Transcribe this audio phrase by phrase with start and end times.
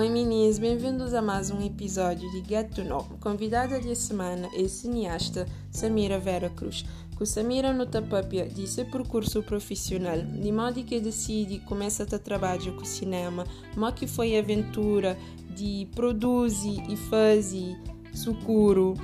[0.00, 3.04] Oi meninas, bem-vindos a mais um episódio de Get to Know.
[3.20, 6.86] Convidada de semana é a cineasta Samira Vera Cruz.
[7.16, 12.72] Com Samira no tapapia de seu percurso profissional, de modo que decide começa a trabalhar
[12.72, 13.44] com cinema,
[13.76, 15.18] mas que foi aventura
[15.54, 17.76] de produzir e fazer
[18.14, 18.94] sucuro,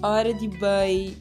[0.00, 1.16] hora de bem,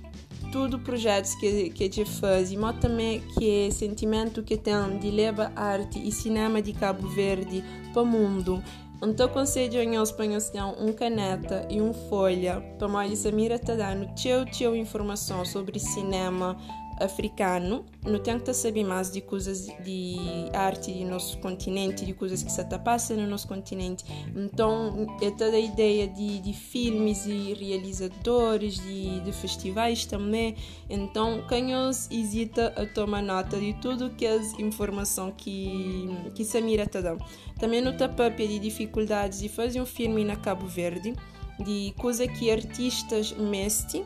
[0.52, 5.52] tudo projetos que que te faz mas também que é sentimento que tem de levar
[5.56, 8.64] arte e cinema de Cabo Verde para o mundo
[9.04, 14.46] então conselho em espanhol um caneta e um folha para mais Samira tá dando teu
[14.46, 16.58] teu informação sobre cinema
[17.00, 20.16] africano, não tenta saber mais de coisas de
[20.54, 24.06] arte do nosso continente, de coisas que se está passando no nosso continente.
[24.36, 30.56] Então, é toda a ideia de, de filmes e realizadores, de, de festivais também.
[30.90, 31.72] Então, quem
[32.12, 37.24] hesita a tomar nota de tudo que as informações que, que Samira está dando.
[37.60, 41.14] Também no tapapia de dificuldades de fazer um filme na Cabo Verde,
[41.60, 44.06] de coisa que artistas mestem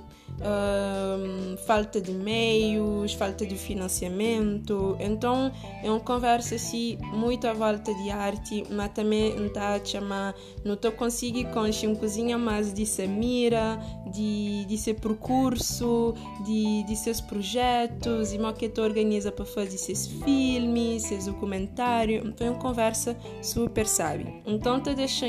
[1.65, 4.95] falta de meios, falta de financiamento.
[4.99, 5.51] Então
[5.83, 10.73] é uma conversa assim, muito à volta de arte, mas também não está chamar, não
[10.73, 11.49] estou conseguindo
[11.87, 13.79] um cozinha mais de Samira,
[14.11, 16.13] de, de seu percurso,
[16.45, 22.25] de, de seus projetos, e mais que tu organiza para fazer seus filmes, seus documentários.
[22.25, 24.33] Então é uma conversa super sábia.
[24.45, 25.19] Então te deixando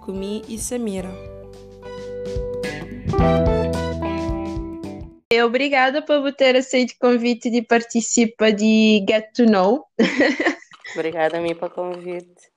[0.00, 1.10] comigo e Samira.
[5.44, 9.84] Obrigada por ter aceito o convite de participar de Get to Know.
[10.94, 12.56] Obrigada a mim pelo convite.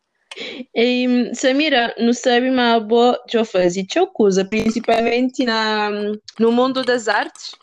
[0.76, 5.90] E, Samira, não sabe mais boa eu fazer eu coisa, principalmente na,
[6.40, 7.56] no mundo das artes.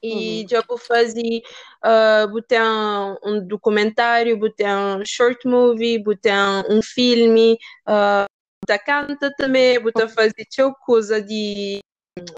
[0.00, 0.46] E uhum.
[0.52, 1.42] eu vou fazer
[1.84, 8.24] uh, botar um documentário, botar um short movie, botar um filme, uh,
[8.64, 11.80] botar canta também, botar fazer eu coisa de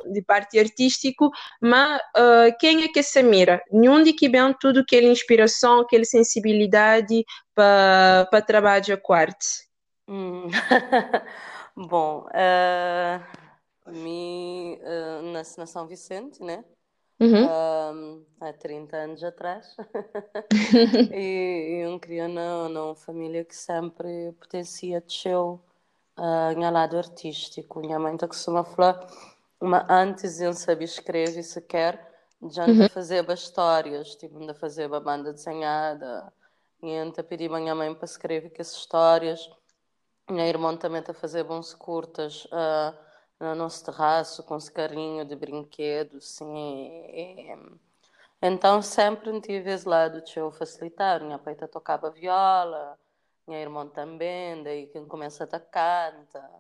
[0.06, 3.62] de parte artístico, mas uh, quem é que se mira?
[3.70, 9.68] Nenhum de que vem tudo aquela inspiração, aquela sensibilidade para para trabalhar com arte?
[10.08, 10.48] Hum.
[11.76, 16.64] Bom, uh, mim uh, nasci na São Vicente, né?
[17.20, 17.44] Uhum.
[17.46, 19.76] Uh, há 30 anos atrás
[21.14, 25.60] e, e um criou numa família que sempre potencia desceu
[26.18, 29.06] uh, em lado artístico minha mãe está costuma falar
[29.62, 32.12] uma antes eu não sabia escrever sequer,
[32.50, 32.88] já uhum.
[32.88, 36.32] fazer histórias, tipo, ainda fazer uma banda desenhada,
[36.82, 39.48] e ainda pedi à minha mãe para escrever que as histórias,
[40.28, 42.92] minha irmã também a fazer bons curtas uh,
[43.38, 47.06] no nosso terraço, com esse carinho de brinquedo, sim.
[47.14, 47.56] E,
[48.42, 52.98] então sempre tive esse lado de eu facilitar, minha pai tocava viola,
[53.46, 56.50] minha irmã também, daí quem começa a canta.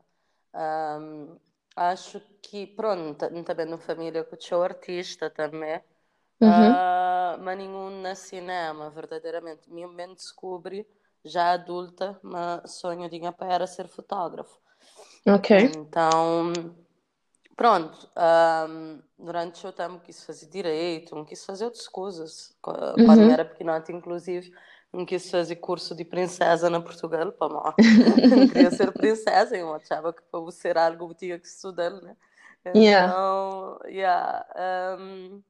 [0.54, 1.36] Um,
[1.76, 5.80] acho que, pronto, também na família que sou artista também,
[6.40, 6.48] uhum.
[6.48, 9.70] uh, mas nenhum na cinema, verdadeiramente.
[9.70, 10.86] Minha mente descobre,
[11.24, 14.60] já adulta, mas sonho de para era ser fotógrafo.
[15.26, 15.56] Ok.
[15.76, 16.52] Então,
[17.56, 18.08] pronto,
[18.68, 22.56] um, durante o tempo quis fazer direito, quis fazer outras coisas.
[22.60, 23.30] Quando uhum.
[23.30, 24.52] era pequenote, inclusive,
[24.92, 27.74] não quis fazer curso de princesa na Portugal, para mal.
[28.36, 32.16] não queria ser princesa, eu achava que para ser algo tinha que estudar, né?
[32.64, 35.42] Então, yeah, yeah um,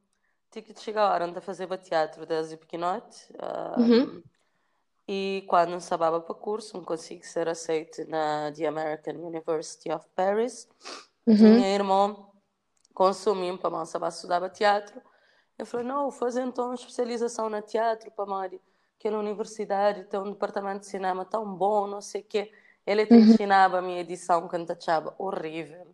[0.51, 3.27] tinha que chegar a hora de fazer teatro desde pequenote.
[3.77, 4.23] Um, uhum.
[5.09, 10.07] E quando não sabia para curso, não consegui ser aceito na The American University of
[10.15, 10.69] Paris.
[11.27, 11.57] Uhum.
[11.57, 12.17] Minha irmã
[12.95, 15.03] consumiu para mal saber estudar teatro.
[15.59, 18.25] Eu falei, não, vou fazer então uma especialização na teatro para
[19.03, 22.53] Mário aquela universidade tem um departamento de cinema tão bom, não sei o quê.
[22.87, 23.21] Ele te uhum.
[23.21, 25.87] ensinava a minha edição quando achava horrível.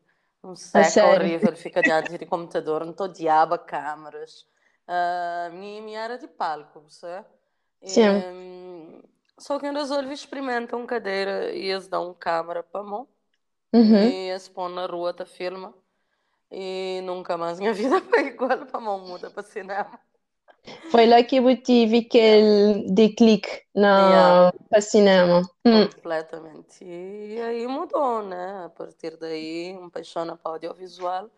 [0.44, 4.46] Um seca horrível, fica diante de computador, não estou diaba câmeras.
[4.86, 7.24] Uh, minha, minha era de palco, você?
[7.82, 8.08] Sim.
[8.08, 9.02] Um,
[9.38, 13.06] só que eu resolvi experimentar uma cadeira e eles dão uma câmera para mão.
[13.72, 14.02] Uhum.
[14.02, 15.74] E eles põem na rua, tá filma.
[16.50, 20.00] E nunca mais minha vida foi igual para mão muda para cinema.
[20.90, 24.52] Foi lá que eu tive aquele declique na yeah.
[24.70, 25.42] para cinema.
[25.64, 25.86] Hum.
[25.86, 26.84] Completamente.
[26.84, 28.64] E aí mudou, né?
[28.64, 31.28] A partir daí, um paixão para audiovisual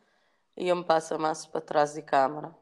[0.57, 2.55] e um passa mais para trás de câmera.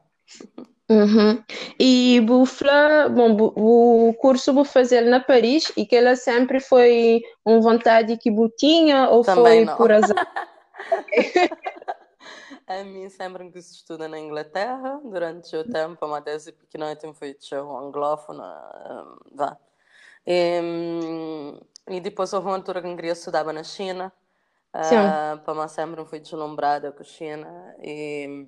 [0.89, 1.43] Uhum.
[1.79, 7.61] E bufla, bom, o curso vou fazer na Paris e que ela sempre foi uma
[7.61, 9.77] vontade que eu tinha ou Também foi não.
[9.77, 10.27] por azar?
[12.69, 17.35] A mim sempre que se estuda na Inglaterra, durante o tempo, uma tese pequena foi
[17.75, 18.45] anglófona,
[19.33, 19.57] vá.
[20.27, 20.61] E,
[21.89, 24.13] e depois houve uma altura que eu queria estudar na China.
[24.71, 27.75] Uh, para mim sempre fui deslumbrada com a China.
[27.81, 28.47] E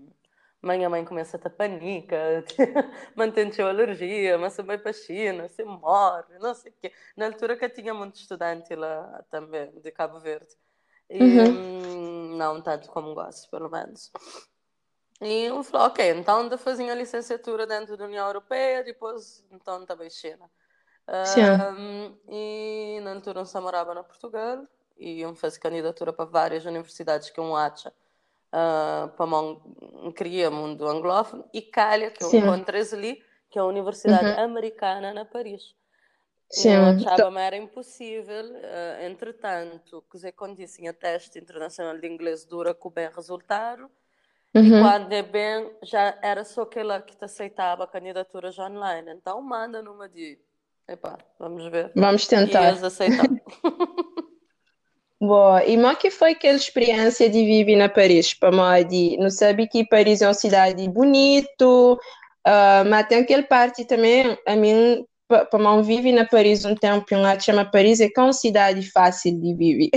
[0.62, 2.46] minha mãe começa a ter panica,
[3.18, 6.94] mantém a alergia, mas você vai para a China, você morre, não sei o quê.
[7.18, 10.56] Na altura que eu tinha muito estudante lá também, de Cabo Verde.
[11.12, 12.38] E, uhum.
[12.38, 14.12] não tanto como gosto, pelo menos.
[15.22, 19.86] E eu falei, ok, então eu fazia a licenciatura dentro da União Europeia, depois então
[19.86, 20.50] também China.
[21.08, 24.66] Um, e na altura eu morava na Portugal
[24.98, 30.88] e eu fiz candidatura para várias universidades que eu acho uh, para um, queria mundo
[30.88, 34.46] anglófono e calha que eu encontrei ali que é a Universidade uhum.
[34.46, 35.76] Americana na Paris.
[36.52, 36.74] Sim.
[36.74, 42.46] Eu achava que era impossível, uh, entretanto, que quando disse a teste internacional de inglês
[42.46, 43.90] dura com bem resultado,
[44.54, 44.66] Uhum.
[44.66, 49.12] E quando é bem, já era só aquela que te aceitava candidaturas online.
[49.12, 50.38] Então manda numa de,
[50.88, 51.92] epá, vamos ver.
[51.96, 52.64] Vamos tentar.
[52.64, 52.82] E eles.
[55.20, 58.34] Boa, e como que foi aquela experiência de viver na Paris?
[58.34, 63.86] Para mim, não sabe que Paris é uma cidade bonita, uh, mas tem aquela parte
[63.86, 65.06] também, a mim,
[65.46, 68.34] para mim, vive na Paris um tempo, um lado chama Paris, é que é uma
[68.34, 69.90] cidade fácil de viver.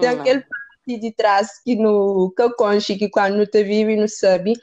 [0.00, 0.44] tem hum, aquele
[0.86, 4.54] de trás que no que conche que quando não te vive não sabe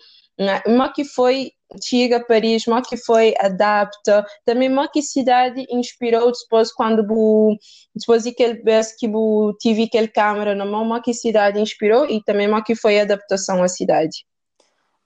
[0.68, 1.52] mas que foi
[1.84, 7.58] chega a Paris mas que foi adapta também mas que cidade inspirou depois quando bu,
[7.96, 12.22] depois aquele vez que bu, tive aquele câmera na mão mas que cidade inspirou e
[12.24, 14.26] também mas que foi adaptação à cidade.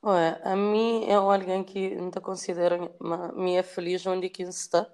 [0.04, 2.92] Ué, a mim é alguém que não considera
[3.36, 4.88] me é feliz onde que está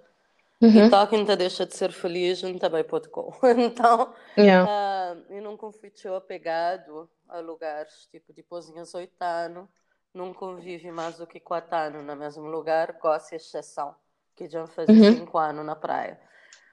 [0.59, 0.85] Uhum.
[0.85, 3.31] Então, quem deixa de ser feliz não também pode com.
[3.57, 4.65] Então, yeah.
[4.65, 9.67] uh, eu nunca fui apegado a lugares, tipo, depois de 18 anos,
[10.13, 13.93] não convive mais do que 4 anos no mesmo lugar, de exceção,
[14.35, 15.43] que já faz 5 uhum.
[15.43, 16.19] anos na praia.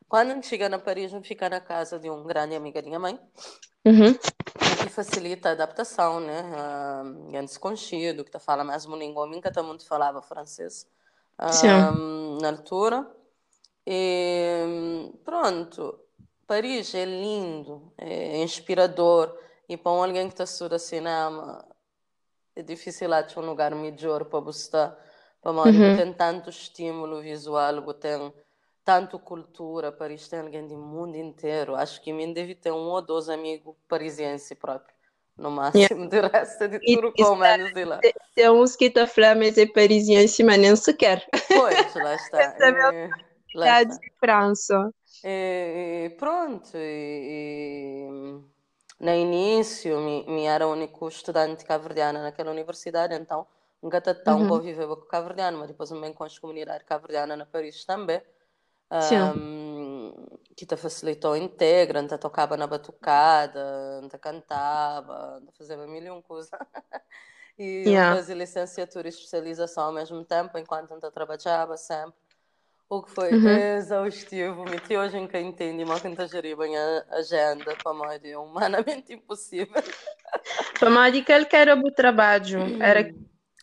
[0.08, 3.20] Quando chega na Paris, gente fica na casa de um grande amiga da minha mãe,
[3.84, 4.14] uhum.
[4.14, 6.42] que facilita a adaptação, né?
[6.42, 7.42] Uh, é
[8.25, 10.86] que tá fala mesmo língua, nunca muito falava francês
[11.38, 13.06] uh, na altura.
[13.86, 15.98] E, pronto,
[16.46, 19.36] Paris é lindo, é inspirador.
[19.69, 21.66] E para alguém que está estudando cinema,
[22.54, 24.70] é difícil achar um lugar melhor para você
[25.42, 25.96] Para uhum.
[25.96, 28.32] tem tanto estímulo visual, tem
[28.84, 29.90] tanto cultura.
[29.90, 31.75] Paris tem alguém do mundo inteiro.
[31.75, 34.94] Acho que mim deve ter um ou dois amigos parisienses próprios
[35.36, 36.28] no máximo, yeah.
[36.28, 38.00] resto de tudo com menos de lá.
[38.36, 41.26] Tem uns que estão falando, mas é parisiense, mas nem sequer.
[41.48, 42.38] Pois, lá está.
[42.60, 44.92] é é a diferença.
[45.22, 52.50] E, e pronto, e, e, no início, me, me era o único estudante caverdiana naquela
[52.50, 53.46] universidade, então
[53.82, 54.60] nunca tão uhum.
[54.60, 58.22] viver com caverdiano, mas depois também com a comunidade caverdiana na Paris também.
[58.90, 60.14] Um,
[60.54, 66.22] que te facilitou integra, te tocava na batucada, te cantava, te fazia mil e um
[66.22, 66.50] coisa.
[67.58, 68.14] e yeah.
[68.14, 72.23] fazia licenciatura e especialização ao mesmo tempo, enquanto te trabalhava sempre
[72.88, 73.48] o que foi uhum.
[73.48, 74.64] exaustivo.
[74.64, 79.12] Meti hoje em quem entende, mas quem gerir bem a agenda para mim é humanamente
[79.12, 79.82] impossível.
[80.78, 83.12] Para aquele que era o trabalho, era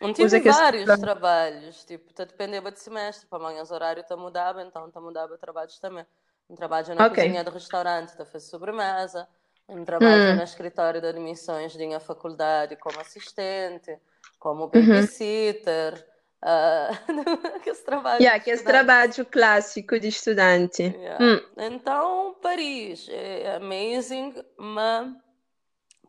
[0.02, 1.00] não tive vários que...
[1.00, 5.38] trabalhos, tipo, tá dependendo de semestre, para amanhã os horários tá mudava, então tá mudava
[5.38, 6.06] trabalhos também.
[6.50, 7.26] Um trabalho na okay.
[7.26, 9.28] cozinha do restaurante, tá fazendo sobremesa,
[9.70, 10.36] um trabalho hum.
[10.38, 13.96] no escritório de admissões de minha faculdade como assistente,
[14.40, 14.70] como uhum.
[14.70, 16.11] babysitter, uhum.
[16.44, 18.24] Uh, aquele trabalho.
[18.24, 20.82] Yeah, trabalho clássico de estudante.
[20.82, 21.24] Yeah.
[21.24, 21.40] Hum.
[21.56, 25.14] Então, Paris é amazing, mas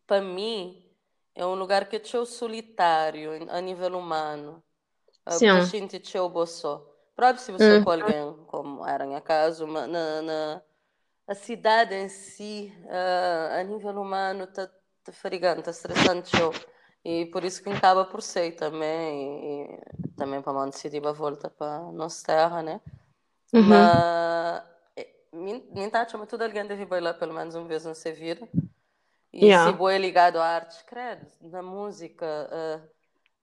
[0.07, 0.83] para mim
[1.35, 4.63] é um lugar que é solitário a nível humano.
[5.27, 5.51] Ah, Sim.
[5.51, 6.83] A gente é o boçó.
[7.15, 7.85] Próprio se você hum.
[7.85, 10.63] com alguém, como era em caso, mas na, na,
[11.27, 14.67] a cidade em si, uh, a nível humano, está
[15.05, 16.33] tá farigando, está estressante.
[17.05, 21.51] E por isso que acaba por ser também, e também para onde decidir a volta
[21.51, 22.81] para a nossa terra, né?
[23.53, 23.63] Uhum.
[23.63, 24.63] Mas,
[25.33, 28.49] minha taxa, mas tudo alguém deve bailar pelo menos uma vez na sua vida.
[29.33, 29.69] E yeah.
[29.69, 32.27] se boa é ligado à arte, credo, na música,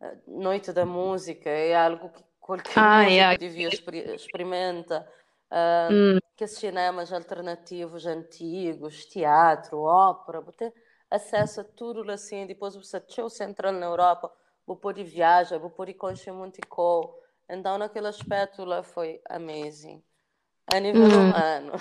[0.01, 3.37] uh, noite da música, é algo que qualquer ah, músico yeah.
[3.37, 5.07] devia exper experimenta.
[5.51, 6.19] Uh, mm.
[6.37, 10.71] Que cinemas alternativos antigos, teatro, ópera, botar
[11.09, 14.31] acesso a tudo assim, depois você tinha o central na Europa,
[15.03, 17.17] viajar, vou poder conhecer muito coisa.
[17.49, 20.01] Então, naquele aspecto lá foi amazing.
[20.71, 21.29] A nível hum.
[21.29, 21.71] humano.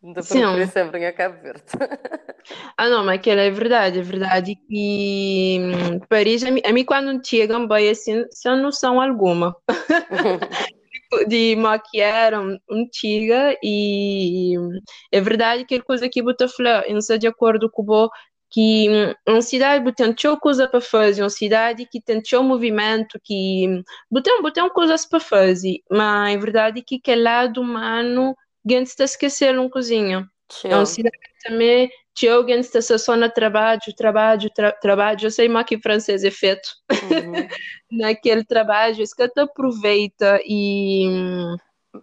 [0.00, 0.22] Por
[0.66, 1.62] sempre em Cabo Verde.
[2.76, 4.00] ah, não, mas aquilo é verdade.
[4.00, 5.58] É verdade que
[6.10, 9.56] Paris, a mim, a mim quando chegam, bem assim, sem noção alguma.
[11.28, 12.32] de maquiar
[12.68, 14.56] antiga e
[15.12, 18.10] é verdade que coisa que você falou, eu não estou de acordo com o
[18.54, 18.86] que
[19.28, 23.82] uma cidade tem coisa para fazer, uma cidade que tem movimento, que
[24.22, 28.32] tem, tem coisas para fazer, mas é verdade que aquele lado humano,
[28.68, 30.24] gente está esquecendo um cozinha.
[30.62, 35.18] É uma cidade também tinha alguém está só no trabalho, trabalho, tra trabalho.
[35.20, 37.32] Eu sei mais que francês é feito uhum.
[37.90, 41.08] naquele trabalho, isso que aproveita e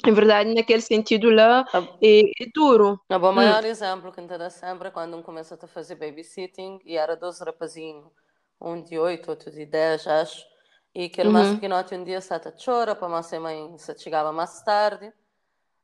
[0.05, 1.65] em verdade, naquele sentido lá,
[2.01, 2.99] é, é duro.
[3.09, 3.67] O bom maior hum.
[3.67, 7.39] exemplo que te dá sempre é quando um começa a fazer babysitting e era dois
[7.39, 8.05] rapazinhos,
[8.59, 10.45] um de oito, outro de dez, acho,
[10.93, 11.33] e aquele uhum.
[11.33, 15.11] mais pequenote um dia está a chorar para a mãe se chegava mais tarde.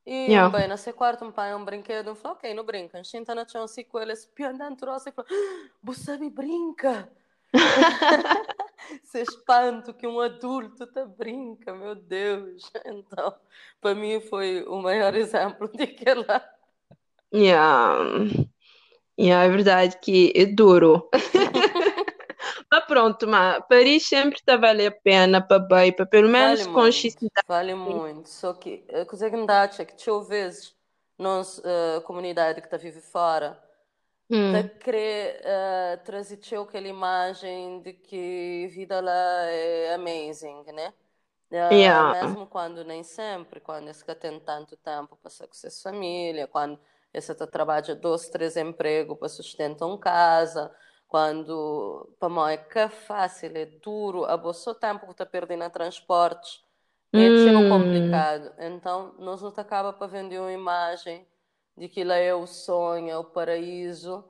[0.06, 0.50] E yeah.
[0.50, 3.04] bem, nesse quarto, um pai um brinquedo, falou, ok, não brinca.
[3.04, 7.10] Senta na chão assim com ele, espiando trouxe e falou, ah, você me brinca.
[9.04, 12.72] Se espanto que um adulto te brinca, meu Deus.
[12.86, 13.34] Então,
[13.82, 16.44] para mim foi o maior exemplo daquela.
[17.34, 18.00] Yeah.
[19.20, 21.10] yeah, é verdade que é duro.
[22.70, 26.62] Mas pronto, mas Paris sempre está a valer a pena para bem, para pelo menos
[26.62, 27.44] vale conscientizar.
[27.48, 28.28] Vale muito.
[28.28, 30.76] Só que a coisa que me dá é que tinha vezes
[31.18, 33.58] nós, uh, comunidade que está vive fora,
[34.30, 34.54] hum.
[34.54, 40.94] de querer uh, aquela imagem de que vida lá é amazing, né?
[41.52, 42.22] Uh, yeah.
[42.22, 46.78] Mesmo quando nem sempre, quando você tem tanto tempo para passar com sua família, quando
[47.14, 50.72] você trabalha dois, três empregos para sustentar uma casa,
[51.08, 56.62] quando para mim é fácil, é duro, a bolsa tempo que está perdendo transportes,
[57.14, 57.70] é hum.
[57.70, 58.54] complicado.
[58.60, 61.26] Então, nós não acaba para vender uma imagem
[61.78, 64.24] de que lá é o sonho, é o paraíso.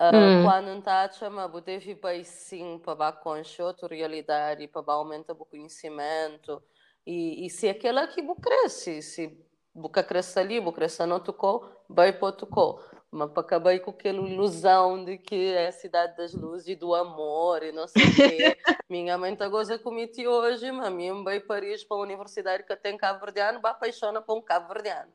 [0.00, 0.44] Uh, hum.
[0.44, 5.44] Quando não está a chamar, deve ir sim para conhecer outra realidade, para aumentar o
[5.44, 6.62] conhecimento.
[7.06, 9.38] E, e se aquela que cresce, se
[9.74, 12.80] você cresce ali, você cresce no tocou, vai para tocou
[13.14, 16.96] mas para acabar com aquela ilusão de que é a cidade das luzes e do
[16.96, 18.56] amor e não sei o quê.
[18.90, 22.98] minha mãe está goza comigo hoje, mas minha mãe Paris para a universidade que tem
[22.98, 25.12] Cabo Verdeano, vai apaixona por um Cabo Verdeano.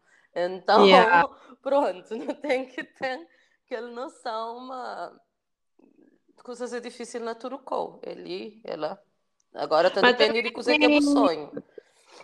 [0.47, 1.27] Então, yeah.
[1.61, 3.27] pronto, não tem que ter
[3.65, 5.11] aquela noção, mas
[6.43, 7.99] coisas é difícil na Turucou.
[8.03, 9.01] Ele, ela.
[9.53, 11.51] Agora está dependendo de coisa que é o sonho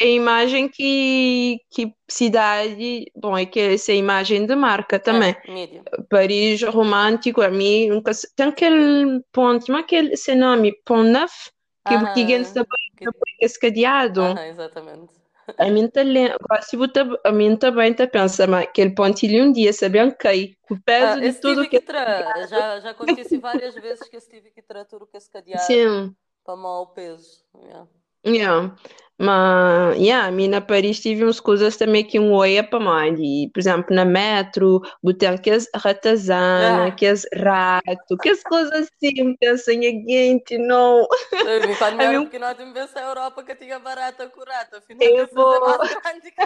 [0.01, 5.35] a imagem que, que cidade, bom, é que essa é imagem de marca também.
[5.47, 11.51] É, Paris romântico, a mim nunca tem aquele ponto, mas aquele esse nome, Pont Neuf,
[11.87, 13.05] que ah, gente também que...
[13.41, 14.21] esse cadeado.
[14.21, 15.13] Ah, exatamente.
[15.57, 16.29] A mim também,
[16.61, 20.79] se você, a mim também tá pensa, mas aquele pontilho um dia sabia cai, o
[20.79, 22.47] peso ah, de tudo que, tra...
[22.47, 25.29] já já aconteceu várias vezes que eu tive que tratar tudo que esse.
[25.59, 26.15] Sim.
[26.43, 27.45] Para mal o peso.
[27.63, 27.87] Yeah.
[28.25, 28.75] Yeah.
[29.17, 33.17] Mas, yeah, a mim na Paris tive umas coisas também que um olha para mais.
[33.53, 40.57] Por exemplo, na metro, botar aqueles ratazana, aqueles ratos, aquelas coisas assim, pensam em gente,
[40.57, 41.07] não.
[41.29, 45.77] Quando eu era pequeno, eu pensei a Europa que tinha barata curata, afinal, eu vou...
[45.77, 46.41] mais grande que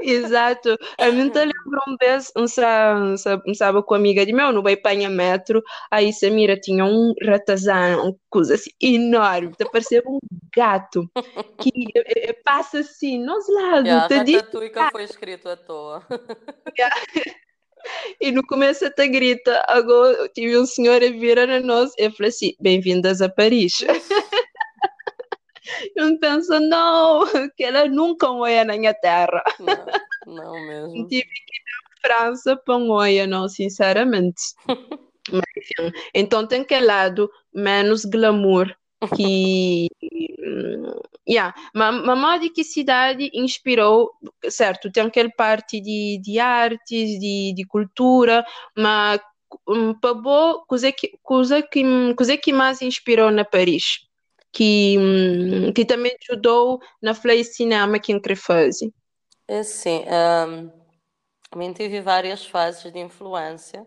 [0.00, 0.76] Exato.
[0.98, 2.46] A mim te lembro um vez, um
[3.54, 8.16] sábado com amiga de meu, no vai panha metro, aí Samira tinha um ratazana, uma
[8.30, 10.18] coisa assim enorme, te parecia um
[10.54, 11.10] gato,
[11.60, 13.86] que eh, eh, passa assim nos lados.
[13.86, 14.42] Yeah, te diz...
[14.76, 14.90] Ah.
[14.90, 16.02] foi escrito à toa.
[16.78, 16.94] Yeah.
[18.20, 22.28] E no começo até grita, agora tive um senhor a vir a nós e falou
[22.28, 23.84] assim, bem-vindas a Paris.
[25.96, 27.24] Eu penso, não,
[27.56, 29.42] que ela nunca moia na minha terra.
[30.26, 31.08] Não, não mesmo.
[31.08, 31.62] Tive que ir
[32.02, 34.42] para França para moia, não, sinceramente.
[35.32, 38.72] Mas, enfim, então tem aquele lado menos glamour
[39.14, 39.88] que
[41.28, 41.54] yeah.
[41.74, 44.12] mas, mas de que cidade inspirou
[44.48, 48.44] certo tem aquele parte de, de artes de, de cultura
[48.76, 49.20] mas
[50.00, 54.05] para boa coisa que coisa que coisa que mais inspirou na Paris
[54.56, 58.90] que, hum, que também ajudou na Flay Cinema que entre fase.
[59.46, 60.02] É sim,
[60.48, 60.72] um,
[61.50, 63.86] também tive várias fases de influência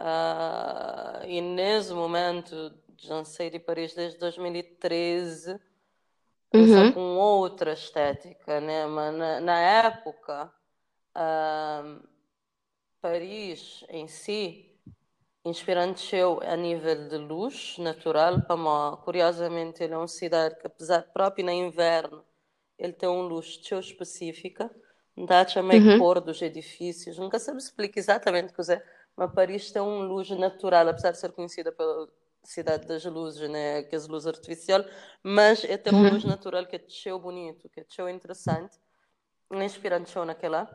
[0.00, 5.60] uh, e nesse momento já sei de Paris desde 2013
[6.54, 6.92] uhum.
[6.92, 8.86] com outra estética, né?
[8.86, 10.50] Mas na, na época
[11.14, 12.08] uh,
[12.98, 14.71] Paris em si
[15.44, 21.02] inspirante eu a nível de luz natural, para curiosamente ele é uma cidade que apesar
[21.12, 22.24] próprio no inverno
[22.78, 24.70] ele tem uma luz tão específica,
[25.16, 25.98] dá também uhum.
[25.98, 28.82] cor dos edifícios, nunca sabe explicar exatamente o que é,
[29.16, 32.10] mas Paris tem uma luz natural, apesar de ser conhecida pelo
[32.44, 33.82] cidade das luzes, né?
[33.84, 34.84] Que as luzes artificial,
[35.22, 38.78] mas é ter uma luz natural que é cheio bonito, que é cheio interessante,
[39.50, 40.68] é inspirante naquela.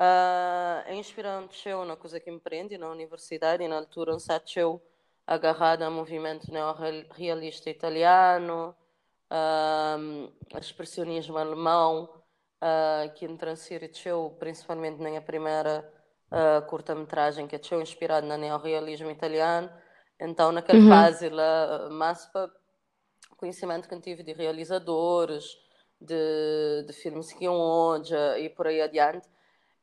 [0.00, 4.80] Uh, é inspirante na coisa que empreende na universidade, na altura, um satcheu
[5.26, 8.74] agarrado ao movimento neorrealista italiano,
[9.30, 12.08] uh, expressionismo alemão,
[12.62, 15.86] uh, que transiriu principalmente na minha primeira
[16.32, 19.70] uh, curta-metragem, que é inspirado no neorrealismo italiano.
[20.18, 20.88] Então, naquela uhum.
[20.88, 22.50] fase, lá, mais para
[23.36, 25.44] conhecimento que tive de realizadores,
[26.00, 28.02] de, de filmes que iam
[28.38, 29.28] e por aí adiante.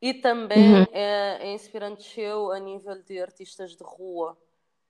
[0.02, 0.86] E também uhum.
[0.92, 4.38] é, é inspirante eu a nível de artistas de rua.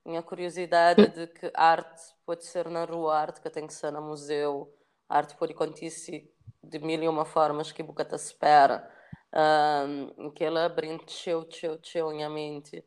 [0.06, 1.10] Minha curiosidade uhum.
[1.10, 4.74] de que arte pode ser na rua, arte que tem que ser no museu,
[5.08, 6.32] arte pode acontecer
[6.64, 8.90] de mil e uma formas que boca te espera.
[9.34, 10.74] Um, que ela
[11.08, 12.84] cheio, cheio, cheio minha mente.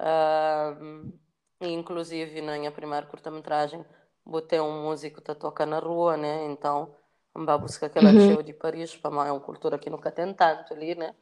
[0.00, 1.12] Um,
[1.60, 3.84] inclusive, na minha primeira curta-metragem,
[4.24, 6.44] botei um músico que toca na rua, né?
[6.46, 6.94] Então,
[7.34, 8.42] vamos buscar aquela uhum.
[8.42, 11.14] de Paris, para uma, é uma cultura que nunca tem tanto ali, né?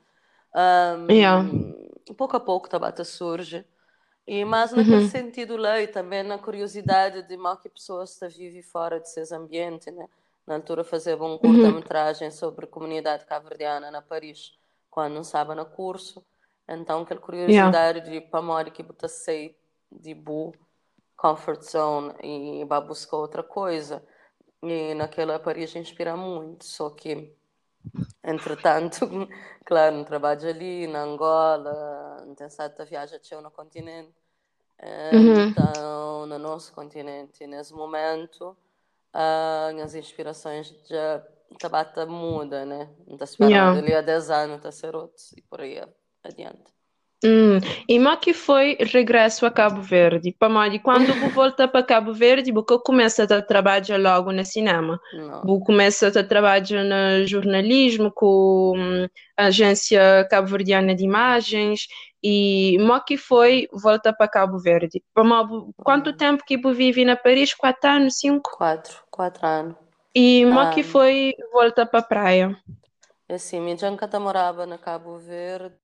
[0.56, 1.46] Um, yeah.
[2.16, 3.64] Pouco a pouco Tabata surge.
[4.26, 5.08] E mais naquele uhum.
[5.08, 9.94] sentido e também na curiosidade de mal que pessoas está vive fora de seus ambientes,
[9.94, 10.08] né?
[10.44, 14.52] Na altura fazia um curta-metragem sobre a comunidade caverdiana na Paris,
[14.90, 16.25] quando não estava no curso.
[16.68, 18.10] Então, aquela curiosidade yeah.
[18.10, 19.56] de para que você sei
[19.90, 20.52] de bu
[21.16, 24.02] comfort zone e vai buscar outra coisa.
[24.62, 27.32] E naquela Paris inspira muito, só que
[28.26, 29.06] Entretanto,
[29.64, 34.12] claro, trabalho ali na Angola, não tenho certa viagem até no continente.
[35.12, 35.49] Uhum.
[35.49, 38.56] Então, no nosso continente, nesse momento,
[39.14, 41.25] uh, as inspirações já
[41.59, 42.90] tabata muda, né?
[43.06, 43.78] Não está esperando yeah.
[43.78, 45.80] ali há 10 anos, está ser outro e por aí
[46.23, 46.75] adiante.
[47.25, 47.58] Hum.
[47.88, 50.35] E como que foi regresso a Cabo Verde?
[50.38, 55.00] Pamadi, quando você volta para Cabo Verde, você começa a trabalhar logo no cinema?
[55.14, 55.42] Não.
[55.42, 61.86] Você começa a trabalhar no jornalismo com hum, a agência cabo-verdiana de imagens
[62.23, 65.02] e como que foi volta para Cabo Verde?
[65.14, 66.17] Pamadi, quanto hum.
[66.17, 67.54] tempo que você vive na Paris?
[67.54, 68.50] Quatro anos, cinco?
[68.56, 69.76] Quatro, quatro anos.
[70.14, 70.71] E ah.
[70.71, 72.56] que foi volta para a praia?
[73.28, 75.75] Assim, minha janca morava na Cabo Verde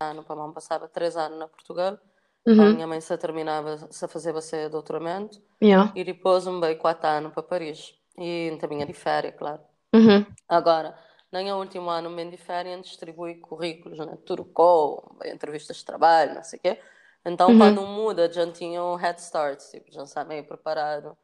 [0.00, 1.98] ano para mãe passava três anos na Portugal.
[2.46, 2.62] Uhum.
[2.62, 5.40] A minha mãe se terminava, se fazia seu doutoramento.
[5.62, 5.92] Yeah.
[5.94, 7.94] E depois um veio quatro anos para Paris.
[8.18, 9.60] E também de férias, claro.
[9.94, 10.26] Uhum.
[10.48, 10.96] Agora,
[11.32, 14.16] no último ano, bem de férias, distribui currículos, né?
[14.24, 16.80] Turcou, entrevistas de trabalho, não sei o quê.
[17.24, 17.58] Então, uhum.
[17.58, 21.16] quando muda, já tinha um head start, tipo, já está meio preparado.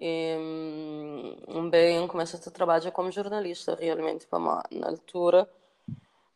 [0.00, 0.36] E
[1.46, 5.48] um bem começa a trabalhar como jornalista, realmente, para na altura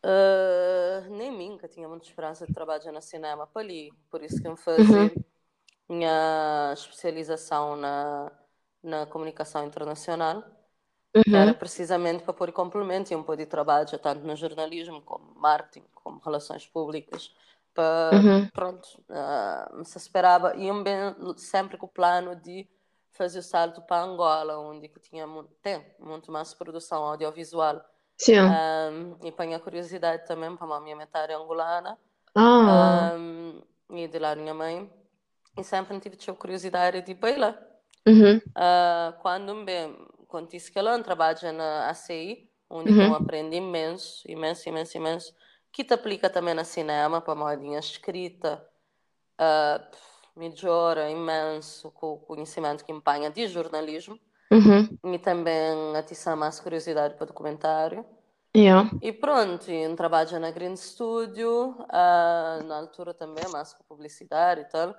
[0.04, 4.46] Uh, nem nunca tinha muita esperança de trabalhar no cinema para ali, por isso que
[4.46, 5.24] eu fazia uhum.
[5.88, 8.30] minha especialização na,
[8.80, 10.44] na comunicação internacional,
[11.16, 11.22] uhum.
[11.24, 15.34] que era precisamente para pôr complemento e um pouco de trabalho tanto no jornalismo como
[15.34, 17.34] marketing, como relações públicas,
[17.74, 18.48] para, uhum.
[18.50, 20.96] pronto, uh, se esperava, e um bem,
[21.36, 22.68] sempre com o plano de
[23.10, 25.26] fazer o salto para Angola, onde tinha,
[25.60, 27.84] tem muito mais produção audiovisual
[28.18, 28.40] Sim.
[28.40, 31.96] Um, e ponho a curiosidade também para a minha metade angolana.
[32.34, 33.12] Ah.
[33.16, 34.90] Um, e de lá minha mãe.
[35.56, 37.56] E sempre tive tipo, curiosidade de ir lá.
[38.06, 38.36] Uhum.
[38.38, 43.02] Uh, quando bem, quando disse que ela trabalha na ACI, onde uhum.
[43.02, 45.34] eu aprendi imenso, imenso, imenso, imenso,
[45.72, 48.64] que te aplica também na cinema, para a modinha escrita,
[49.40, 49.96] uh,
[50.38, 54.18] melhora imenso com o conhecimento que empanha de jornalismo.
[54.50, 55.14] Uhum.
[55.14, 58.04] E também atiçar mais curiosidade para o documentário.
[58.56, 58.90] Yeah.
[59.02, 64.64] E pronto, e trabalho na Green Studio, uh, na altura também, mais com publicidade e
[64.64, 64.94] tal.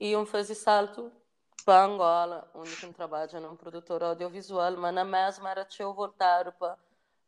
[0.00, 1.12] E um fez salto
[1.64, 6.78] para Angola, onde eu trabalho num produtor audiovisual, mas na mesma era eu voltar para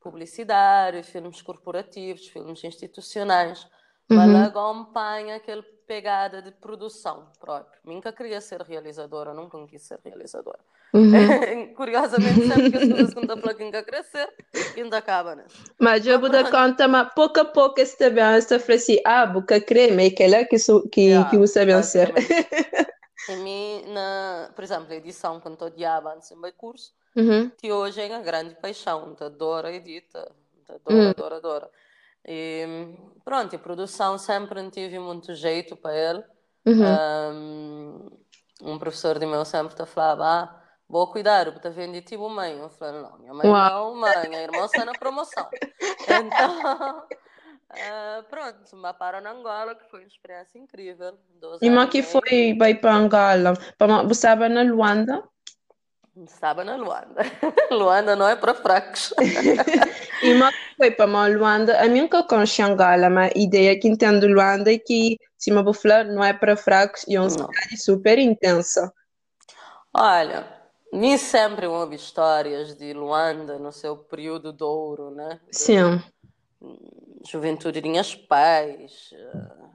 [0.00, 3.64] publicidade, filmes corporativos, filmes institucionais.
[4.08, 4.16] Uhum.
[4.16, 7.80] Mas acompanha aquele pegada de produção própria.
[7.84, 10.60] Nunca queria ser realizadora, nunca quis ser realizadora.
[10.94, 11.74] Uhum.
[11.74, 14.28] Curiosamente, sempre que as coisas quando a ainda crescer,
[14.76, 15.44] ainda acaba, né?
[15.80, 19.60] Mas eu vou dar conta, mas pouco a pouco este bem, frase, assim, ah, boca
[19.60, 20.56] creme, que é que,
[20.92, 22.14] que, yeah, que você sabe ser.
[23.28, 27.50] em mim, na, por exemplo, a edição, quando estou de antes em meu curso, uhum.
[27.58, 30.30] que hoje é uma grande paixão, adoro edita,
[30.68, 31.10] adoro, uhum.
[31.10, 31.66] adoro, adoro.
[32.26, 36.24] E pronto, a produção sempre não tive muito jeito para ele.
[36.66, 36.84] Uhum.
[37.32, 42.28] Um, um, professor de meu sempre te falava, ah, vou cuidar, eu estou vendo tipo
[42.28, 42.58] mãe.
[42.58, 43.94] Eu falei, não, minha mãe Uau.
[43.94, 45.48] não, mãe, a irmã está na promoção.
[46.08, 47.06] Então,
[47.70, 51.16] Uh, pronto, me para na Angola, que foi uma experiência incrível.
[51.62, 53.54] E mas que foi bem para Angola?
[54.06, 55.22] Você estava na Luanda?
[56.24, 57.22] Estava na Luanda.
[57.70, 59.14] Luanda não é para fracos.
[60.22, 63.88] e mas foi para uma Luanda, a mim nunca conheci Angola, mas a ideia que
[63.88, 67.76] entendo Luanda é que, se vou falar, não é para fracos e é uma cidade
[67.78, 68.92] super intensa.
[69.94, 70.46] Olha,
[70.92, 75.40] nem sempre houve histórias de Luanda no seu período de ouro, né?
[75.50, 76.02] Sim.
[77.28, 79.10] Juventude tinha pais,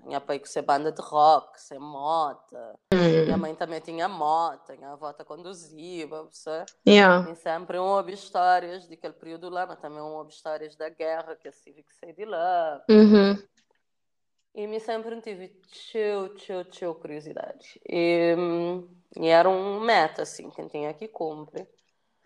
[0.04, 2.80] minha pai com ser banda de rock, ser mota.
[2.94, 3.24] Hum.
[3.26, 6.66] Minha mãe também tinha moto, minha avó tá conduzia, você.
[6.88, 7.30] Yeah.
[7.30, 11.52] E sempre houve histórias daquele período lá, mas também houve histórias da guerra que a
[11.52, 12.84] Civic saiu de lá.
[12.90, 13.38] Uhum.
[14.56, 17.80] E me sempre tive tchau, tchau, tchau curiosidade.
[17.88, 18.36] E,
[19.18, 21.68] e era um meta, assim, que tinha que cumprir.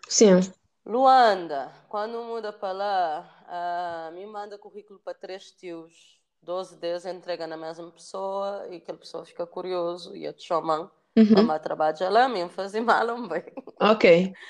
[0.08, 0.40] Sim.
[0.84, 6.18] Luanda, quando muda para lá, uh, me manda currículo para três tios.
[6.42, 10.90] 12 deles entrega na mesma pessoa e aquela pessoa fica curioso e a te chamam
[11.14, 11.46] uhum.
[11.46, 13.44] para trabalhar lá, me fazer mal bem.
[13.78, 14.32] Ok.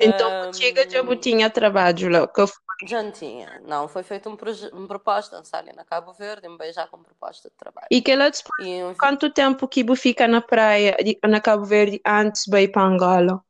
[0.00, 2.26] Então, contigo um, já tinha trabalho lá?
[2.26, 3.60] Que já tinha.
[3.66, 4.36] Não, foi feita um
[4.72, 7.86] uma proposta, sabe, na Cabo Verde, me já com proposta de trabalho.
[7.90, 12.44] E que lá depois, e, quanto tempo que fica na praia, na Cabo Verde, antes
[12.46, 13.44] de ir para Angola?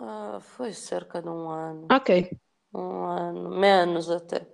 [0.00, 1.88] Uh, foi cerca de um ano.
[1.90, 2.30] Ok.
[2.72, 4.46] Um ano, menos até.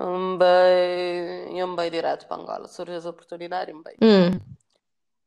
[0.00, 3.96] Um bem, um bem direto para Angola, surgiu a oportunidade, um bem.
[4.02, 4.40] Hum.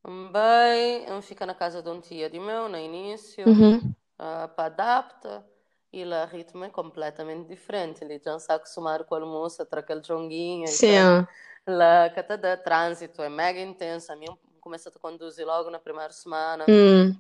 [0.04, 3.78] Um bem, um fica na casa de um tia de meu, no início, uhum.
[3.78, 5.44] uh, para adaptar
[5.92, 8.04] e lá o ritmo é completamente diferente.
[8.04, 10.68] Ele já se acostumar com a moça, para aquele jonguinho.
[10.68, 11.26] Sim.
[11.66, 14.12] Lá, cada trânsito é mega intenso.
[14.12, 14.28] A mim
[14.60, 16.66] começa a conduzir logo na primeira semana.
[16.70, 17.16] Hum.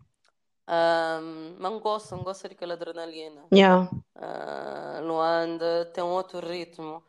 [0.67, 3.43] Um, não gosto, não gosto daquela adrenalina.
[3.53, 3.89] Yeah.
[4.15, 7.01] Uh, Luanda tem um outro ritmo.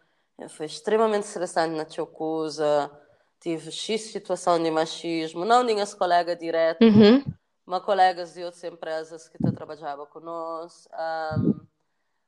[0.51, 2.91] Foi extremamente estressante na Chocusa.
[3.41, 5.45] Tive X situação de machismo.
[5.45, 6.83] Não tinha esse colega direto.
[6.83, 7.25] Uhum
[7.69, 10.91] uma colegas de outras empresas que trabalhava conosco.
[11.37, 11.61] Um,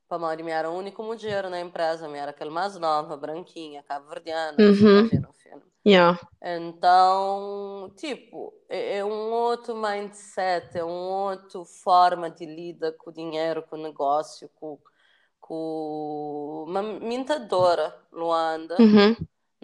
[0.06, 4.56] para mim, era a única mulher na empresa, eu era aquela mais nova, branquinha, cabo-verdiana,
[4.60, 5.06] uhum.
[5.06, 5.62] o filme.
[5.86, 6.20] Yeah.
[6.42, 13.12] Então, tipo, é, é, um outro mindset, é uma outra forma de lidar com o
[13.12, 14.78] dinheiro, com o negócio, com,
[15.40, 18.76] com uma mintadora, Luanda.
[18.78, 19.16] Uhum.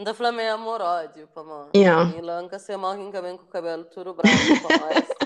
[0.03, 1.71] Da Flamengo amor ódio, para mim.
[1.75, 2.17] Yeah.
[2.17, 5.17] E lá, nunca se morre com o cabelo tudo branco, para nós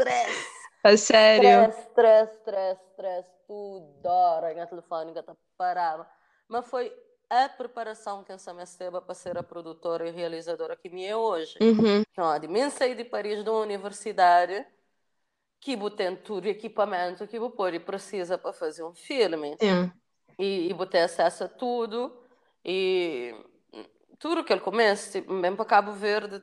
[0.00, 0.46] stress.
[0.84, 1.70] A sério?
[1.70, 6.06] Stress, stress, stress, stress, tudo, hora, a telefónica tá parava.
[6.48, 6.92] Mas foi
[7.30, 11.16] a preparação que eu me esteve para ser a produtora e realizadora que me é
[11.16, 11.56] hoje.
[11.62, 12.02] Uhum.
[12.10, 14.66] Então, de saí de Paris da universidade,
[15.60, 19.56] que eu tenho todo o equipamento que eu pode precisa para fazer um filme.
[19.60, 19.92] Sim.
[20.36, 22.12] E, e ter acesso a tudo.
[22.64, 23.32] E
[24.18, 26.42] tudo que ele comece, bem para Cabo Verde,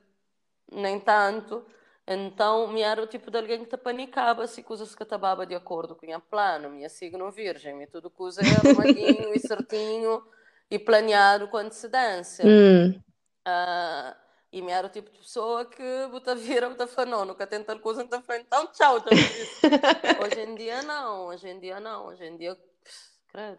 [0.71, 1.65] nem tanto.
[2.07, 5.53] Então, me era o tipo de alguém que te panicava se coisas que estava de
[5.53, 10.23] acordo com o plano, minha signo virgem, me tudo coisa arrumadinho e certinho
[10.69, 12.45] e planeado com antecedência.
[12.45, 12.99] Hum.
[13.47, 14.15] Uh,
[14.51, 17.63] e me era o tipo de pessoa que bota vira, bota fala, não, nunca tem
[17.63, 18.97] tal coisa, então foi, então tchau,
[20.23, 22.57] Hoje em dia não, hoje em dia não, hoje em dia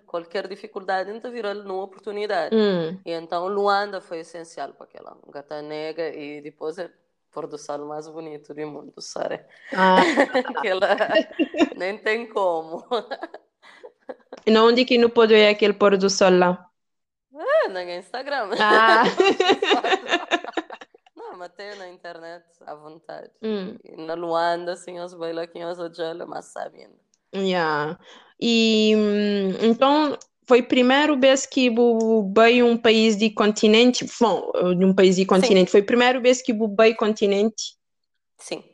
[0.07, 2.55] qualquer dificuldade então vira numa oportunidade.
[2.55, 2.99] Hum.
[3.05, 6.77] E então Luanda foi essencial para aquela gata negra e depois
[7.31, 9.40] pôr do sol mais bonito do mundo, sabe?
[9.73, 9.97] Ah.
[10.57, 10.97] Aquela
[11.77, 12.85] nem tem como.
[14.47, 16.67] E onde que não pode ver aquele pôr do sol lá?
[17.64, 18.51] É, no Instagram.
[18.61, 19.05] Ah.
[21.16, 23.31] não, mas tem na internet à vontade.
[23.42, 23.77] Hum.
[23.97, 26.88] Na Luanda, assim, os bailaquinhos de gelo, mas sabem.
[27.35, 27.99] Yeah.
[28.40, 30.16] E hum, então
[30.47, 31.71] foi primeiro vez que
[32.35, 35.73] veio um país de continente, bom, de um país de continente, Sim.
[35.73, 37.77] foi primeiro vez que veio continente?
[38.38, 38.64] Sim.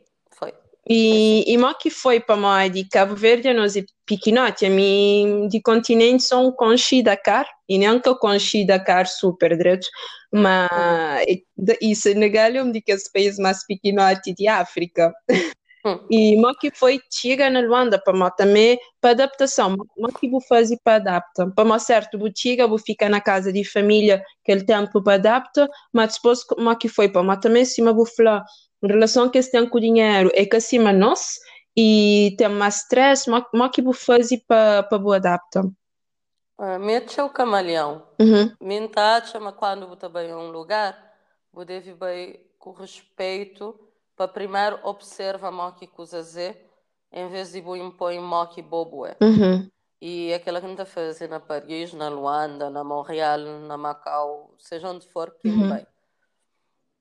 [0.87, 5.47] E, e mo que foi para nós de Cabo Verde, nós é pequenote, a mim
[5.49, 9.87] de continente são conchi Dakar, e nem que conchi Dakar super direto,
[10.31, 10.69] mas
[11.81, 15.11] e Senegal é um dos países mais pequenotes de África.
[15.85, 15.99] Hum.
[16.09, 20.41] E mo que foi chega na Luanda para mo também para adaptação, mo que vou
[20.41, 21.51] fazer para adaptar.
[21.51, 25.69] Para mo certo, vou chega, vou ficar na casa de família aquele tempo para adaptar,
[25.93, 28.43] mas depois mo que foi para mo também cima vou falar
[28.85, 31.39] em relação à questão com o dinheiro, é que acima nós
[31.75, 35.65] e tem mais stress, mo que vou fazer para para vou adaptar.
[36.57, 38.07] Uh, mete o camaleão.
[38.19, 38.51] Uhum.
[38.61, 40.95] Minta chama quando você vai a um lugar,
[41.51, 43.77] você deve ir com respeito
[44.15, 46.55] para primeiro observa o que coisa é,
[47.11, 49.17] em vez de impor o que bobo é.
[49.21, 49.69] Uhum.
[50.01, 55.05] E aquela que gente fez na Paris, na Luanda, na Montreal, na Macau, seja onde
[55.07, 55.69] for, que Uhum.
[55.69, 55.87] bem.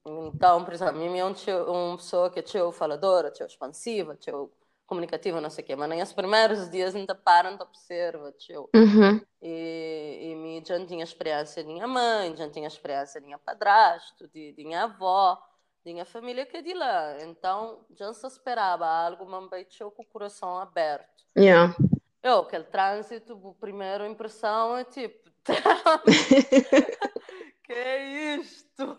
[0.07, 4.51] Então, por exemplo, mim é um tio- uma pessoa que é faladora, tio expansiva, tio
[4.87, 8.69] comunicativa, não sei o quê, mas nos primeiros dias ainda param, te observa, tio.
[8.75, 9.21] Uhum.
[9.41, 14.29] E, e me já tinha experiência de minha mãe, já tinha experiência de minha padrasto,
[14.29, 15.39] de, de minha avó,
[15.85, 17.17] de minha família que é de lá.
[17.23, 21.25] Então, já se esperava algo, mas tinha com o coração aberto.
[21.37, 21.75] Yeah.
[22.23, 25.31] Eu, aquele trânsito, a primeira impressão é tipo,
[27.65, 28.99] que é isto?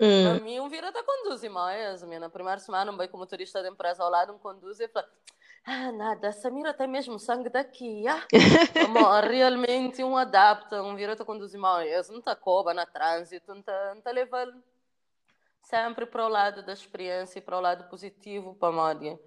[0.00, 0.30] Hum.
[0.30, 2.02] A mim, um vira da conduz mais.
[2.02, 4.88] Minha, na primeira semana, um bem como motorista da empresa ao lado, um conduz e
[4.88, 5.08] fala:
[5.64, 8.06] Ah, nada, essa mira tem mesmo sangue daqui.
[8.08, 8.26] Ah?
[9.28, 12.08] Realmente, um adapta, um vira da conduz mais.
[12.08, 14.62] Não está coba na trânsito, não está, tá levando
[15.64, 19.18] sempre para o lado da experiência e para o lado positivo para a.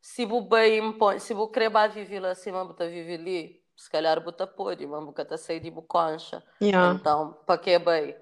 [0.00, 4.46] Se você bem se você quer viver lá acima, você vive ali, se calhar você
[4.46, 6.42] pode, mas você está sair de buconcha.
[6.60, 6.98] Yeah.
[6.98, 8.16] Então, para que bem?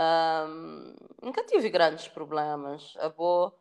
[0.00, 2.94] Ahm, nunca tive grandes problemas.
[2.98, 3.52] A boa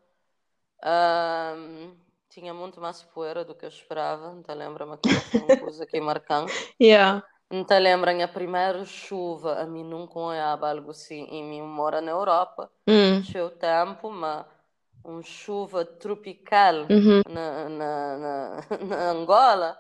[0.82, 1.94] ahm,
[2.30, 4.34] tinha muito mais poeira do que eu esperava.
[4.40, 5.12] Então, lembra-me que foi
[5.44, 6.54] uma coisa aqui marcante.
[6.82, 7.22] Yeah.
[7.52, 11.26] Então, lembra-me a primeira chuva, a mim nunca olhava algo assim.
[11.30, 13.22] E mim mora na Europa, Hum.
[13.22, 14.46] tinha tempo, mas
[15.04, 17.22] uma chuva tropical Uhum.
[17.28, 19.78] na, na, na, na Angola.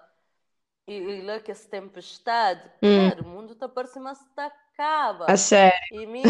[0.90, 3.10] E, e lá que essa tempestade, Hum.
[3.22, 5.26] o mundo está parecendo mas está acaba.
[5.28, 5.78] A sério.
[5.92, 6.24] E mim,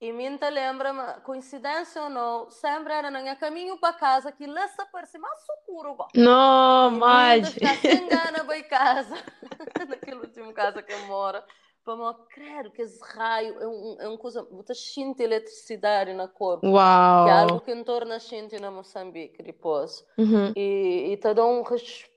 [0.00, 4.66] e mim lembra, coincidência ou não, sempre era no meu caminho para casa que lá
[4.68, 5.96] se parecia mais seguro.
[6.14, 7.46] Não, mas.
[7.46, 9.14] ainda ficar sem gana para ir casa,
[9.88, 11.42] naquele último casa que eu moro.
[11.84, 16.28] Para me credo que esse raio é, um, é uma coisa, você sente eletricidade no
[16.28, 17.60] corpo, que é algo Uau.
[17.60, 20.04] que em torno a gente na Moçambique depois.
[20.18, 20.52] Uhum.
[20.56, 22.15] E, e te dá um respeito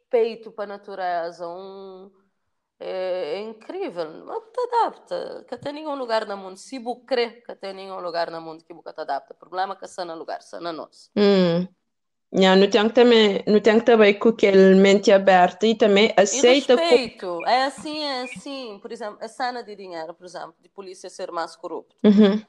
[0.52, 2.12] para a natureza, um,
[2.80, 4.26] é, é incrível.
[4.26, 6.58] Mas te adapta, que tem nenhum lugar no mundo.
[6.58, 9.74] Se você crê que tem nenhum lugar no mundo que você te adapta, o problema
[9.76, 11.12] é que no lugar, está na nós.
[11.16, 11.68] Hum.
[12.32, 16.14] Yeah, não tem que também, não tem que também com aquele mente aberta e também
[16.16, 17.02] E aceita como.
[17.02, 18.80] respeito, é assim, é assim.
[18.80, 21.96] Por exemplo, a cena de dinheiro, por exemplo, de polícia ser mais corrupta.
[22.04, 22.42] Uhum.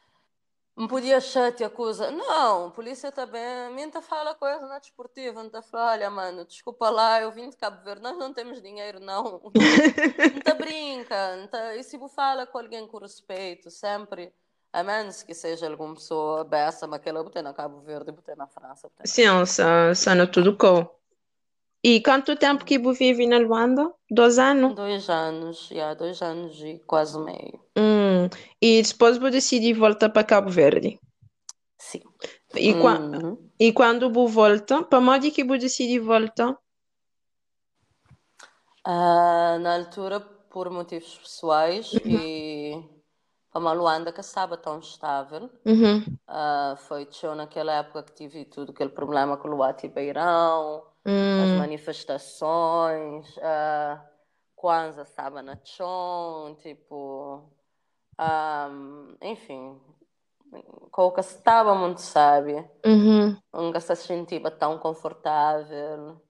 [0.81, 2.11] Não podia achar te acusa.
[2.11, 3.71] Não, a polícia também.
[3.75, 5.43] Minta fala coisa na desportiva.
[5.43, 8.01] Não tá fala, olha, mano, desculpa lá, eu vim de Cabo Verde.
[8.01, 9.43] Nós não temos dinheiro, não.
[10.35, 11.37] Não tá brinca.
[11.37, 11.77] Não tá...
[11.77, 14.33] E se fala com alguém com respeito, sempre.
[14.73, 18.47] A menos que seja alguma pessoa beça, mas aquela botei na Cabo Verde, botei na
[18.47, 18.89] França.
[18.89, 19.07] Botei na...
[19.07, 20.89] Sim, sa- sana tudo com.
[21.83, 23.91] E quanto tempo que você vive na Luanda?
[24.11, 24.75] Dois anos?
[24.75, 27.59] Dois anos, já, dois anos e quase meio.
[27.77, 28.29] Hum.
[28.61, 30.99] E depois você decide voltar para Cabo Verde.
[31.79, 32.03] Sim.
[32.55, 33.39] E, Uhum.
[33.59, 36.55] e quando você volta, para onde que você decide voltar?
[38.85, 42.83] Ah, na altura, por motivos pessoais e
[43.51, 45.51] para uma Luanda que estava tão estável.
[45.65, 46.05] Uhum.
[46.27, 51.59] Ah, foi naquela época que tive tudo aquele problema com o Luati Beirão, as Hum.
[51.59, 54.05] manifestações, ah,
[54.57, 57.43] Kwanzaa estava na Chon, tipo,
[58.19, 58.69] ah,
[59.23, 59.81] enfim,
[60.91, 63.37] Coca estava muito sábia, Uhum.
[63.53, 66.21] nunca se sentia tão confortável.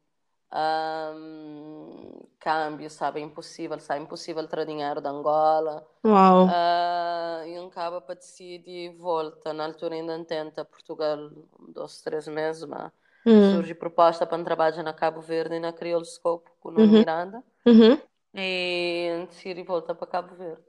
[0.53, 5.87] Ahm, câmbio, sabe, é impossível, sabe, impossível ter dinheiro da Angola.
[6.05, 6.47] Uau.
[6.49, 9.53] Ah, e acaba para decidir volta.
[9.53, 11.31] Na altura ainda tenta Portugal
[11.69, 12.91] dois, três meses, mas
[13.27, 13.53] Hum.
[13.57, 16.99] surge proposta para trabalho na Cabo Verde e na Crioulo Scope com o Nuno Uhum.
[16.99, 17.43] Miranda.
[17.67, 17.99] Uhum.
[18.35, 20.63] E decidi voltar para Cabo Verde.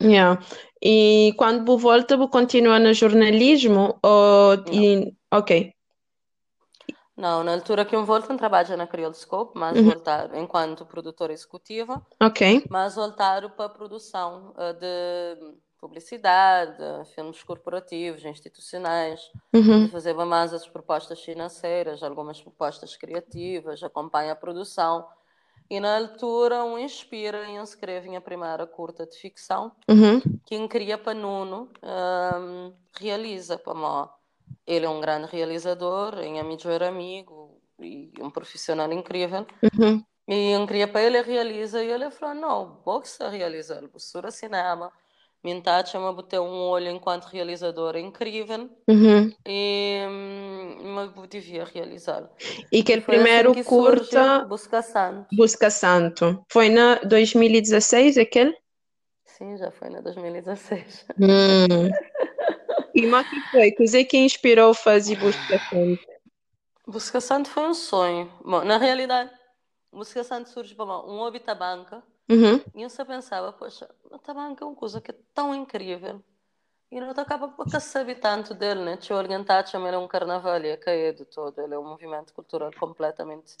[0.00, 0.40] Yeah.
[0.82, 3.98] E quando você volta, você continua no jornalismo?
[4.02, 4.56] Ou...
[4.56, 4.72] Não.
[4.72, 5.16] E...
[5.32, 5.72] Ok.
[7.16, 9.84] Não, na altura que eu volto, eu trabalho na Crioulo Scope, mas Uhum.
[9.84, 12.04] voltar enquanto produtora executiva.
[12.22, 12.64] Ok.
[12.68, 15.54] mas voltaram para a produção eh, de
[15.86, 16.82] publicidade,
[17.14, 19.20] filmes corporativos, institucionais,
[19.54, 19.88] Uhum.
[19.88, 25.06] fazer mais as propostas financeiras, algumas propostas criativas, acompanha a produção.
[25.70, 30.20] E na altura, um inspira e um escreve a primeira curta de ficção, Uhum.
[30.44, 34.08] que queria para Nuno, ehm, realiza para mim.
[34.66, 39.46] Ele é um grande realizador, é meu melhor amigo e um profissional incrível.
[39.62, 40.04] Uhum.
[40.28, 44.92] E eu queria para ele realiza e ele falou, não, boxe a realizar, postura cinema,
[45.46, 49.32] minta chama botar um olho enquanto realizador incrível Uhum.
[49.46, 52.28] e hum, mas eu devia realizar.
[52.72, 55.28] E E aquele foi assim primeiro que surge curta, Busca Santo.
[55.32, 58.56] Busca Santo, foi na 2016, aquele?
[59.24, 61.06] Sim, já foi na 2016.
[61.20, 61.90] Hum.
[62.94, 63.70] E mas que foi?
[63.72, 66.00] Que é que inspirou fazer Busca Santo?
[66.86, 68.32] Busca Santo foi um sonho.
[68.42, 69.30] Bom, na realidade,
[69.92, 72.60] Busca Santo surge para um hobby da banca Uhum.
[72.74, 76.22] E eu só pensava, poxa, a tabanca é uma coisa que é tão incrível.
[76.90, 78.96] E não acaba por saber tanto dele, né?
[78.96, 81.60] Tinha orientado, ele é um carnaval e é de todo.
[81.60, 83.56] Ele é um movimento cultural completamente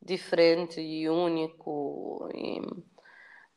[0.00, 2.28] diferente e único.
[2.34, 2.60] E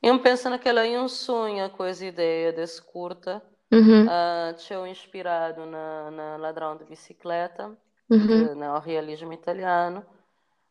[0.02, 3.42] eu penso naquela aí um sonho com essa ideia desse curta.
[3.72, 4.06] Uhum.
[4.06, 7.78] Uh, inspirado na, na Ladrão de Bicicleta,
[8.10, 8.56] uhum.
[8.56, 10.04] no realismo italiano.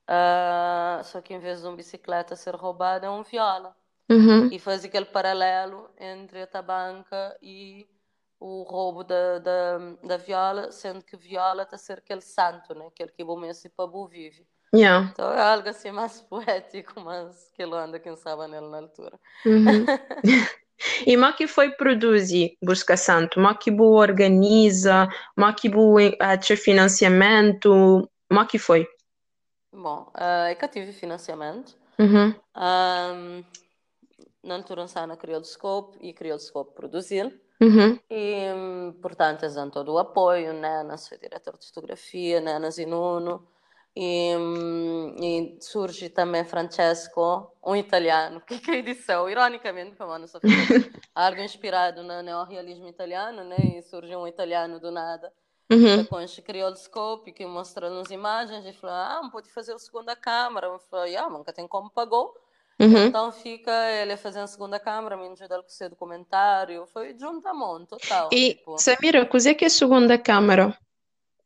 [0.09, 3.77] Uh, só que em vez de uma bicicleta ser roubada, é um viola.
[4.11, 4.49] Uhum.
[4.51, 7.87] E faz aquele paralelo entre a tabanca e
[8.41, 12.87] o roubo da, da, da viola, sendo que viola está a ser aquele santo, né?
[12.87, 14.47] aquele que o Messi Pabu vive.
[14.75, 15.09] Yeah.
[15.13, 19.19] Então é algo assim mais poético, mas que ele anda, quem sabe, nele na altura.
[19.45, 19.87] Uhum.
[21.07, 23.35] e como que foi produzir Busca Santo?
[23.35, 25.09] Como que organiza?
[25.35, 25.71] Como que
[26.21, 28.09] acha financiamento?
[28.29, 28.87] Como que foi?
[29.73, 31.77] Bom, uh, eu tive financiamento.
[31.99, 32.35] Uhum.
[32.57, 33.45] Um,
[34.49, 37.41] na altura, a criou o scope e criou o scope produzir.
[37.61, 37.99] Uhum.
[38.09, 40.83] E, portanto, eles dão todo o apoio, né?
[40.83, 42.59] Na sua diretor de fotografia, né?
[42.59, 43.47] Na Zinuno.
[43.97, 44.33] E,
[45.21, 50.39] e, surge também Francesco, um italiano, que, que edição, ironicamente, como não só
[51.13, 53.57] algo inspirado no neorrealismo italiano, né?
[53.77, 55.33] E surge um italiano do nada,
[55.69, 56.05] uhum.
[56.27, 60.15] que criou o scope, que mostrou-nos imagens, e falou, ah, não pode fazer a segunda
[60.15, 60.69] câmera.
[60.69, 62.37] Eu falei, ah, nunca tem como pagou.
[62.81, 63.07] Uhum.
[63.07, 66.87] Então fica ele fazendo a segunda câmara, me ajuda com o seu documentário.
[66.87, 68.29] Foi juntamento total.
[68.33, 68.79] E, tipo.
[68.79, 70.77] Samira, o que é a segunda câmara?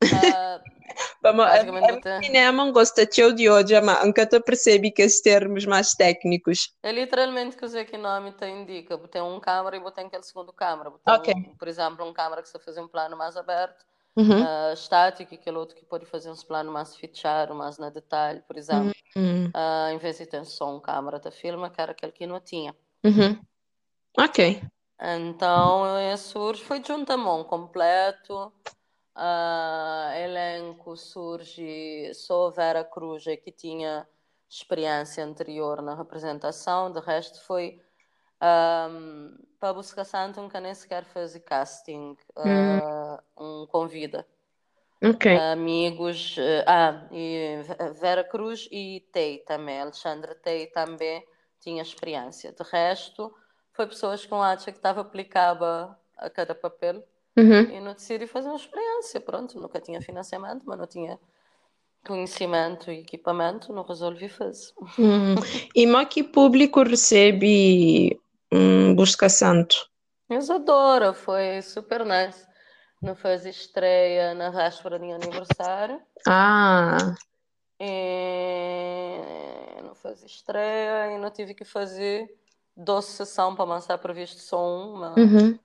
[0.02, 0.72] Uh,
[1.22, 5.64] Vamos, a, a cinema gosta de de hoje, mas nunca te percebi que esses termos
[5.64, 6.74] mais técnicos.
[6.82, 8.98] É literalmente que o que nome te indica.
[9.08, 10.92] Tem um câmara e tem aquele segundo câmara.
[11.08, 11.34] Okay.
[11.34, 13.84] Um, por exemplo, um câmara que você faz um plano mais aberto,
[14.16, 14.42] uhum.
[14.42, 18.40] uh, estático, e aquele outro que pode fazer uns planos mais fechados, mais na detalhe,
[18.42, 18.92] por exemplo.
[19.16, 19.46] Uhum.
[19.46, 22.40] Uh, em vez de ter só um câmara da filma, que era aquele que não
[22.40, 22.74] tinha.
[23.04, 23.38] Uhum.
[24.18, 24.62] Ok.
[25.00, 28.52] Então, esse foi juntamão completo.
[29.14, 34.08] Uh, elenco surge só Vera Cruz, que tinha
[34.48, 37.80] experiência anterior na representação, de resto foi
[38.90, 44.26] um, para buscar Santo nunca nem sequer fez casting, uh, um convida.
[45.00, 45.36] Okay.
[45.36, 47.58] Amigos, uh, ah, e
[48.00, 51.24] Vera Cruz e Tei também, Alexandre Tei também
[51.60, 52.50] tinha experiência.
[52.50, 53.32] De resto,
[53.72, 57.62] foi pessoas com acha que estava aplicada a cada papel Uhum.
[57.62, 59.18] E não decidi fazer uma experiência.
[59.18, 61.18] Pronto, nunca tinha financiamento, mas não tinha
[62.06, 64.72] conhecimento e equipamento, não resolvi fazer.
[64.98, 65.34] Uhum.
[65.74, 68.20] E mas que público recebe
[68.52, 69.74] um Busca Santo?
[70.28, 72.46] Eles adoram, foi super nice.
[73.00, 76.00] Não fez estreia na véspera de aniversário.
[76.28, 77.14] Ah!
[77.80, 79.18] E
[79.82, 82.28] não fez estreia e não tive que fazer
[82.76, 85.18] 12 sessões para lançar previsto só uma.
[85.18, 85.58] Uhum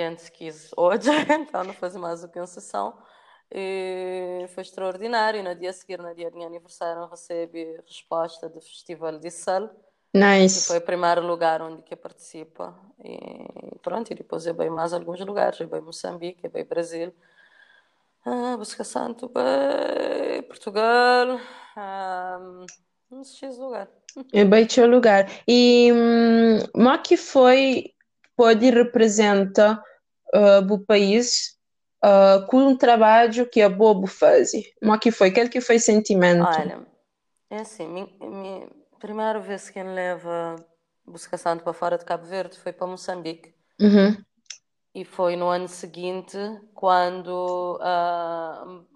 [0.00, 2.96] antes quis hoje, então não fazia mais do que uma sessão.
[3.50, 5.42] E foi extraordinário.
[5.42, 9.70] No dia seguinte, no dia de aniversário, recebi resposta do Festival de Sal.
[10.14, 10.66] Nice.
[10.66, 12.74] Foi o primeiro lugar onde que participa.
[13.04, 15.60] E pronto, e depois eu veio mais alguns lugares.
[15.60, 17.14] Eu veio Moçambique, eu veio Brasil.
[18.24, 21.40] Ah, Busca Santo, bem, Portugal.
[21.76, 22.38] Ah,
[23.10, 23.88] não sei lugar.
[24.32, 25.30] É bem lugar.
[25.46, 27.94] E hum, como que foi,
[28.36, 29.82] pode representar
[30.34, 31.56] uh, o país
[32.04, 34.50] uh, com um trabalho que a Bobo faz.
[34.82, 35.28] Mas que foi?
[35.28, 36.46] Aquele que foi sentimento?
[36.46, 36.86] Olha,
[37.50, 38.68] é assim, minha,
[38.98, 40.56] primeira vez que ele leva
[41.08, 43.54] busca santo para fora de Cabo Verde foi para Moçambique.
[43.80, 44.16] Uhum.
[44.94, 46.38] E foi no ano seguinte
[46.74, 48.86] quando uh,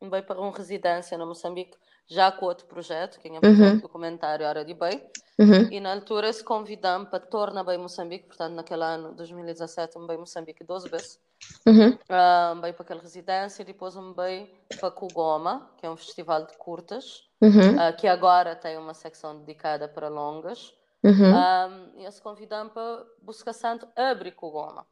[0.00, 1.76] me veio para uma residência na Moçambique
[2.06, 3.76] já com outro projeto, que é uhum.
[3.76, 5.02] o documentário Hora de Bem,
[5.38, 5.70] uhum.
[5.70, 10.18] e na altura se convidamos para tornar bem Moçambique, portanto naquele ano, 2017, me bem
[10.18, 11.20] Moçambique 12 vezes,
[11.66, 11.90] uhum.
[11.90, 16.46] uh, bem para aquela residência, e depois me bem para Kugoma, que é um festival
[16.46, 17.76] de curtas, uhum.
[17.76, 21.34] uh, que agora tem uma secção dedicada para longas, uhum.
[21.34, 24.86] um, e se convidamos para Busca Santo abrir Kugoma.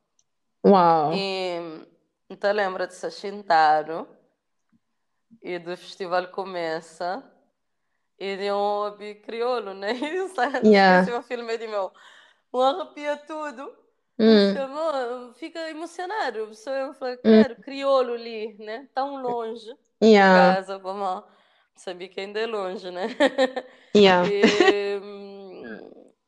[0.64, 1.12] Uau!
[1.14, 1.86] E
[2.28, 3.86] então lembra de se sentar
[5.42, 7.24] e do festival começa
[8.18, 9.92] e de um hobby crioulo, né?
[9.98, 11.18] E sai yeah.
[11.18, 11.90] o filme de meu,
[12.52, 13.72] um arrepia tudo.
[14.20, 15.32] Mm.
[15.34, 16.48] Fica emocionado.
[16.48, 17.62] Pessoa eu falo, quero mm.
[17.62, 18.86] crioulo ali, né?
[18.94, 20.50] Tão longe yeah.
[20.50, 21.24] de casa, vamos
[21.74, 23.06] sabia que ainda é longe, né?
[23.96, 24.28] Yeah.
[24.30, 25.00] E,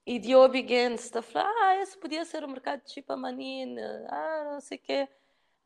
[0.05, 4.05] e de hobby está a falar, ah, esse podia ser o mercado de chipa manina,
[4.09, 5.09] ah, não sei o quê.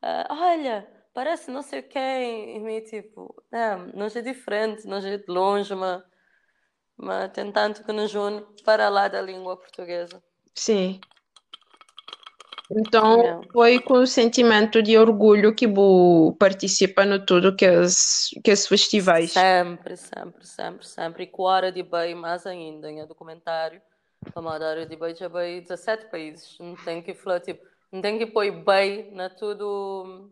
[0.03, 5.17] Uh, olha, parece não sei quem, e meio tipo, não, nós é diferente, nós é
[5.17, 6.03] de longe, mas
[6.95, 10.21] mas tem tanto que nos une para lá da língua portuguesa.
[10.53, 10.99] Sim.
[12.69, 13.47] Então, Yeah.
[13.53, 15.65] foi com o sentimento de orgulho que
[16.37, 19.31] participa no tudo que os, que os festivais.
[19.31, 21.23] Sempre, sempre, sempre, sempre.
[21.23, 23.81] E com a hora de bem, mais ainda, em documentário,
[24.35, 26.57] a hora de bem, já bem 17 países.
[26.59, 30.29] Não tem que falar, tipo, não tem que pôr bem na tudo,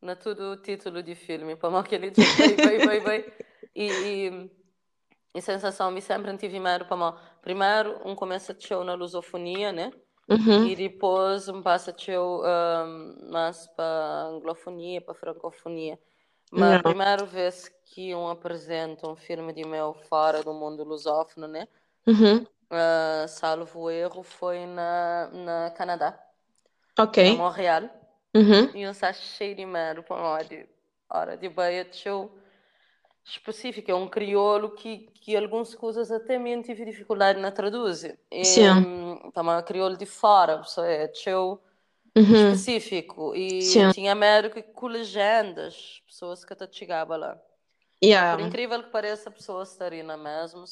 [0.00, 3.24] na tudo título de filme, para mal que ele diz bem, bem, bem, bem.
[3.74, 4.50] E, e,
[5.34, 7.18] e sensação, me sempre tive medo, para mal.
[7.40, 9.90] Primeiro, um começa de show na lusofonia, né?
[10.28, 11.62] Uhum, E depois um
[11.98, 15.98] show um, mais para anglofonia, para francofonia.
[16.50, 21.48] Mas a primeira vez que um apresenta um filme de meu fora do mundo lusófono,
[21.48, 21.68] né?
[22.06, 26.18] Uhum, Uh, salvo erro, foi na, na Canadá,
[27.22, 27.34] na ok.
[27.34, 27.90] Montreal.
[28.34, 30.68] Uhum, E eu cheio de medo para hora de,
[31.08, 31.48] hora de
[31.96, 32.30] show
[33.24, 33.90] específico.
[33.90, 38.18] É um crioulo que, que algumas coisas até mesmo tive dificuldade na traduzir.
[38.30, 38.68] E, sim.
[38.70, 41.62] hum, tá, mas crioulo de fora, pessoal, é show
[42.16, 43.34] Uhum, específico.
[43.34, 43.90] E sim.
[43.92, 47.40] tinha medo que com legendas, pessoas que até chegavam lá.
[48.28, 48.46] Por Yeah.
[48.46, 50.64] incrível que pareça, a pessoa estaria na mesma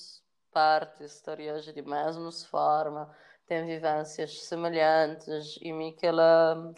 [0.52, 3.14] parte, estaria agir de mesma forma,
[3.46, 6.74] tem vivências semelhantes e me que ela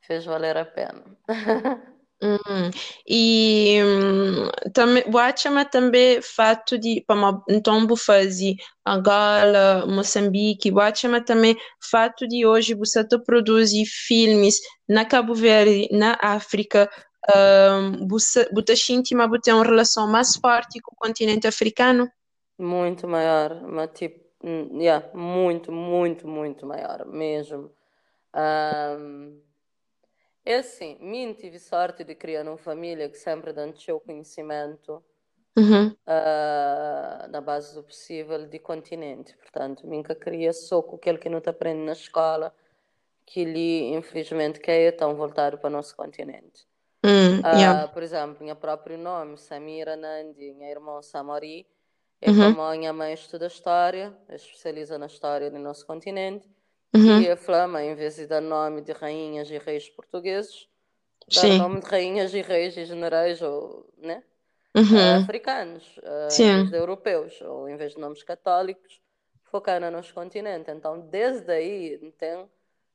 [0.00, 1.04] fez valer a pena.
[2.20, 2.70] Hum.
[3.06, 11.56] E hum, também, Guachama também fato de, para então, fazer Angola, Moçambique, Guachama também
[11.90, 14.56] fato de hoje você produzir filmes
[14.88, 16.90] na Cabo Verde, na África,
[17.36, 18.48] um, você,
[19.40, 22.08] tem uma relação mais forte com o continente africano?
[22.58, 27.70] Muito maior, mas tipo, hum, yeah, muito, muito, muito maior mesmo.
[28.34, 29.40] Ahm,
[30.52, 35.02] é assim, mim tive sorte de criar numa família que sempre dançou conhecimento
[35.56, 39.36] Uhum, ah, na base do possível de continente.
[39.36, 42.54] Portanto, nunca queria só com aquele que não te aprende na escola,
[43.26, 46.66] que lhe, infelizmente, quer é tão voltado para o nosso continente.
[47.04, 51.66] hum, yeah, Ah, por exemplo, meu próprio nome, Samira Nandi, minha irmã Samori,
[52.20, 56.48] é uhum, como a minha mãe estuda história, especializa na história do nosso continente,
[56.94, 60.68] uhum, que a Flama, em vez de dar nome de rainhas e reis portugueses,
[61.34, 64.22] dar sim, nome de rainhas e reis e generais, ou, né?
[64.74, 69.00] uhum, africanos, uh, sim, europeus, ou em vez de nomes católicos,
[69.44, 70.70] focar no nosso continente.
[70.70, 72.48] Então, desde aí, tem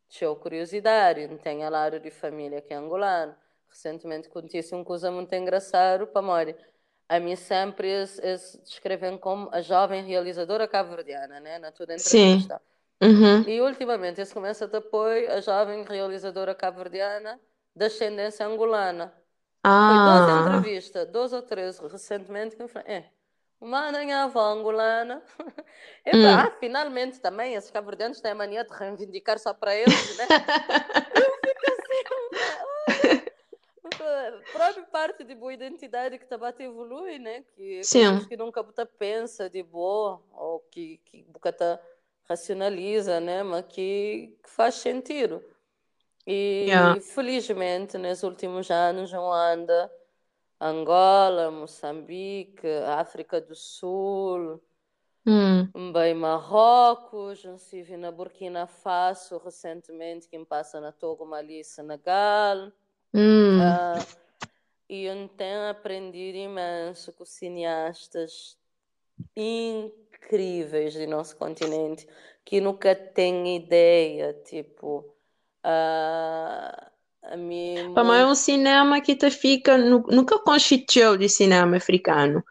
[0.10, 3.36] show curiosidade, tem lado de família que é angolano.
[3.70, 6.56] Recentemente aconteceu uma coisa muito engraçada para Mori.
[7.10, 11.60] A mim sempre eles descrevem como a jovem realizadora cabo-verdiana, né?
[11.60, 12.62] Na toda sim, entrevista.
[13.02, 17.39] Uhum, E ultimamente eles começam a apoio a jovem realizadora cabo-verdiana
[17.76, 19.14] de ascendência angolana.
[19.62, 23.10] Foi duas ah, entrevistas, duas ou três recentemente, que eu falei, é,
[23.62, 23.88] uma
[24.24, 25.24] avó angolana.
[26.06, 26.38] Eu falei, hum.
[26.38, 30.28] ah, finalmente também, esses cabo-verdianos têm a mania de reivindicar só para eles, né?
[33.94, 37.44] A própria parte de boa identidade que está a evolui, né?
[37.56, 41.80] Que Sim, que nunca pensa de boa, ou que, que você
[42.30, 43.43] racionaliza, né?
[43.43, 45.43] Mas que, que faz sentido.
[46.59, 49.74] yeah, E felizmente, nos últimos anos, eu ando
[50.59, 54.61] Angola, Moçambique, África do Sul,
[55.26, 62.71] hum, bem Marrocos, estive na Burkina Faso recentemente, quem passa na Togo, Mali, Senegal.
[63.13, 63.59] hum.
[63.59, 64.05] Ah,
[64.89, 68.57] e eu tenho aprendido imenso com cineastas
[69.36, 70.03] incríveis
[70.93, 72.07] do nosso continente,
[72.45, 75.13] que nunca têm ideia, tipo,
[75.63, 76.91] ah,
[77.24, 81.78] a mim Pá, mas é um cinema que te fica, nu- nunca consistiu de cinema
[81.78, 82.43] africano.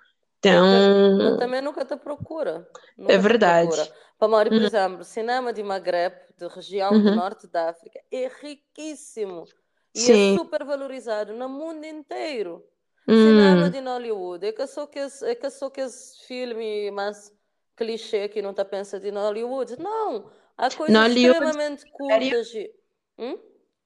[0.48, 2.68] É mas Então, também nunca te procura.
[3.06, 3.90] é Nunca te verdade.
[4.18, 8.00] Para Mauri, por Uhum, exemplo, cinema de Maghreb, de região do uhum, norte da África,
[8.10, 9.50] é riquíssimo
[9.94, 12.64] e é sim, super valorizado no mundo inteiro.
[13.12, 13.70] Cinema hum.
[13.70, 17.32] de Hollywood, é que só que esse, é que só que esse filme mais
[17.76, 19.76] clichê que não tá pensa de Hollywood.
[19.80, 22.54] Não, há coisas Nollywood, extremamente Nigéria, cultas.
[22.54, 22.74] e-
[23.18, 23.38] Hum?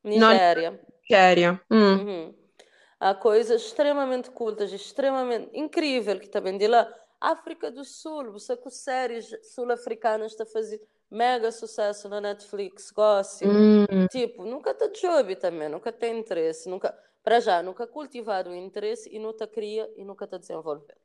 [0.05, 0.81] Nigéria.
[1.09, 1.61] Nigéria.
[1.71, 2.35] Hum, Uhum.
[2.99, 6.91] Há coisas extremamente cultas, extremamente incrível que também de lá.
[7.21, 13.47] África do Sul, você com séries sul-africanas está fazendo mega sucesso na Netflix, gossip.
[13.49, 14.07] hum.
[14.11, 19.09] Tipo, nunca te jobe também, nunca tem interesse, nunca, para já, nunca cultivado o interesse
[19.15, 20.97] e nunca cria e nunca te desenvolver.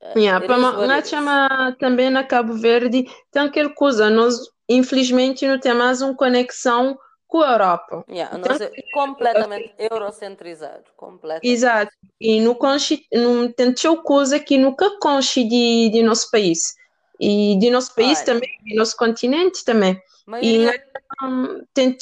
[0.00, 1.08] É, Yeah, it para na is.
[1.08, 4.38] chama também na Cabo Verde tem aquela coisa, nós
[4.68, 8.04] infelizmente não temos mais uma conexão com a Europa.
[8.10, 10.84] Yeah, nós é completamente eurocentrizado.
[10.96, 11.48] Completamente.
[11.48, 11.92] Exato.
[12.20, 13.72] E no conche, no, tem
[14.02, 16.74] coisa que nunca conche de, de nosso país.
[17.20, 18.26] E de nosso país Olha.
[18.26, 20.00] também, de nosso continente também.
[20.26, 20.74] Maioria...
[20.74, 21.96] E um, tem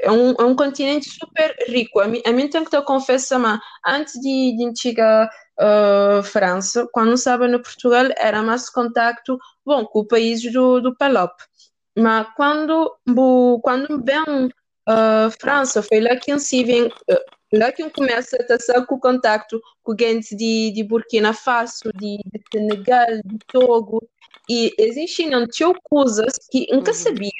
[0.00, 2.00] é um, é um continente super rico.
[2.00, 6.88] A mim, a mim tem que te confessar, mas antes de, de chegar uh, França,
[6.92, 11.32] quando estava no Portugal, era mais contato bom com o país do, do Palop.
[11.96, 12.96] Mas quando,
[13.62, 14.46] quando vem
[14.88, 16.92] uh, França, foi lá que se vem, uh,
[17.52, 22.42] lá que começa a ter com contato com gente de, de Burkina Faso, de, de
[22.52, 24.08] Senegal, de Togo,
[24.48, 25.30] e existem
[25.88, 26.96] coisas que nunca uhum.
[26.96, 27.30] sabia.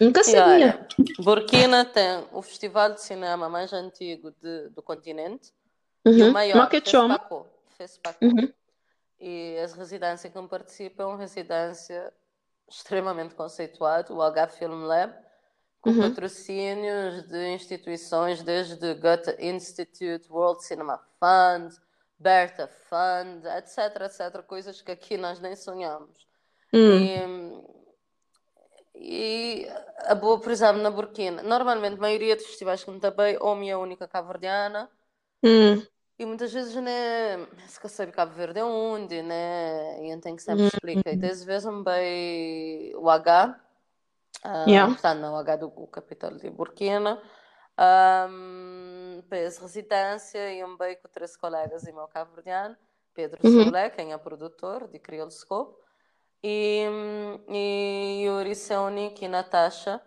[0.00, 0.46] Nunca sabia.
[0.46, 0.88] Olha,
[1.20, 5.52] Burkina tem o festival de cinema mais antigo de, do continente
[6.04, 6.12] uhum.
[6.12, 7.46] e o maior, FESPACO.
[7.76, 8.24] FESPACO.
[8.24, 8.52] Uhum.
[9.20, 12.12] E as residências que não participam é residência
[12.68, 15.14] extremamente conceituado, o H Film Lab,
[15.80, 16.08] com uhum.
[16.08, 21.74] patrocínios de instituições desde Goethe Institute, World Cinema Fund,
[22.18, 26.26] Bertha Fund, etc, etc, coisas que aqui nós nem sonhamos.
[26.72, 27.64] Hum.
[28.94, 29.68] E, e,
[30.06, 33.56] a boa, por exemplo, na Burkina, normalmente a maioria dos festivais que me também, ou
[33.56, 34.88] minha única cabo-verdiana,
[35.42, 35.82] hum.
[36.22, 40.04] E muitas vezes né, se sabe Cabo Verde é onde, né?
[40.04, 41.10] E então que sempre explica.
[41.10, 43.60] E às vezes um bem o H,
[44.44, 44.86] uh, yeah.
[44.86, 47.20] portanto, não, o H do capital de Burkina,
[48.30, 52.76] um, fez residência e um bem com três colegas e meu cabo verdiano,
[53.12, 53.64] Pedro uhum.
[53.64, 55.76] Solé, quem é produtor de Criolscope,
[56.40, 56.86] e,
[57.48, 60.00] e Yuri Seonik e Natasha,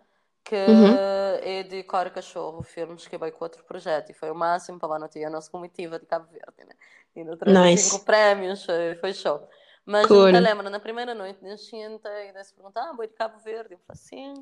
[0.46, 0.94] que uhum.
[1.42, 4.90] é de Cora Cachorro, filmes que veio com outro projeto e foi o máximo para
[4.90, 6.74] lá não tinha a nossa comitiva de Cabo Verde, né?
[7.16, 7.90] E no nice.
[7.90, 8.64] cinco prémios,
[9.00, 9.48] foi show.
[9.84, 10.26] Mas cool.
[10.26, 13.74] nunca lembro, na primeira noite de enchente, e se pergunta, ah, boi de Cabo Verde,
[13.74, 14.34] eu falei assim,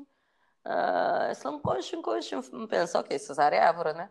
[0.67, 4.09] uh, esse não coxa, coxa, eu penso, ok, Cesária é Évora, né?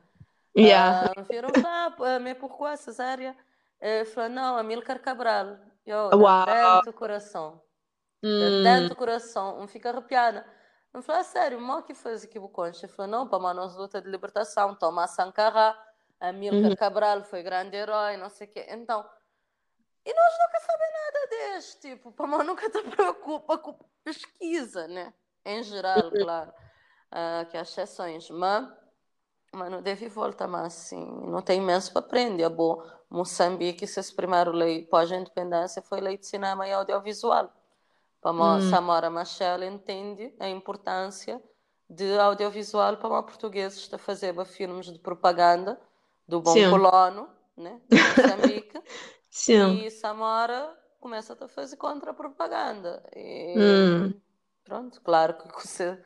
[0.57, 1.13] Yeah.
[1.17, 3.37] Uh, viram, ah, mas porquê Cesária?
[3.81, 5.59] Eu falei, não, Amílcar Cabral.
[5.87, 6.83] Eu, wow.
[6.85, 7.63] do coração.
[8.21, 8.89] Hum.
[8.89, 10.45] Do coração, um fica arrepiada.
[10.95, 12.87] Eu falei, ah, sério, mal que fez aqui o Concha?
[12.87, 15.77] Ele falou, não, para uma nossa luta de libertação, Tomás Sankara,
[16.21, 16.77] Amílcar uhum.
[16.77, 18.65] Cabral foi grande herói, não sei o quê.
[18.69, 19.05] Então,
[20.07, 25.13] e nós nunca sabemos nada deste, tipo, para nós nunca te preocupa com pesquisa, né?
[25.45, 26.11] Em geral, uhum.
[26.11, 28.69] claro, uh, que há exceções, mas,
[29.53, 32.45] mas não deve voltar mais assim, não tem imenso para aprender.
[32.45, 32.81] É bom,
[33.11, 37.53] Moçambique, se primeiro lei pós-independência foi lei de cinema e audiovisual.
[38.25, 38.61] Para hum.
[38.71, 41.43] Samora Machel entende a importância
[41.91, 45.79] de audiovisual para uma portuguesa a fazer filmes de propaganda
[46.27, 46.71] do bom Sim.
[46.71, 48.83] colono, né, de Moçambique.
[49.31, 49.85] Sim.
[49.85, 53.03] E Samora começa a fazer contra-propaganda.
[53.15, 54.21] E hum.
[54.65, 56.03] pronto, claro que você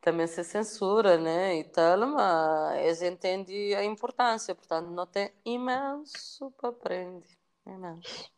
[0.00, 6.52] também se censura, né, e tal, mas eles entendem a importância, portanto, não tem imenso
[6.52, 7.26] para aprender,
[7.66, 8.30] imenso.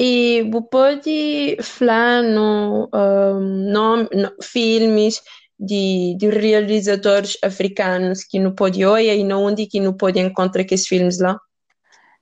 [0.00, 5.22] E pode falar no, um, no, no, filmes
[5.58, 10.62] de, de realizadores africanos que não pode olhar e não onde que não pode encontrar
[10.62, 11.38] aqueles filmes lá?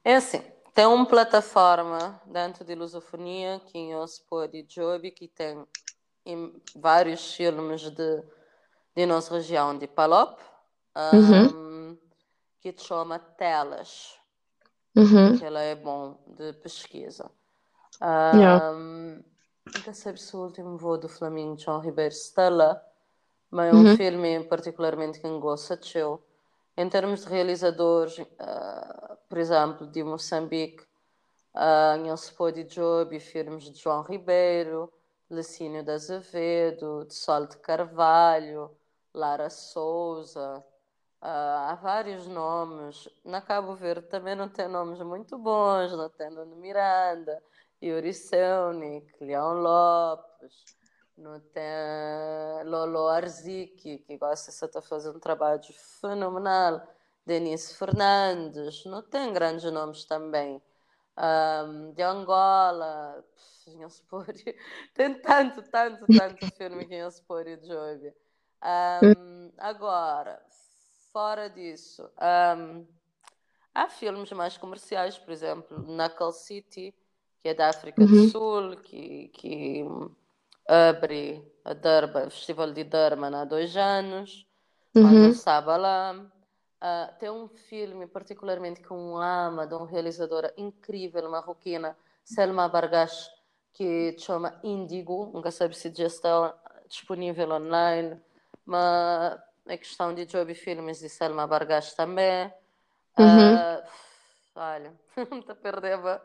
[0.04, 0.42] É assim,
[0.74, 5.64] tem uma plataforma dentro de Lusofonia que se pode Job que tem
[6.76, 8.22] vários filmes de,
[8.94, 10.38] de nossa região de Palop
[11.14, 11.98] um, uhum.
[12.60, 14.14] que chama Telas
[14.94, 15.38] uhum.
[15.38, 17.30] que ela é bom de pesquisa
[18.34, 18.74] yeah.
[19.92, 22.14] Se o último voo do Flamengo João Ribeiro
[22.50, 22.82] lá,
[23.50, 23.96] mas é um uhum.
[23.96, 25.88] filme particularmente que gosto de
[26.76, 30.82] Em termos de realizadores, uh, por exemplo, de Moçambique,
[31.54, 34.92] uh, não se pode Job, filmes de João Ribeiro,
[35.30, 38.70] Lecínio de Azevedo, de Sol de Carvalho,
[39.14, 40.64] Lara Souza,
[41.20, 43.08] uh, há vários nomes.
[43.24, 47.42] Na Cabo Verde também não tem nomes muito bons, não tem Nuno Miranda,
[47.82, 50.64] Yuri Selnik, Leão Lopes,
[51.16, 55.62] não tem Lolo Arzik, que gosta de estar fazendo um trabalho
[56.00, 56.86] fenomenal,
[57.26, 60.62] Denise Fernandes, não tem grandes nomes também.
[61.16, 63.22] Um, de Angola,
[64.08, 64.42] pode.
[64.94, 66.94] Tem tanto, tanto, tanto filme que
[67.58, 68.12] de jogo.
[68.62, 70.42] Um, agora,
[71.12, 72.10] fora disso,
[72.56, 72.86] um,
[73.74, 76.94] há filmes mais comerciais, por exemplo, Knuckle City,
[77.42, 78.06] que é da África uhum.
[78.06, 79.84] do Sul, que, que
[80.66, 84.46] abre a Durban, o Festival de Durban há dois anos,
[84.94, 85.28] uhum.
[85.28, 86.14] estava lá.
[86.14, 93.28] Uh, tem um filme particularmente com ama de uma realizadora incrível marroquina, Selma Bargash,
[93.72, 96.54] que chama Índigo, nunca sabe se já está
[96.88, 98.20] disponível online.
[98.64, 102.52] mas a questão de Joby Filmes e Selma Bargas também.
[103.18, 103.54] Uhum.
[103.54, 103.82] Uh,
[104.56, 104.92] olha,
[105.46, 106.22] não perdeva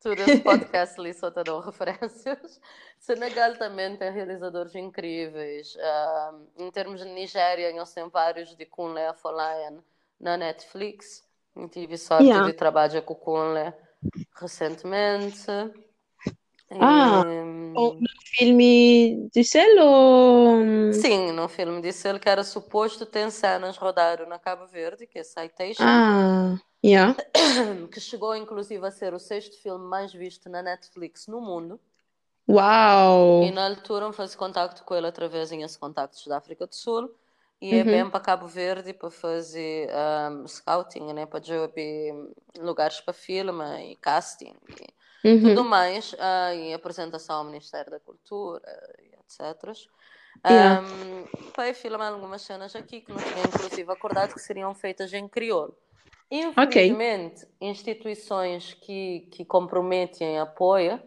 [0.00, 2.60] tudo esse podcast ali só te dou referências.
[2.98, 5.74] Senegal também tem realizadores incríveis.
[5.76, 9.82] Uh, em termos de Nigéria, eles têm vários de Kunle Afolayan
[10.20, 11.24] na Netflix.
[11.54, 12.46] Eu tive sorte Yeah.
[12.46, 13.72] de trabalhar com o Kunle
[14.38, 15.46] recentemente.
[16.70, 18.05] Ah, E,
[18.36, 20.92] filme de selo?
[20.92, 25.18] Sim, no filme disse ele que era suposto ter cenas rodaram na Cabo Verde, que
[25.18, 27.14] é Citation, Ah, yeah.
[27.92, 31.80] que chegou inclusive a ser o sexto filme mais visto na Netflix no mundo.
[32.48, 33.42] Uau!
[33.42, 37.14] E na altura fez contacto com ele através de contactos da África do Sul.
[37.60, 37.90] E é Uhum.
[37.90, 39.88] bem para Cabo Verde para fazer
[40.30, 41.24] um, scouting, né?
[41.26, 41.72] Para job
[42.58, 44.94] lugares para filme e casting e
[45.24, 45.54] Uhum.
[45.54, 46.14] tudo mais.
[46.54, 48.62] e apresentação ao Ministério da Cultura
[49.26, 49.72] etc.
[50.48, 50.80] Yeah.
[50.82, 51.24] Um,
[52.12, 55.76] algumas cenas aqui que não tinha inclusive acordado que seriam feitas em crioulo.
[56.30, 61.00] Infelizmente, instituições que, que comprometem apoio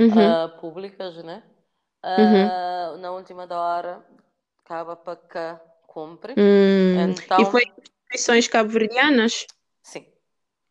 [0.00, 0.10] Uhum.
[0.12, 1.42] ah, públicas, né?
[2.02, 4.04] Ah, Na última da hora,
[4.64, 6.34] acaba para cá, cumpre.
[6.38, 7.10] Hum.
[7.10, 7.62] Então, E foi
[8.12, 9.46] instituições cabo-verdianas?
[9.82, 10.06] sim.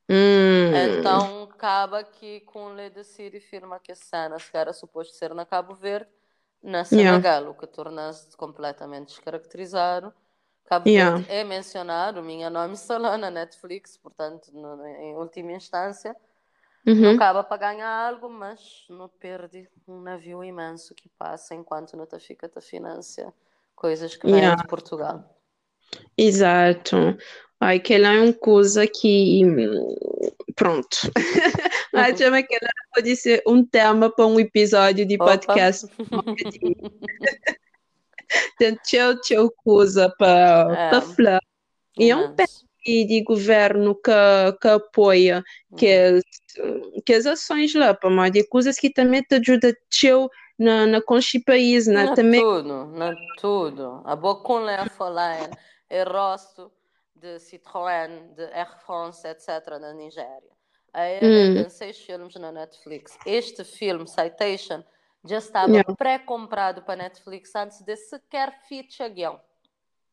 [0.10, 0.72] Hum.
[0.74, 5.34] Então, acaba que com lei de Siri firma que a cena se era suposto ser
[5.34, 6.10] na Cabo Verde,
[6.62, 7.20] na Yeah.
[7.20, 10.14] Senegal, o que torna-se completamente descaracterizado.
[10.66, 11.18] Cabo Yeah.
[11.18, 16.16] Verde é mencionado, minha nome lá na Netflix, portanto, no- em última instância,
[16.86, 17.16] não Uhum.
[17.16, 22.20] acaba para ganhar algo, mas não perde um navio imenso que passa enquanto não te
[22.20, 23.34] fica a financia
[23.76, 24.62] coisas que vêm Yeah.
[24.62, 25.24] de Portugal.
[26.18, 26.98] Exato.
[27.60, 29.42] Ai, que ela é uma coisa que.
[30.58, 30.98] Hum, Pronto.
[31.94, 35.26] Ai, chama que ela pode ser um tema para um episódio de Opa.
[35.38, 35.88] podcast.
[38.58, 40.90] Tem tchau, tchau coisa para É.
[40.90, 41.42] para falar.
[41.98, 42.36] E é um.
[42.86, 44.12] E de governo que,
[44.62, 45.44] que apoia
[45.76, 46.24] que as,
[47.06, 51.02] que as ações lá, para mais de coisas que também te ajudam teu na, na
[51.02, 52.06] conchi país, né?
[52.06, 54.02] Não é Também, tudo, não é tudo.
[54.06, 55.50] A Bocun é a falar,
[55.90, 56.72] é rosto
[57.20, 60.56] de Citroën, de Air France, etc., na Nigéria.
[60.94, 61.12] A Hum.
[61.12, 63.18] ERA tem seis filmes na Netflix.
[63.26, 64.84] Este filme, Citation,
[65.26, 65.96] já estava Yeah.
[65.96, 69.40] pré-comprado para Netflix antes de sequer feature guião.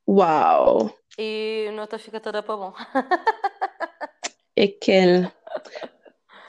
[0.08, 2.72] uau, E nota fica toda para bom.
[4.56, 5.30] é aquele.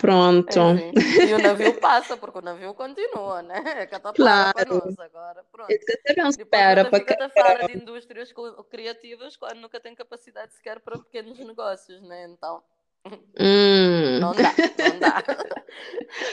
[0.06, 0.60] Pronto.
[0.60, 1.28] Enfim.
[1.28, 3.62] E o navio passa, porque o navio continua, né?
[3.66, 4.54] É que está Claro.
[4.54, 5.44] para nós agora.
[5.52, 5.72] Pronto.
[6.06, 7.24] É não espera para fica que.
[7.24, 8.34] a falar de indústrias
[8.70, 12.26] criativas quando nunca tem capacidade sequer para pequenos negócios, né?
[12.30, 12.62] Então,
[13.40, 14.52] Hum, não dá,
[14.90, 15.24] não dá.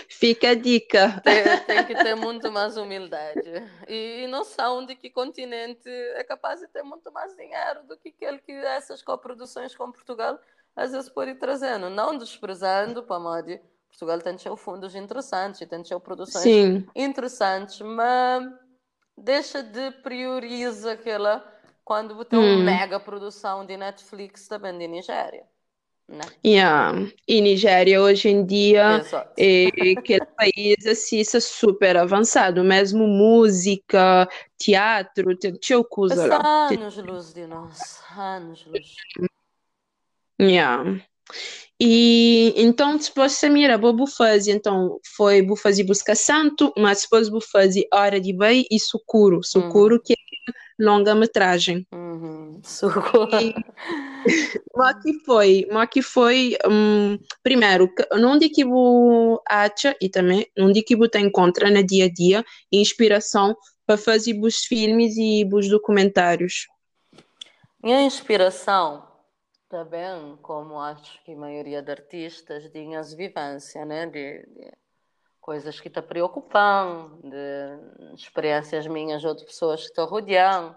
[0.09, 1.21] fica a dica.
[1.23, 3.43] Tem, tem que ter muito mais humildade.
[3.87, 8.39] E noção de que continente é capaz de ter muito mais dinheiro do que aquele
[8.39, 10.39] que essas coproduções com Portugal
[10.77, 11.91] às vezes pode ir trazendo.
[11.91, 17.81] Não desprezando, para Modi, Portugal tem seu fundos interessantes e tem seu produções Sim, interessantes,
[17.81, 18.51] mas
[19.17, 21.45] deixa de priorizar aquela
[21.85, 22.65] quando tem uma Hum.
[22.65, 25.45] mega produção de Netflix também de Nigéria.
[26.09, 26.21] Né?
[26.45, 26.93] yeah.
[27.27, 29.33] E Nigéria hoje em dia Exato.
[29.39, 29.67] é
[29.99, 36.69] aquele país assim, é super avançado, mesmo música, teatro, tem coisa lá.
[36.69, 38.95] anos luz de nós, anos luz.
[40.43, 41.01] Yeah.
[41.81, 47.41] E então depois Samira, vou fazer, então foi vou fazer busca santo, mas depois vou
[47.41, 50.17] fazer hora de bem e socorro, socorro que é
[50.79, 51.87] longa metragem.
[51.93, 52.61] Uhum.
[52.63, 53.29] Suco.
[53.41, 53.53] E
[54.77, 60.83] mas que foi, que foi hum, primeiro, que- onde que vou acha e também onde
[60.83, 65.69] que vou te encontra no dia a dia inspiração para fazer os filmes e os
[65.69, 66.69] documentários.
[67.83, 69.03] Minha inspiração
[69.73, 74.05] também, como acho que a maioria de artistas, tinha as vivências, né?
[74.05, 74.71] De, de
[75.41, 80.77] coisas que te preocupam, de experiências minhas ou de pessoas que te rodeam.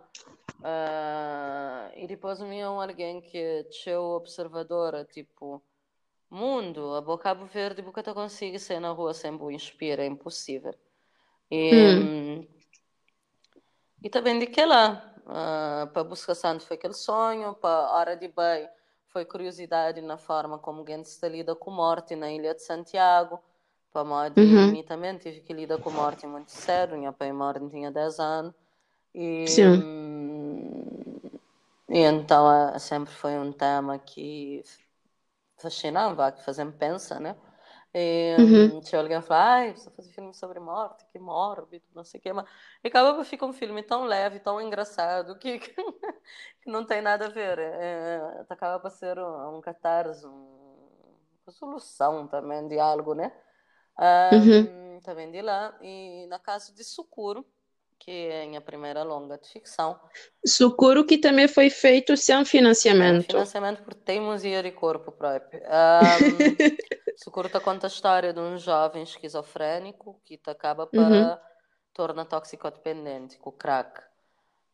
[0.63, 5.61] Ah, e depois o meu alguém que é observadora, tipo,
[6.29, 10.07] mundo, a boca Cabo Verde, boca te consigo sair na rua sem o inspira, é
[10.07, 10.73] impossível.
[11.51, 12.47] E, hum,
[14.01, 18.29] e também de que lá, ah, para Busca Santo foi aquele sonho, para Hora de
[18.29, 18.69] Bem
[19.15, 23.39] foi curiosidade na forma como gente está lida com morte na Ilha de Santiago.
[23.93, 24.03] Para
[24.37, 24.69] Uhum.
[24.69, 28.53] mim também tive que lidar com morte muito cedo, minha pai morre tinha 10 anos.
[29.15, 29.83] E, Sim.
[29.83, 31.19] hum,
[31.89, 34.61] e então ah, sempre foi um tema que
[35.57, 37.35] fascinava, que fazia-me pensar, né?
[37.97, 38.71] E Uhum.
[38.77, 42.19] hum, tinha alguém que falava, ai, precisa fazer filme sobre morte, que mórbido, não sei
[42.19, 42.33] o quê.
[42.33, 42.45] Mas
[42.83, 45.59] e acaba por ficar um filme tão leve, tão engraçado, que,
[46.61, 47.57] que não tem nada a ver.
[47.59, 50.31] É, acaba por ser um, um catarse, um,
[51.45, 53.31] uma solução também de algo, né?
[54.31, 54.67] Uhum.
[54.95, 55.77] Um, também de lá.
[55.81, 57.45] E na casa de Sucuro,
[57.99, 59.99] que é a minha primeira longa de ficção.
[60.45, 63.25] Socorro que também foi feito sem financiamento.
[63.27, 65.61] financiamento por teimosia de corpo próprio.
[65.65, 71.37] Um, Socorro te conta a história de um jovem esquizofrénico que te acaba para Uhum.
[71.93, 74.01] torna toxicodependente com o crack.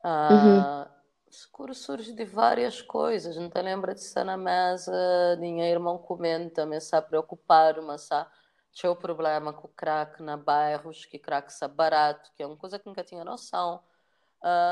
[0.04, 0.62] Uhum.
[0.62, 0.88] Uh,
[1.30, 3.38] Socorro surge de várias coisas.
[3.38, 4.92] Não te lembra de estar na mesa,
[5.40, 8.30] minha irmã comenta, me está preocupado, mas está
[8.72, 12.58] tinha o problema com o crack na bairros, que crack está barato, que é uma
[12.58, 13.82] coisa que nunca tinha noção.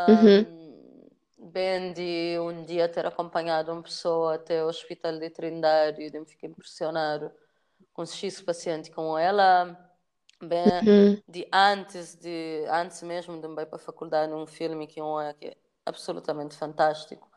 [0.08, 0.41] Uhum.
[0.41, 6.20] Um, bem de um dia ter acompanhado uma pessoa até o hospital de Trindade e
[6.20, 7.32] me fiquei impressionado
[7.93, 9.78] com X paciente como ela.
[10.41, 11.22] Bem, Uhum.
[11.28, 15.47] de antes de antes mesmo de ir para a faculdade num filme que é, que
[15.47, 17.30] é absolutamente fantástico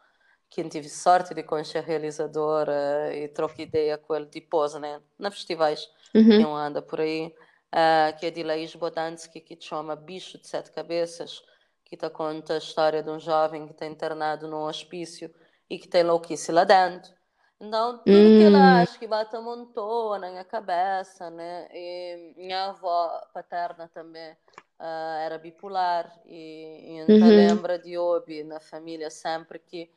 [0.53, 5.01] que tive sorte de conhecer a realizadora e trocar ideia com ele depois, né?
[5.19, 6.37] Na festivais Uhum.
[6.37, 7.35] que eu anda por aí,
[7.75, 11.43] uh, que é de Laís Bodansky, que chama Bicho de Sete Cabeças,
[11.85, 15.33] que te conta a história de um jovem que está internado num hospício
[15.69, 17.13] e que tem louquice lá dentro.
[17.61, 18.83] Então, tudo que ela Hum.
[18.83, 21.69] acha que bate montou na minha cabeça, né?
[21.73, 24.33] E minha avó paterna também
[24.81, 27.37] uh, era bipolar e, e então Uhum.
[27.37, 29.89] lembra de Obi na família sempre que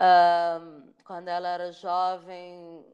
[0.00, 2.84] um, quando ela era jovem.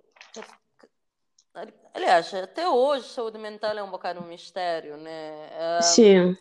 [1.94, 5.48] Aliás, até hoje saúde mental é um bocado um mistério, né?
[5.96, 6.36] Um, Sim.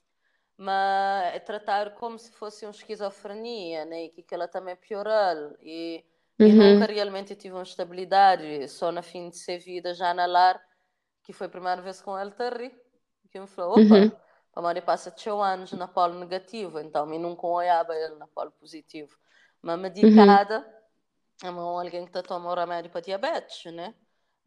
[0.58, 4.06] mas é tratar como se fosse uma esquizofrenia, né?
[4.06, 5.56] E que ela também piorou.
[5.62, 6.04] E,
[6.40, 6.50] Uhum.
[6.50, 10.62] e nunca realmente tive uma estabilidade, só na fim de ser vida já na lar,
[11.24, 12.72] que foi a primeira vez com ele terri,
[13.32, 14.12] que me falou, opa, Uhum.
[14.56, 18.52] a Mari passa 8 anos na polo negativo, então eu nunca olhava ele na polo
[18.52, 19.18] positivo.
[19.62, 20.38] Mas Uhum.
[20.38, 20.66] medicada,
[21.44, 23.96] é uma- alguém que tá toma o remédio para diabetes, né?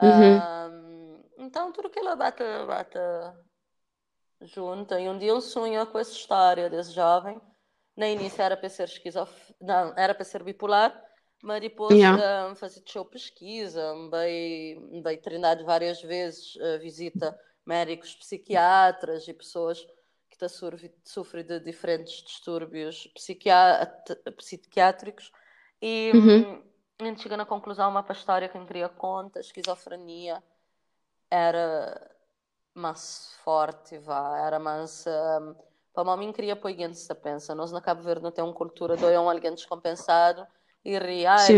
[0.03, 0.39] Uhum.
[0.39, 2.99] Um, então tudo que ela bate, bate
[4.43, 5.01] junta.
[5.01, 7.41] E um dia eu sonho com essa história desse jovem.
[7.97, 9.33] No início era para ser esquizof...
[9.61, 11.03] não, era para ser bipolar,
[11.43, 12.51] mas depois Yeah.
[12.51, 17.35] um, fazer show pesquisa, vai, vai treinar várias vezes, uh, visita
[17.65, 19.83] médicos psiquiatras e pessoas
[20.29, 23.09] que tá sofrem sofre de diferentes distúrbios
[24.37, 25.33] psiquiátricos
[25.81, 26.63] e Uhum.
[26.99, 30.43] A gente chega na conclusão uma história que eu queria conta, esquizofrenia
[31.31, 32.11] era
[32.75, 35.55] mais forte, vá, era mais um,
[35.95, 39.05] para mim queria pôr gente pensa, nós na Cabo Verde não tem uma cultura de
[39.05, 40.47] olhar um alguém descompensado
[40.85, 41.53] e ele é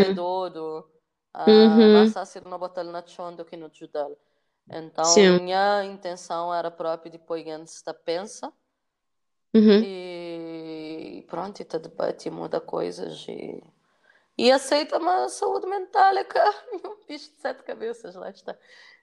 [1.47, 1.85] Uhum.
[1.89, 4.17] mas assim não botar na chão do que no judal.
[4.71, 5.39] Então, Sim.
[5.39, 8.53] minha intenção era própria de pôr gente pensa
[9.55, 9.87] Uhum.
[9.87, 13.63] e pronto, e tá debate e muda coisas e
[14.39, 16.25] e aceita uma saúde mental é
[16.87, 18.57] um bicho de sete cabeças, lá está.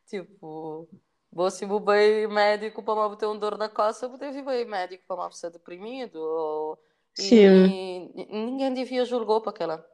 [0.08, 0.88] Tipo,
[1.32, 5.18] você vai médico para uma ter um dor na costa, você deve ir médico para
[5.18, 6.16] uma pessoa deprimido.
[6.16, 6.80] Ou...
[7.14, 7.66] Sim.
[7.66, 9.86] E, e ninguém devia julgar para aquela.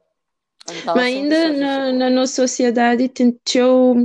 [0.69, 3.95] Então, Mas assim ainda na, esse na nossa sociedade tentou,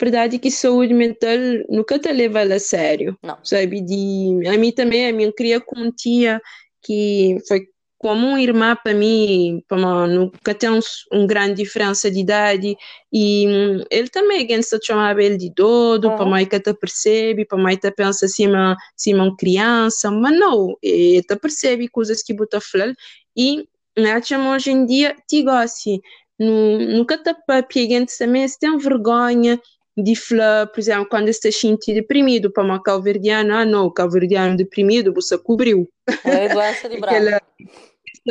[0.00, 1.36] verdade que saúde mental
[1.68, 3.36] nunca te leva a sério, Não.
[3.44, 3.80] sabe?
[3.80, 6.40] De, a mim também, a minha queria com tia
[6.80, 7.66] que foi
[8.04, 10.78] como uma irmã para mim, para mim, nunca tem um,
[11.10, 12.76] um grande diferença de idade.
[13.10, 17.46] E hum, ele também, alguém se chamava ele de doido, para mãe que te percebe,
[17.46, 22.22] para mãe te pensa assim, mas assim, uma criança, mas não, ele te percebe coisas
[22.22, 22.92] que você fala
[23.34, 23.66] e
[23.98, 25.90] né, chama hoje em dia te gosta
[26.38, 27.32] nunca te
[27.72, 29.58] peguem também se tem vergonha
[29.96, 35.14] de falar, por exemplo, quando estás sentindo deprimido, para uma calverdiana, ah não, calverdiano deprimido,
[35.14, 35.88] você cobriu.
[36.24, 37.40] É doença de Aquela,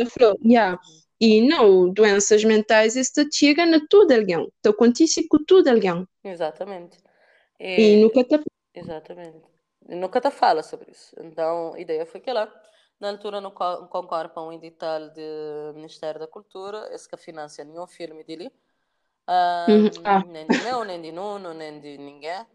[0.06, 0.78] falou, yeah.
[1.20, 6.06] E não, doenças mentais, esta chega na tudo alguém, te acontece com tudo alguém.
[6.22, 6.98] Exatamente.
[7.76, 8.36] E E, nunca te
[8.74, 9.46] exatamente.
[9.88, 11.14] E nunca te fala sobre isso.
[11.20, 12.52] Então, a ideia foi que lá,
[13.00, 17.64] na altura, não co- concorre para um edital do Ministério da Cultura, esse que financia
[17.64, 18.50] nenhum filme dele.
[19.68, 19.90] Uhum.
[19.90, 20.24] Um, Ah.
[20.32, 22.46] nem de meu, nem de Nuno, nem de ninguém.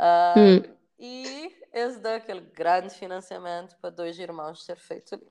[0.00, 5.26] Um, e esse dá aquele grande financiamento para dois irmãos ser feito ali.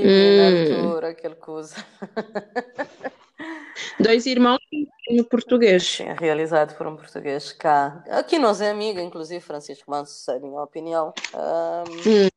[0.00, 0.76] E Hum.
[0.76, 1.74] altura coisa.
[4.00, 4.58] Dois irmãos
[5.10, 5.84] no português.
[5.96, 8.04] Sim, realizado por um português cá.
[8.10, 11.12] Aqui nós é amigo, inclusive Francisco Manso, sei a minha opinião.
[11.34, 12.28] Um, Hum.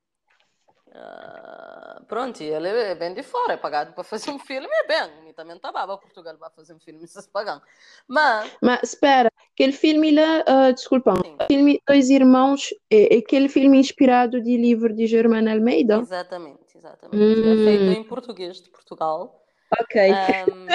[0.94, 4.88] Ah, pronto, e ele é bem de fora, é pagado para fazer um filme, é
[4.88, 5.30] bem.
[5.30, 7.62] E também tá baba Portugal vai fazer um filme, vocês pagam.
[8.08, 11.14] Mas, Mas espera, aquele filme lá, uh, desculpa,
[11.48, 16.00] filme Dois Irmãos, é, é, aquele filme inspirado de livro de Germana Almeida?
[16.00, 17.18] Exatamente, exatamente.
[17.18, 17.62] Hum.
[17.62, 19.42] É feito em português de Portugal.
[19.80, 20.12] Ok.
[20.52, 20.68] Um,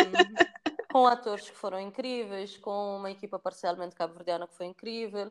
[0.91, 5.31] com atores que foram incríveis, com uma equipa parcialmente cabo-verdiana que foi incrível.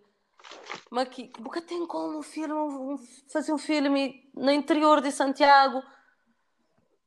[0.90, 5.82] Mas que, nunca tem como um filme, fazer um filme no interior de Santiago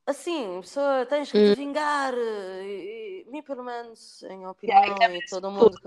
[0.08, 1.54] assim, pessoa, tens que te hum.
[1.54, 2.14] vingar.
[2.14, 5.78] E, e, mim, pelo menos, em opinião, yeah, e todo mundo,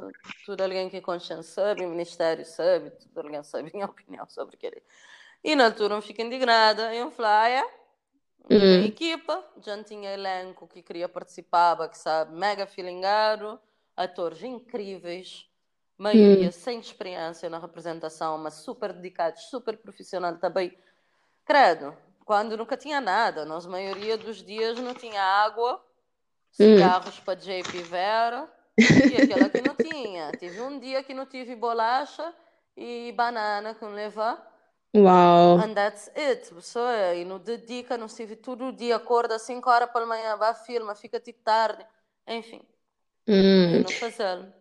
[0.46, 4.56] tudo alguém que é consciente sabe, o Ministério sabe, tudo alguém sabe, minha opinião sobre
[4.56, 4.82] aquele.
[5.44, 7.68] E na altura eu fico indignada, eu falei, ah,
[8.86, 13.60] equipa, já tinha elenco que queria participar, que sabe, mega filingado,
[13.98, 15.50] atores incríveis,
[16.02, 16.52] maioria hum.
[16.52, 20.76] sem experiência na representação, mas super dedicados, super profissional também.
[21.46, 21.96] Credo,
[22.26, 23.46] quando nunca tinha nada.
[23.46, 25.80] Na maioria dos dias não tinha água, hum.
[26.54, 27.22] cigarros hum.
[27.24, 30.32] para JP Vera e aquela que não tinha.
[30.40, 32.34] Tive um dia que não tive bolacha
[32.76, 34.50] e banana com levar.
[34.96, 35.60] Uau!
[35.60, 36.54] And that's it.
[36.54, 40.54] Pessoa, e no dedica, não tive todo o dia, acorda 5 horas pela manhã, vai
[40.54, 41.86] filma, fica tipo tarde.
[42.28, 42.62] Enfim.
[43.28, 43.84] Hum.
[43.84, 44.61] Não fazer.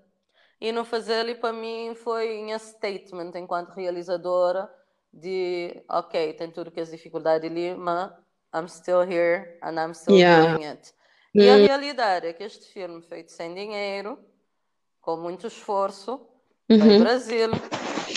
[0.61, 4.71] E não fazer, para mim, foi um statement enquanto realizadora
[5.13, 8.13] de ok, tem tudo que as dificuldades ali, mas
[8.55, 10.55] I'm still here and I'm still yeah.
[10.55, 10.93] doing it.
[11.35, 14.19] E a realidade é que este filme feito sem dinheiro,
[15.01, 16.21] com muito esforço,
[16.69, 16.79] uhum.
[16.79, 17.51] vai Brasil,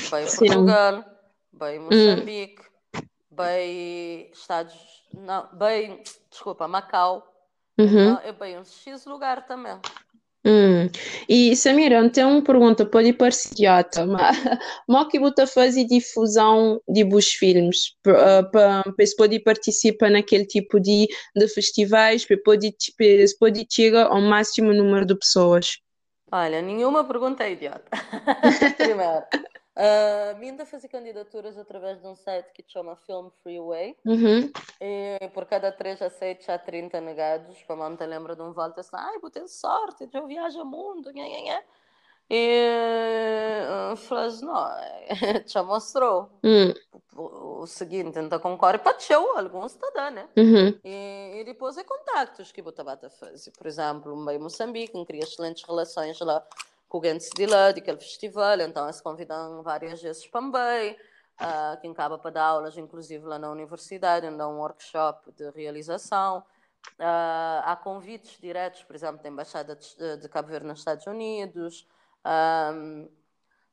[0.09, 1.05] vai Portugal,
[1.51, 1.83] vai hum.
[1.83, 3.01] Moçambique, uhum.
[3.31, 4.75] vai Estados,
[5.13, 7.31] não, vai, desculpa, Macau,
[7.77, 7.85] uhum.
[7.85, 9.79] então, é bem um X lugar também.
[10.45, 10.89] Hum.
[11.29, 14.37] E Samira, então pergunta, pode parecer idiota, mas
[14.85, 17.95] como que você faz difusão de bons filmes?
[18.03, 18.41] Para
[18.85, 22.75] uh, pode participar naquele tipo de, de festivais, para pode,
[23.39, 25.77] pode chegar ao máximo número de pessoas?
[26.29, 27.89] Olha, nenhuma pergunta é idiota.
[28.75, 29.23] Primeiro.
[29.75, 33.97] Uh, me ainda fazer candidaturas através de um site que se chama Film Freeway.
[34.05, 34.51] Uhum.
[34.79, 37.61] E por cada três aceitos há 30 negados.
[37.63, 41.11] Para não lembra de um volta assim, ai, vou ter sorte, eu viajo ao mundo,
[41.11, 41.63] nha, nha, nha.
[42.29, 43.61] E
[43.91, 44.67] uh, falei não,
[45.45, 46.29] já mostrou.
[46.43, 46.73] Uhum.
[47.15, 50.29] O, o, seguinte, então concorre para show, alguns está dando, né?
[50.37, 50.79] Uhum.
[50.83, 53.51] E, e, depois é contactos que você vai fazer.
[53.51, 56.43] Por exemplo, em Moçambique, cria excelentes relações lá
[56.93, 60.91] com o gente de lá, daquele festival, então eles convidam várias vezes também,
[61.41, 66.43] uh, quem acaba para dar aulas, inclusive lá na universidade, ainda um workshop de realização.
[66.99, 71.87] Uh, há convites diretos, por exemplo, da Embaixada de, de Cabo Verde nos Estados Unidos,
[72.75, 73.09] um,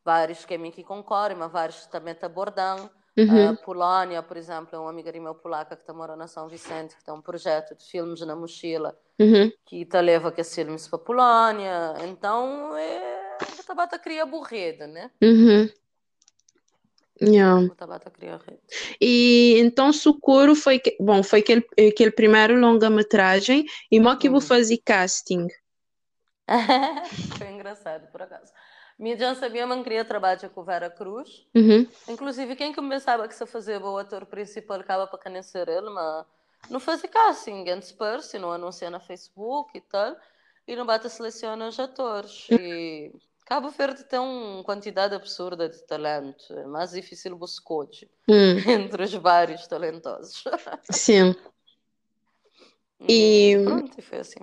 [0.03, 2.89] vários que aqui concorrem, mas vários também te abordam.
[3.19, 3.53] Uhum.
[3.53, 6.97] Uh, Polónia, por exemplo, é uma amiga meu polaca que está morando na São Vicente,
[6.97, 9.53] que tem um projeto de filmes na mochila, uhum.
[9.67, 11.95] que está leva que filmes para Polónia.
[12.05, 13.10] Então, é...
[13.71, 15.13] Tabata cria burreda, né?
[15.23, 15.71] Uhum.
[17.23, 17.73] Yeah.
[17.77, 18.61] Tabata cria rede.
[19.01, 20.97] E então Socorro foi, que...
[20.99, 24.33] bom, foi aquele, aquele primeiro longa-metragem e mal que uhum.
[24.33, 25.47] vou fazer casting.
[27.39, 28.53] foi engraçado, por acaso.
[28.99, 31.47] Minha já sabia, mas queria trabalhar com Vera Cruz.
[31.55, 31.87] Uhum.
[32.09, 36.27] Inclusive, quem que pensava que se fazia o ator principal acaba para conhecer ele, mas
[36.69, 40.17] não fazia casting antes se não anuncia na Facebook e tal,
[40.67, 42.49] e não bate seleciona os atores.
[42.51, 43.13] E
[43.51, 47.89] Cabo Verde tem uma quantidade absurda de talento, é mais difícil buscar uhum.
[48.67, 50.45] entre os vários talentosos.
[50.89, 51.35] Sim.
[53.09, 54.39] E, pronto, foi assim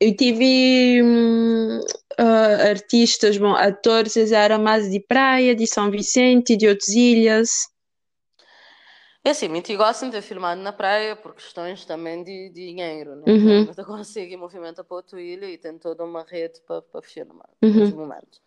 [0.00, 6.88] eu tive uh, artistas, bom, atores, era mais de praia, de São Vicente, de outras
[6.88, 7.68] ilhas.
[9.28, 13.24] É assim, me gostam de filmar na praia por questões também de, de dinheiro, né?
[13.26, 13.60] Uhum.
[13.60, 17.74] Então, consigo movimento para outra ilha e tem toda uma rede para, para filmar uhum.
[17.74, 18.40] nos momentos.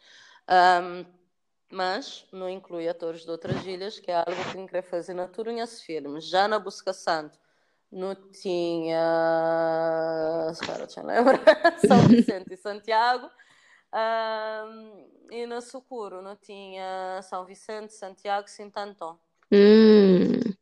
[0.49, 1.05] Um,
[1.71, 5.67] mas não inclui atores de outras ilhas, que é algo que queria fazer na Turunha
[5.67, 6.27] filmes.
[6.27, 7.37] Já na Busca Santo,
[7.91, 8.97] não tinha.
[10.51, 11.43] Espera, deixa eu lembrar.
[11.85, 13.29] São Vicente e Santiago.
[13.93, 19.19] Um, e no Socorro não tinha São Vicente, Santiago e Sintantão.
[19.51, 20.59] Hum.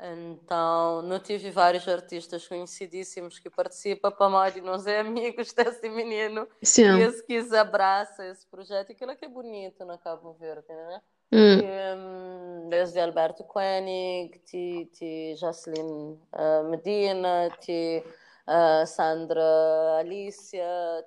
[0.00, 6.46] Então, não tive vários artistas conhecidíssimos que participam para de nós é amigos desse menino.
[6.62, 6.98] Sim.
[6.98, 8.90] E esse que abraça esse projeto.
[8.90, 11.00] E aquilo que é bonito na Cabo Verde, né?
[11.30, 11.60] Mm.
[11.98, 18.02] Um, desde Alberto Koenig, ti Jocelyn uh, Medina, ti
[18.46, 21.04] uh, Sandra Alicia,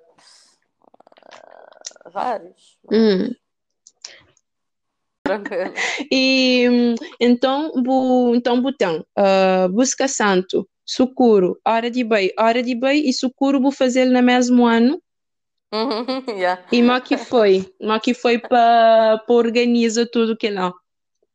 [1.34, 2.78] uh, vários.
[2.90, 3.34] Mm.
[5.38, 5.74] Tranquilo.
[6.10, 13.08] E então, bu, então botão, uh, busca santo, sucuro, hora de bem, hora de bem
[13.08, 15.00] e sucuro vou fazer no mesmo ano?
[16.28, 16.62] yeah.
[16.70, 17.66] E mo que foi?
[17.80, 20.72] Mo que foi para organizar tudo que não.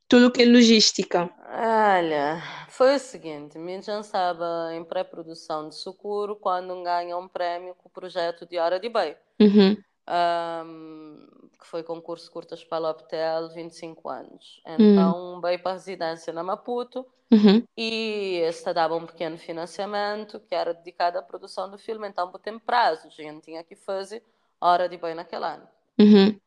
[0.08, 1.30] Tudo que é logística.
[1.50, 7.90] Olha, foi o seguinte, me estava em pré-produção de Socorro quando ganha um prémio com
[7.90, 9.16] o projeto de Hora de Bem.
[9.42, 9.76] Uhum.
[10.08, 14.62] Um, que foi concurso Curtas para o Hotel, 25 anos.
[14.66, 15.42] Então, uhum.
[15.42, 17.64] veio para a residência na Maputo uhum.
[17.76, 22.08] e esta dava um pequeno financiamento que era dedicado à produção do filme.
[22.08, 24.24] Então, por tempo prazo, a gente tinha que fazer
[24.62, 25.68] hora de bem naquele ano.
[26.00, 26.40] Uhum.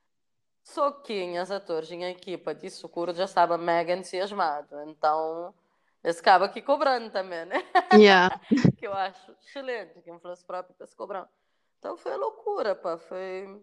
[0.63, 4.81] Só que os atores em equipa de Socorro já estava mega entusiasmado.
[4.87, 5.53] Então,
[6.03, 7.63] eles acabam aqui cobrando também, né?
[7.93, 8.41] Yeah.
[8.79, 11.29] que eu acho excelente, que fosse próprio para se cobrar.
[11.79, 13.63] Então foi loucura, pá, foi,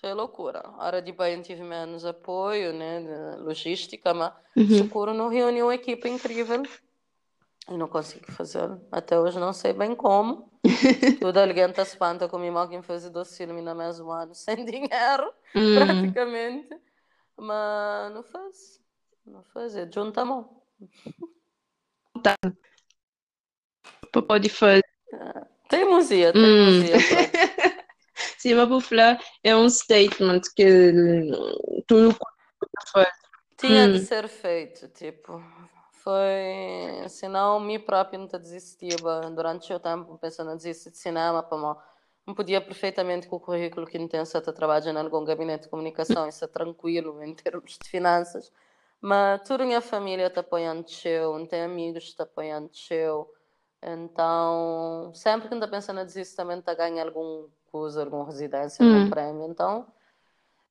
[0.00, 0.60] foi loucura.
[0.60, 4.78] A hora de bem tive menos apoio, né, logística, mas uhum.
[4.78, 6.62] Socorro não reuniu uma equipa incrível
[7.68, 8.70] e não consegui fazer.
[8.92, 10.50] Até hoje não sei bem como.
[11.20, 15.74] Tudo alguém está espanta comigo alguém fez dois filmes no mesmo ano, sem dinheiro, uhum.
[15.74, 16.76] praticamente.
[17.36, 18.80] Mas não faz.
[19.26, 20.62] Não faz, é junta a mão.
[22.22, 22.36] Tá.
[24.26, 24.84] Pode fazer.
[25.68, 26.96] Teimosia, teimosia.
[26.96, 27.70] Hum.
[28.44, 30.92] Sim, mas por falar é um statement que
[31.86, 32.14] tudo
[32.92, 33.08] faz.
[33.56, 33.92] Tinha hum.
[33.92, 35.42] de ser feito, tipo,
[35.92, 38.96] foi, senão me próprio não desistia
[39.34, 41.56] durante o tempo pensando em desistir de cinema, para
[42.26, 46.28] não podia perfeitamente com o currículo que intensa estar trabalhando em algum gabinete de comunicação,
[46.28, 48.52] isso é tranquilo em termos de finanças,
[49.00, 53.26] mas tudo a família está apoiando eu, tem amigos que estão apoiando eu,
[53.82, 59.10] então, sempre que está pensando em desistir, também está ganhando algum coisa, alguma residência, hum.
[59.10, 59.48] prémio.
[59.50, 59.84] Então,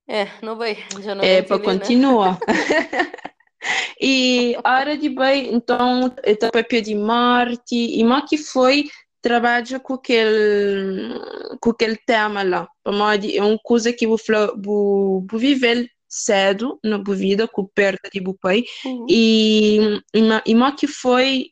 [0.08, 0.78] é, não vai.
[1.02, 2.38] Já não é, para continuar.
[4.00, 8.84] e a hora de bem, então, etapa de morte, e mais que foi
[9.20, 11.20] trabalha com aquele,
[11.60, 12.66] com aquele tema lá.
[12.86, 14.18] É uma coisa que vou,
[14.56, 18.64] vou, vou viver cedo na vida, com perda de pai.
[18.86, 19.06] Uhum.
[19.10, 21.50] E, e, e mais que foi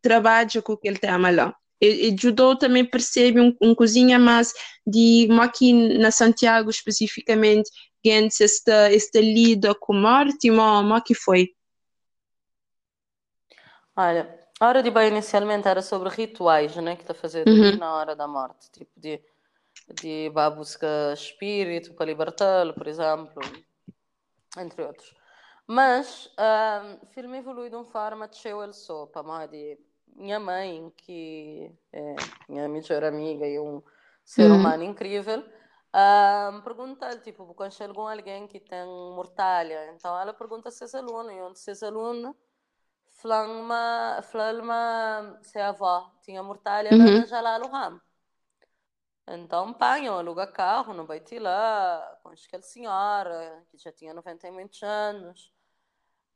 [0.00, 1.54] trabalha com aquele tema lá.
[1.80, 2.12] E, e
[2.56, 4.52] também a perceber um, um cozinha mais
[4.86, 7.70] de aqui na Santiago especificamente
[8.04, 11.54] gente esta esta lida com morte mas que foi
[13.96, 17.76] olha a hora de bem inicialmente era sobre rituais né que está fazendo uhum.
[17.76, 19.20] na hora da morte tipo de
[20.02, 23.40] de buscar espírito para libertá-lo por exemplo
[24.58, 25.14] entre outros
[25.66, 29.78] mas um, o filme evoluiu de uma forma que eu ele sou para de
[30.18, 32.16] minha mãe, que é
[32.48, 33.82] minha melhor amiga e um
[34.24, 34.56] ser uhum.
[34.56, 35.44] humano incrível,
[35.94, 41.40] um, pergunta tipo, chega alguém que tem mortalha, então ela pergunta se é aluno, e
[41.40, 42.36] onde se é aluno,
[43.18, 44.62] falando
[45.42, 47.16] se a avó tinha mortalha, uhum.
[47.16, 48.00] ela já lá ramo.
[49.30, 54.48] Então, pai, aluga carro, não vai te lá, com aquela senhora, que já tinha 90
[54.48, 55.52] e muitos anos.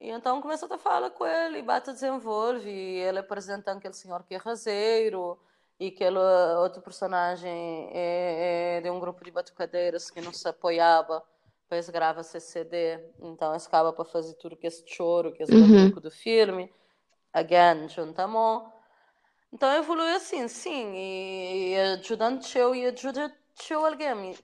[0.02, 4.24] E então começou a falar com ele, e bate desenvolve, e ele apresenta aquele senhor
[4.24, 5.38] que é raseiro,
[5.78, 6.18] e aquele
[6.58, 11.22] outro personagem é, é de um grupo de batucadeiras que não se apoiava,
[11.62, 15.90] depois grava CCD, então acaba para fazer tudo que esse choro, que é esse uhum.
[15.90, 16.68] do filme,
[17.32, 18.64] again, juntamos.
[19.52, 23.32] Então evolui assim, sim, e, e ajudando eu e ajuda
[23.70, 24.36] eu alguém.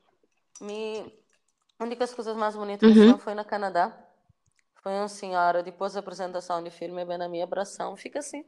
[0.61, 1.12] Me,
[1.80, 3.18] uma das coisas mais bonitas uhum.
[3.18, 4.07] foi no Canadá
[4.83, 8.45] foi uma senhora, depois da apresentação do filme, bem na minha abração, fica assim.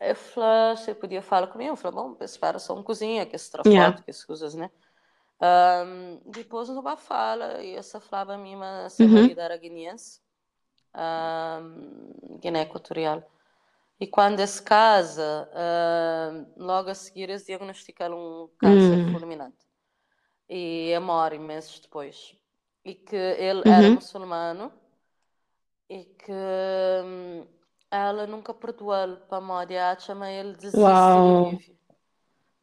[0.00, 1.72] Eu falei, você podia falar comigo?
[1.72, 4.02] Eu falei, bom, espera só uma cozinha, que esse trafoto, yeah.
[4.02, 4.70] que essas coisas, né?
[5.42, 9.34] Um, depois no fala, e essa falava a mim, mas essa uhum.
[9.36, 10.20] era guineense,
[10.94, 13.22] um, Guiné Equatorial.
[13.98, 19.12] E quando se casa, uh, logo a seguir eles diagnosticaram um câncer uhum.
[19.18, 19.66] fulminante.
[20.48, 22.34] E é morre meses depois.
[22.82, 23.72] E que ele uhum.
[23.72, 24.72] era muçulmano
[25.90, 26.32] e que
[27.04, 27.44] hum,
[27.90, 31.58] ela nunca perdoou-lhe para Módia, chama ele de Uau.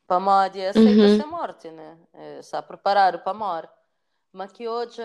[0.08, 1.18] Para Módia aceita uhum.
[1.18, 1.98] ser morte, né?
[2.14, 3.70] É, está preparado para morrer.
[4.32, 5.02] Mas que hoje,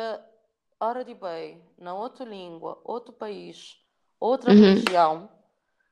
[0.78, 3.76] hora de bem, na outra língua, outro país,
[4.20, 4.60] outra uhum.
[4.60, 5.28] religião,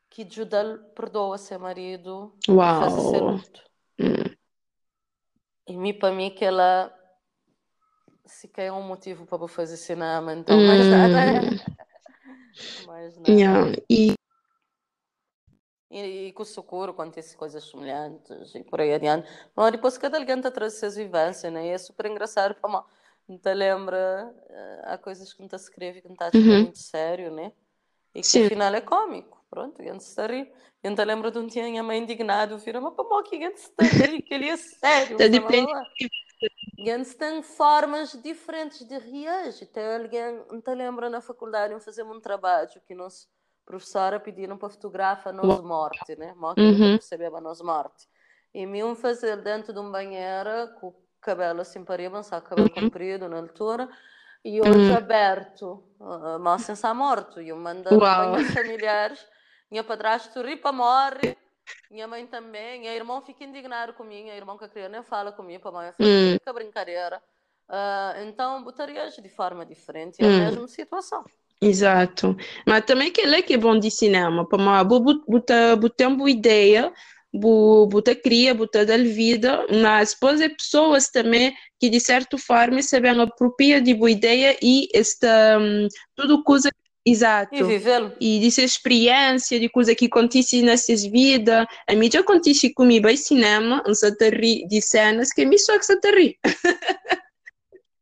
[0.08, 2.80] que Judel perdoa seu marido Uau.
[2.80, 3.64] fazer ser luto.
[3.98, 4.36] Uhum.
[5.66, 6.94] E me para mim que ela
[8.24, 11.89] se quer um motivo para fazer cinema, então mais nada é.
[12.86, 13.24] Mas não.
[13.26, 13.72] Yeah.
[13.88, 14.14] E...
[15.92, 19.28] E, e com o socorro acontece coisas semelhantes e por aí adiante.
[19.56, 21.66] Mas depois cada alguém tá traz suas vivências, né?
[21.66, 22.84] E é super engraçado para
[23.28, 26.62] não te lembra uh, há coisas que não te escreve que não está uhum.
[26.62, 27.52] muito sério, né?
[28.14, 28.46] E que Sim.
[28.46, 29.44] afinal é cômico.
[29.48, 30.52] Pronto, a gente está rir.
[30.82, 33.56] A gente lembra de um dia minha mãe indignado, vira, mas para que a gente
[33.56, 35.16] está rir, que ele é sério.
[35.16, 35.72] Tá depende,
[36.78, 39.66] Gente tem formas diferentes de reagir.
[39.66, 43.26] Tem alguém, não te lembra na faculdade, fazemos um trabalho que nossa
[43.66, 46.34] professora pediram para fotografar nos morte, né?
[46.36, 46.96] Morte uhum.
[46.96, 48.08] percebeu nos morte.
[48.52, 52.68] E me um fazer dentro de um banheiro com o cabelo assim para avançar, cabelo
[52.74, 52.82] uhum.
[52.82, 53.88] comprido na altura,
[54.44, 54.96] e hoje uhum.
[54.96, 57.40] aberto, uh, mas sem estar morto.
[57.40, 59.24] E eu mandando banhos familiares,
[59.70, 61.36] minha padrasto ripa morre.
[61.90, 65.32] Minha mãe também, minha irmã fica indignado comigo, minha irmã que a criança nem fala
[65.32, 66.32] comigo, para mãe hum.
[66.34, 67.22] fica brincadeira.
[67.68, 70.36] Uh, então, botaria de forma diferente, é hum.
[70.36, 71.24] a mesma situação.
[71.60, 72.36] Exato.
[72.66, 75.76] Mas também que é que é bom de cinema, para uma botar
[76.08, 76.92] uma boa ideia,
[77.32, 83.20] botar cria, botar dar vida, mas depois é pessoas também que de certa forma sabem
[83.20, 85.86] apropriar de boa ideia e esta um,
[86.16, 86.70] tudo coisa
[87.04, 87.54] Exato.
[87.54, 88.12] E vivê-lo.
[88.20, 91.66] E dessa experiência, de coisa que acontece nessas vidas.
[91.88, 95.86] A mim já acontece comigo em cinema, um satari de cenas que me só que
[95.86, 96.38] satari.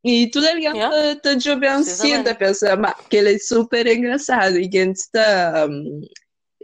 [0.05, 1.13] e tudo alguém yeah.
[1.13, 4.59] está tá pensa, mas que ele é super engraçado.
[4.59, 5.67] E gente está.
[5.71, 6.01] Um,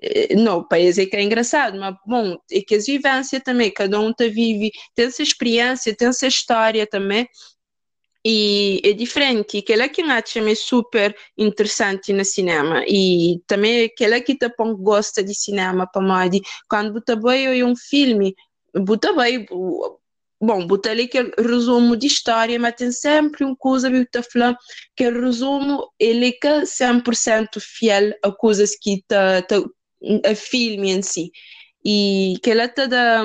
[0.03, 3.71] eh, não, o país é que é engraçado, mas bom, é que as vivências também,
[3.71, 7.29] cada um tá vive, tem essa experiência, tem essa história também,
[8.27, 12.83] e é diferente, aquele é que acho super interessante no cinema.
[12.87, 14.49] E também aquele que te
[14.79, 18.35] gosta de cinema para mim, quando você vai um filme,
[18.75, 19.47] você vai
[20.41, 24.57] bom, botar ali aquele resumo de história, mas tem sempre uma coisa que está falando,
[24.97, 29.57] que o resumo ele é 100% fiel a coisas que está tá,
[30.27, 31.31] a filme em si
[31.85, 33.25] e que ela está tá,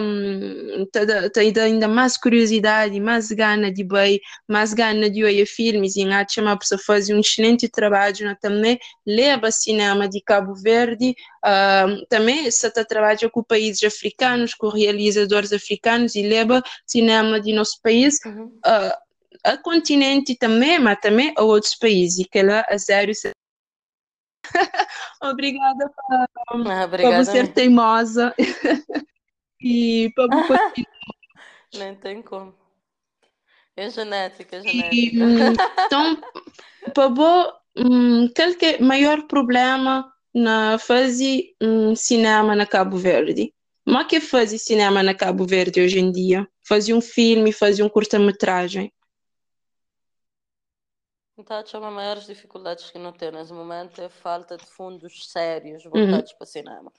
[0.92, 6.04] tá, tá ainda mais curiosidade, mais gana de ver, mais gana de ver filmes e
[6.04, 8.36] a chama para fazer um excelente trabalho né?
[8.42, 14.68] também leva cinema de Cabo Verde uh, também se está trabalha com países africanos com
[14.68, 18.46] realizadores africanos e leva cinema de nosso país uhum.
[18.66, 19.10] uh,
[19.44, 23.14] a continente também mas também a outros países que ela a sério
[25.22, 28.34] obrigada para, ah, obrigada você ser teimosa
[29.62, 30.28] e para
[31.78, 32.54] Nem tem como.
[33.78, 34.96] É genética, é genética.
[34.96, 35.54] E, hum,
[35.86, 36.22] então,
[36.94, 37.08] para
[37.78, 43.54] um, qual que é o maior problema na fazer um, cinema na Cabo Verde?
[43.86, 46.48] Mas que fazer cinema na Cabo Verde hoje em dia?
[46.62, 48.92] Fazer um filme, fazer um curta-metragem?
[51.40, 55.32] Então, uma das maiores dificuldades que não tem nesse momento é a falta de fundos
[55.32, 56.38] sérios voltados uhum.
[56.38, 56.92] para cinema.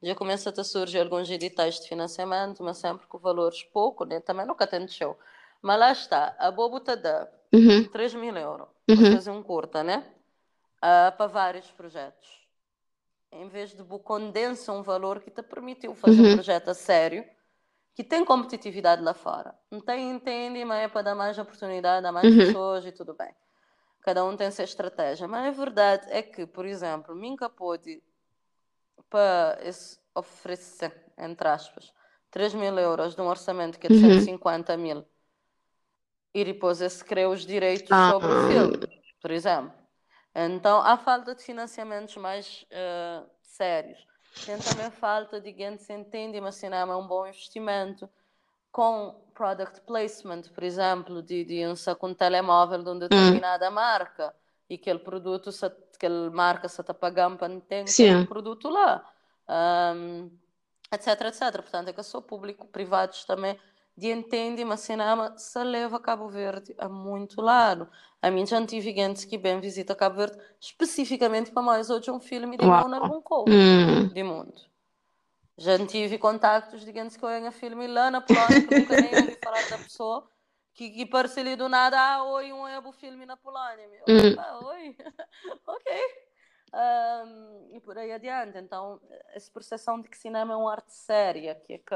[0.00, 4.20] Já começa a surgir alguns editais de financiamento, mas sempre com valores pouco, né?
[4.20, 5.18] também nunca show.
[5.60, 7.88] Mas lá está, a Bobo te dá uhum.
[7.88, 8.96] 3 mil euros uhum.
[8.96, 10.06] para fazer um curta, né?
[10.76, 12.46] Uh, para vários projetos.
[13.32, 16.30] Em vez de condensa um valor que te permitiu fazer uhum.
[16.30, 17.24] um projeto a sério,
[17.96, 19.52] que tem competitividade lá fora.
[19.68, 22.38] Não tem, entende, mas é para dar mais oportunidade a mais uhum.
[22.38, 23.34] pessoas e tudo bem
[24.02, 25.28] cada um tem a sua estratégia.
[25.28, 28.02] Mas a verdade é que, por exemplo, nunca pode
[29.08, 29.58] para
[30.14, 31.92] oferecer, entre aspas,
[32.30, 34.20] 3 mil euros de um orçamento que é de uhum.
[34.20, 35.06] 150 mil
[36.34, 38.10] e depois esse cria os direitos ah.
[38.12, 39.72] sobre o filme, por exemplo.
[40.34, 44.06] Então há falta de financiamentos mais uh, sérios.
[44.44, 48.08] Tem também falta de gente que entende, mas cinema é um bom investimento
[48.70, 53.72] com product placement, por exemplo, de, de um, um telemóvel de uma determinada hum.
[53.72, 54.34] marca
[54.68, 59.08] e aquele produto, se, aquela marca está pagando para ter aquele produto lá,
[59.94, 60.28] um,
[60.92, 61.52] etc, etc.
[61.62, 63.56] Portanto, é que sou público, privados também,
[63.96, 67.88] de entende, mas cinema se leva Cabo Verde a muito lado.
[68.20, 72.18] A mim já tive gente que bem visita Cabo Verde especificamente para mais hoje um
[72.18, 73.22] filme de Uau.
[73.22, 74.08] copo hum.
[74.08, 74.68] de mundo.
[75.58, 79.38] Já tive contactos, digamos que eu em filme lá na Polónia, que nunca nem ouvi
[79.42, 80.30] falar da pessoa,
[80.72, 83.88] que, que parece ali do nada, ah, oi, um é o filme na Polónia.
[83.88, 84.36] Meu, hum.
[84.38, 84.96] ah, oi,
[85.66, 85.92] ok.
[86.72, 88.56] Um, e por aí adiante.
[88.56, 89.00] Então,
[89.34, 91.94] essa percepção de que cinema é uma arte séria, que é que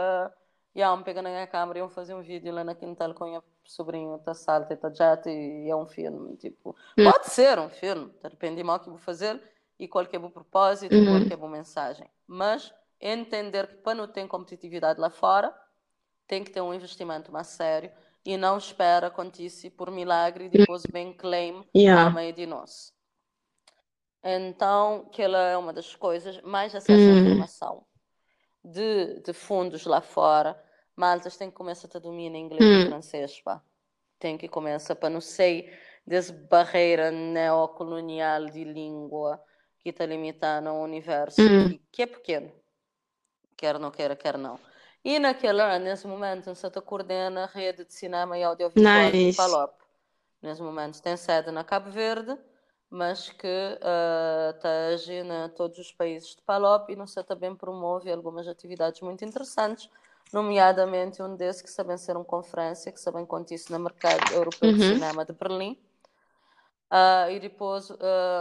[0.74, 3.36] yeah, um pega na minha câmera e um fazer um vídeo lá na quintal com
[3.36, 6.36] o sobrinho, tá salta, tá jato e é um filme.
[6.36, 7.04] Tipo, hum.
[7.04, 9.40] pode ser um filme, depende de mal que vou fazer
[9.78, 11.04] e qual que é o propósito, uhum.
[11.04, 12.08] qual que é a mensagem.
[12.26, 15.52] Mas entender que para não ter competitividade lá fora,
[16.26, 17.90] tem que ter um investimento mais sério
[18.24, 22.06] e não espera acontecer por milagre e depois bem claim yeah.
[22.06, 22.94] a meio de nós.
[24.22, 27.18] Então, que ela é uma das coisas, mais acesso à uhum.
[27.18, 27.84] informação
[28.64, 30.56] de, de fundos lá fora.
[30.94, 32.86] Maltas tem que começar a dominar inglês e hum.
[32.86, 33.60] francês, pá.
[34.20, 35.76] Tem que começar para não ser
[36.06, 39.42] dessa barreira neocolonial de língua
[39.80, 41.70] que está limitando o universo, hum.
[41.70, 42.61] que, que é pequeno
[43.62, 44.58] quer não queira, quer não.
[45.04, 49.30] E naquela, nesse momento, se coordena a rede de cinema e audiovisual nice.
[49.30, 49.74] de Palop.
[50.42, 52.36] Nesse momento tem sede na Cabo Verde,
[52.90, 58.10] mas que uh, age em todos os países de Palop e não sei também promove
[58.10, 59.88] algumas atividades muito interessantes,
[60.32, 64.76] nomeadamente um desses que sabem ser uma conferência que sabem acontecer no mercado europeu uhum.
[64.76, 65.78] de cinema de Berlim.
[66.90, 67.96] Uh, e depois uh,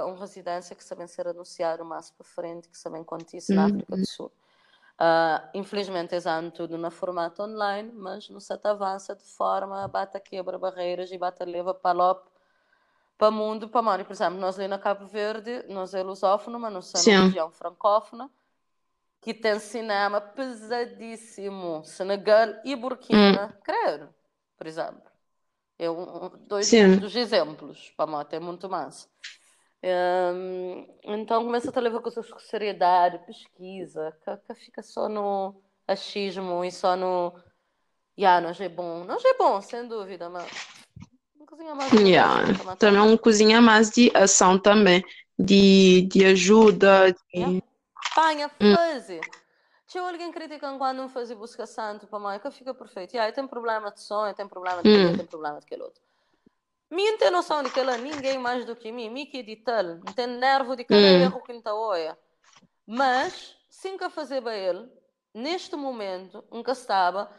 [0.08, 4.06] uma residência que sabem ser anunciado mais para frente, que sabem acontecer na África do
[4.08, 4.32] Sul.
[5.02, 6.22] Uh, infelizmente, é
[6.54, 11.44] tudo no formato online, mas no set avança de forma bata quebra barreiras e bata
[11.44, 12.22] leva para
[13.18, 14.06] para o mundo, para mano.
[14.06, 18.30] Por exemplo, nós ali na Cabo Verde, nós é lusófono, mas nós somos região francófona,
[19.20, 21.84] que tem cinema pesadíssimo.
[21.84, 23.62] Senegal e Burkina, hum.
[23.64, 24.10] creio,
[24.56, 25.10] por exemplo.
[25.80, 26.98] É um, dois Sim.
[26.98, 29.10] dos exemplos, para mim, tem muito mais.
[29.84, 34.16] Um, então começa a levar coisas com seriedade, pesquisa,
[34.56, 37.34] fica só no achismo e só no.
[38.18, 39.04] Yeah, não é bom.
[39.06, 40.48] Não é bom, sem dúvida, mas.
[41.48, 42.76] Cozinha mais yeah.
[42.78, 45.04] Também é uma cozinha mais de ação também,
[45.38, 47.12] de, de ajuda.
[47.12, 47.18] De...
[47.34, 47.62] Yeah.
[48.16, 49.20] Panha, hum.
[49.88, 53.14] Tinha alguém criticando quando não fazia busca santo para mãe, que fica perfeito.
[53.14, 55.18] Yeah, tem problema de sonho, tem problema de hum.
[55.18, 56.02] tem problema de aquele outro.
[56.92, 60.14] Mim tem noção de que ela ninguém mais do que mim, mim que editar, não
[60.14, 61.22] tem nervo de cada hum.
[61.22, 62.20] erro que está olha.
[62.86, 64.92] Mas, sem que fazer para ele,
[65.34, 67.32] neste momento, nunca estava,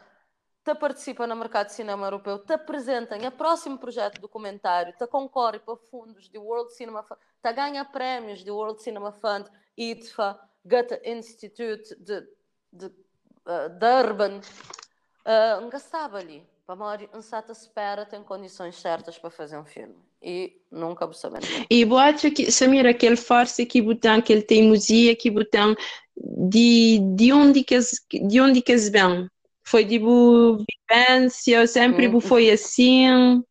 [0.63, 5.59] te participa no mercado de cinema europeu, te apresenta em próximo projeto documentário, te concorre
[5.59, 9.47] para fundos de World Cinema Fund, te ganha prémios de World Cinema Fund,
[9.77, 12.27] ITFA, Goethe Institute de,
[12.71, 16.43] de, uh, de Urban, uh, nunca estava ali.
[16.65, 19.95] Pamori, um sata espera tem condições certas para fazer um filme.
[20.21, 21.41] E nunca vou saber.
[21.69, 25.75] E eu acho que, Samira, aquele farsa que botam, aquele teimosia que botam,
[26.15, 29.27] de, de onde que de onde que vem?
[29.65, 30.57] Foi de tipo,
[30.89, 32.21] vivência, sempre hum.
[32.21, 33.43] foi assim?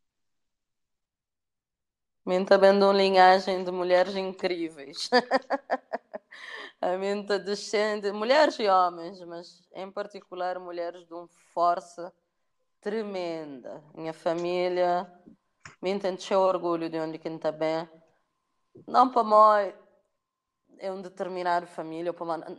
[2.25, 5.11] Mim também de uma linhagem de mulheres incríveis.
[6.81, 12.13] a minha descende, mulheres e homens, mas em particular mulheres de um força
[12.83, 13.83] tremenda.
[13.95, 15.11] Minha família
[15.81, 17.89] me entende orgulho de onde quem está bem.
[18.87, 19.75] Não para nós
[20.79, 22.13] é um determinado família,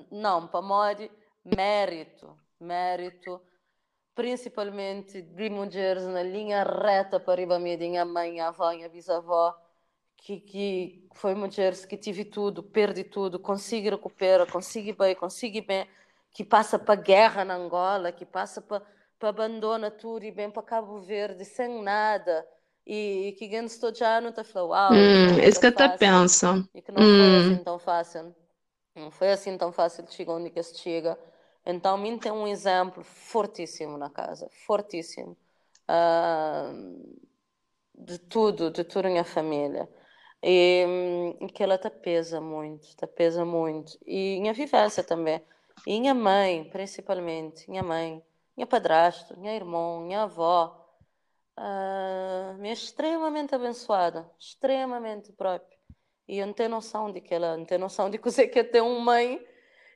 [0.09, 0.97] não, para nós
[1.43, 3.41] mérito, mérito,
[4.15, 9.53] principalmente de mulheres na linha reta para riba minha mãe, minha avó, minha bisavó,
[10.15, 15.85] que, que foi mulheres que tive tudo, perdi tudo, consegui recuperar, consegui bem, consegui bem,
[16.31, 18.81] que passa para guerra na Angola, que passa para
[19.23, 22.45] para abandona tudo e vem para Cabo Verde sem nada
[22.85, 26.81] e que gente estou já não está falando uau hum, isso que até pensa e
[26.81, 27.17] que não hum.
[27.17, 28.35] foi assim tão fácil.
[28.93, 31.17] Não foi assim tão fácil chegar onde que se chega.
[31.65, 35.37] Então mim tem um exemplo fortíssimo na casa fortíssimo
[35.89, 37.17] uh,
[37.95, 39.87] de tudo de tudo minha família.
[40.45, 40.85] E,
[41.39, 43.97] e que ela te pesa muito te pesa muito.
[44.05, 45.41] E minha vivência também.
[45.87, 48.21] E minha mãe principalmente minha mãe
[48.55, 50.83] minha padrasto, minha irmã, minha avó,
[51.57, 55.77] uh, me é extremamente abençoada, extremamente própria.
[56.27, 58.63] E eu não tenho noção de que ela, não tenho noção de que você quer
[58.65, 59.45] ter uma mãe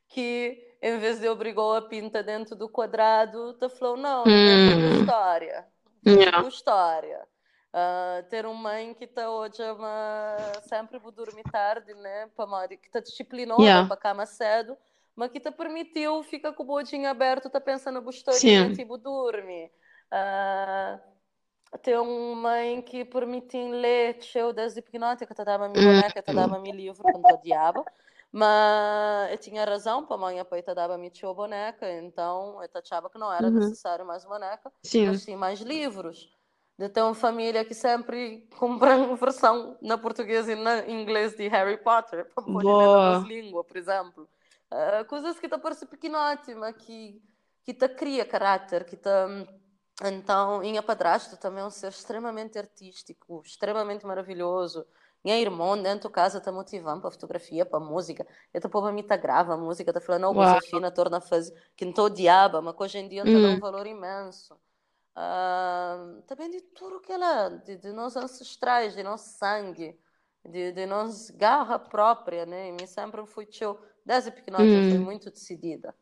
[0.09, 4.99] que, em vez de obrigou a pinta dentro do quadrado, te falou, não, hum.
[4.99, 5.67] história,
[6.05, 6.47] yeah.
[6.47, 7.27] história.
[7.67, 10.35] Uh, ter uma mãe que está hoje uma...
[10.67, 12.27] sempre vou dormir tarde, né?
[12.81, 13.87] Que está disciplinada yeah.
[13.87, 14.75] para cama cedo,
[15.39, 19.71] te permitiu ficar com o bodinho aberto, tá pensando gostorinho, tipo, dorme.
[20.13, 20.99] Uh,
[21.81, 26.59] tem uma mãe que permitiu ler, eu desde hipnótica, te dava minha boneca, te dava
[26.59, 27.83] meu livro, quando diabo.
[28.31, 33.09] Mas eu tinha razão, para a mãe pai te dava minha boneca, então eu achava
[33.09, 33.53] que não era uhum.
[33.53, 35.07] necessário mais boneca, sim.
[35.07, 36.31] mas sim mais livros.
[36.77, 41.47] De ter uma família que sempre compra uma versão na português e na inglês de
[41.47, 44.29] Harry Potter, para poder ler as línguas, por exemplo.
[44.71, 47.21] Uh, coisas que te parecem pequenotíssima, que,
[47.63, 49.09] que te cria caráter, que te...
[50.03, 54.85] Então, minha padrasto também é um ser extremamente artístico, extremamente maravilhoso.
[55.23, 58.25] Minha irmã dentro de casa está motivando para a fotografia, para a música.
[58.53, 61.51] Eu estou para mim tá grava a música, está falando, não, coisa fina, torna fase
[61.75, 64.53] que não estou diaba, mas que hoje em dia tem um valor imenso.
[65.17, 69.99] Uh, também de tudo que ela, de, de nossos ancestrais, de nosso sangue,
[70.45, 72.69] de, de nossa garra própria, né?
[72.79, 74.89] E sempre fui teu Desde pequenota hum.
[74.89, 75.93] fui muito decidida.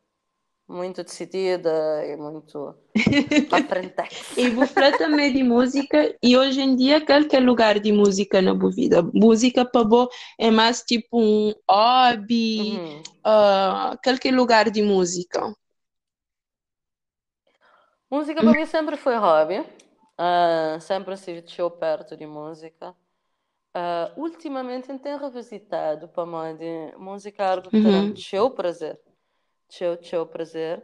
[0.67, 2.75] Muito decidida e muito
[4.37, 8.71] e você também de música e hoje em dia qualquer lugar de música na sua
[8.71, 9.01] vida.
[9.13, 12.99] Música para você é mais tipo um hobby, uhum.
[12.99, 15.53] uh, qualquer lugar de música.
[18.09, 19.59] Música para mim sempre foi hobby.
[19.59, 21.41] Uh, sempre estive
[21.71, 22.95] perto de música.
[23.75, 28.13] Uh, ultimamente tenho revisitado para mim de música algo que uhum.
[28.13, 28.13] tem
[28.51, 28.97] prazer.
[29.67, 30.81] Teu, teu prazer.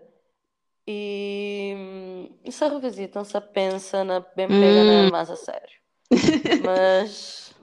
[0.86, 5.10] E, e se revisitam, se pensa na bem pega hum.
[5.10, 5.80] mais a sério.
[6.66, 7.56] Mas.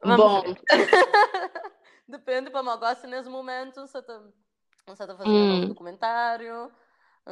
[0.16, 0.42] Bom.
[2.08, 4.22] Depende, para mim, gosto nesse momento, se está
[5.06, 5.54] tá fazendo hum.
[5.64, 6.72] um documentário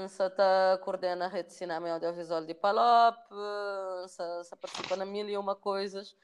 [0.09, 3.17] Sata coordena a rede de cinema e audiovisual de Palop,
[4.09, 6.15] se, participa na mil e uma coisas.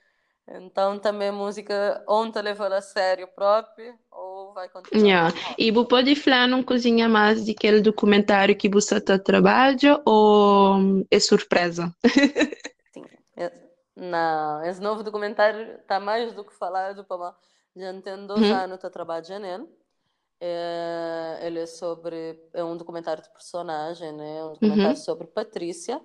[0.49, 5.03] Então também música onde leva a sério próprio ou vai continuar.
[5.03, 5.35] Yeah.
[5.57, 11.05] E você pode falar um cozinha mais de aquele documentário que você está trabalhando ou
[11.11, 11.95] é surpresa?
[12.93, 13.07] Sim.
[13.95, 17.35] Não, esse novo documentário está mais do que falado para
[17.77, 18.55] já tenho dois hum.
[18.55, 19.69] anos que trabalhando nele.
[20.45, 22.37] É, ele é sobre.
[22.53, 24.45] É um documentário de personagem, né?
[24.45, 24.97] Um documentário uhum.
[24.97, 26.01] sobre Patrícia,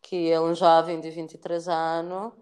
[0.00, 2.32] que é um jovem de 23 anos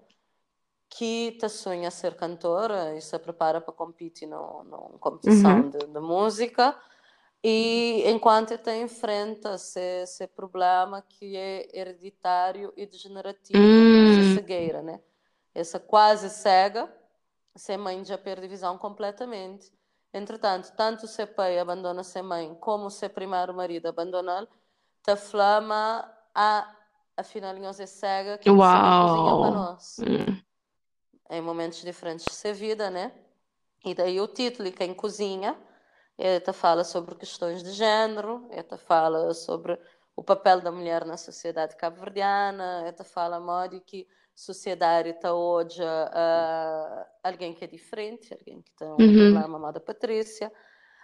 [0.91, 5.71] que te sonha ser cantora e se prepara para competir numa competição uhum.
[5.71, 6.77] de, de, música.
[7.43, 14.11] E enquanto está enfrenta esse, esse problema que é hereditário e degenerativo, uhum.
[14.13, 15.01] essa cegueira, né?
[15.55, 16.93] Essa quase cega,
[17.57, 19.73] sem mãe já perde visão completamente.
[20.13, 24.49] Entretanto, tanto se pai abandona sua mãe como se primeiro marido abandona
[25.03, 26.77] te flama a
[27.17, 29.09] afinal nós é cega que Uau.
[29.09, 29.97] cozinha para nós.
[30.01, 30.43] Hum.
[31.31, 33.13] Em momentos diferentes de sua vida, né?
[33.85, 35.57] E daí o título, quem cozinha,
[36.19, 39.79] te fala sobre questões de género, te fala sobre
[40.17, 45.83] o papel da mulher na sociedade cabo-verdiana, te fala modo que sociedade está hoje
[47.23, 49.33] alguém que é diferente, alguém que tem um uhum.
[49.33, 50.53] problema amada Patrícia.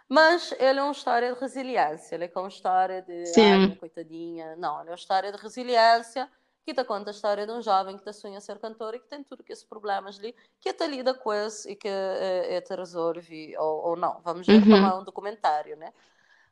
[0.08, 3.74] Mas ele é uma história de resiliência, ele é uma história de Sim.
[3.74, 4.54] coitadinha.
[4.56, 6.30] Não, ele é uma história de resiliência
[6.64, 9.08] que te conta a história de um jovem que te sonha ser cantor e que
[9.08, 12.74] tem tudo que esses problemas ali, que te lida com isso e que uh, te
[12.74, 14.20] resolve, ou, ou não.
[14.22, 14.64] Vamos ver uhum.
[14.64, 15.92] como é um documentário, né?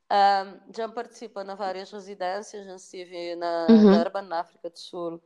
[0.04, 3.90] Um, já participa na várias residências, já estive na uhum.
[3.90, 5.20] Durban, na África do Sul,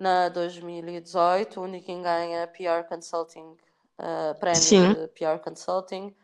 [0.00, 3.54] na 2018, onde quem ganha PR Consulting,
[3.98, 4.94] uh, prémio Sim.
[4.94, 6.16] de PR Consulting.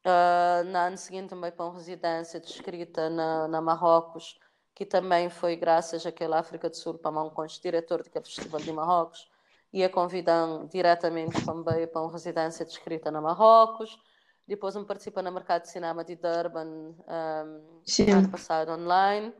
[0.00, 4.38] Uh, na ano seguinte também para uma residência de escrita na, na Marrocos,
[4.74, 7.30] que também foi graças àquela África do Sul para um
[7.60, 9.28] diretor do Festival de Marrocos,
[9.70, 13.98] e a convidam diretamente também para uma residência de escrita na Marrocos.
[14.46, 19.34] Depois me participa no mercado de cinema de Durban um, ano passado online.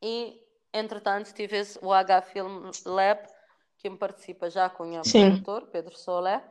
[0.00, 0.42] E
[0.72, 3.20] Entretanto, tive o H Film Lab,
[3.78, 6.44] que me participa já com o produtor, Pedro Solé,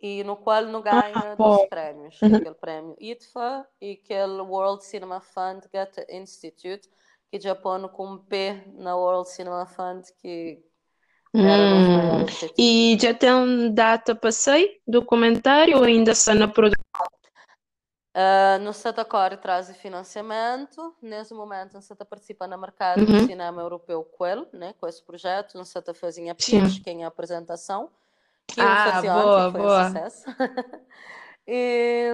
[0.00, 2.20] e no qual não ganha ah, dois prémios.
[2.22, 2.36] Uhum.
[2.36, 6.88] Aquele prémio ITFA e aquele World Cinema Fund Goethe Institute,
[7.30, 10.62] que já põe com um P na World Cinema Fund, que
[11.32, 12.26] Hum.
[12.58, 16.89] E já tem data para sair documentário ou ainda está na produção?
[18.20, 20.94] Uh, no Santa Core traz financiamento.
[21.00, 23.06] Nesse momento, o Santa participa no mercado uhum.
[23.06, 25.58] do cinema europeu com ele, né, com esse projeto.
[25.58, 27.88] O Santa fazia pitch, quem é a apresentação.
[28.46, 29.82] Que ah, fazia boa, foi boa.
[29.82, 30.24] Um sucesso.
[31.46, 32.10] e,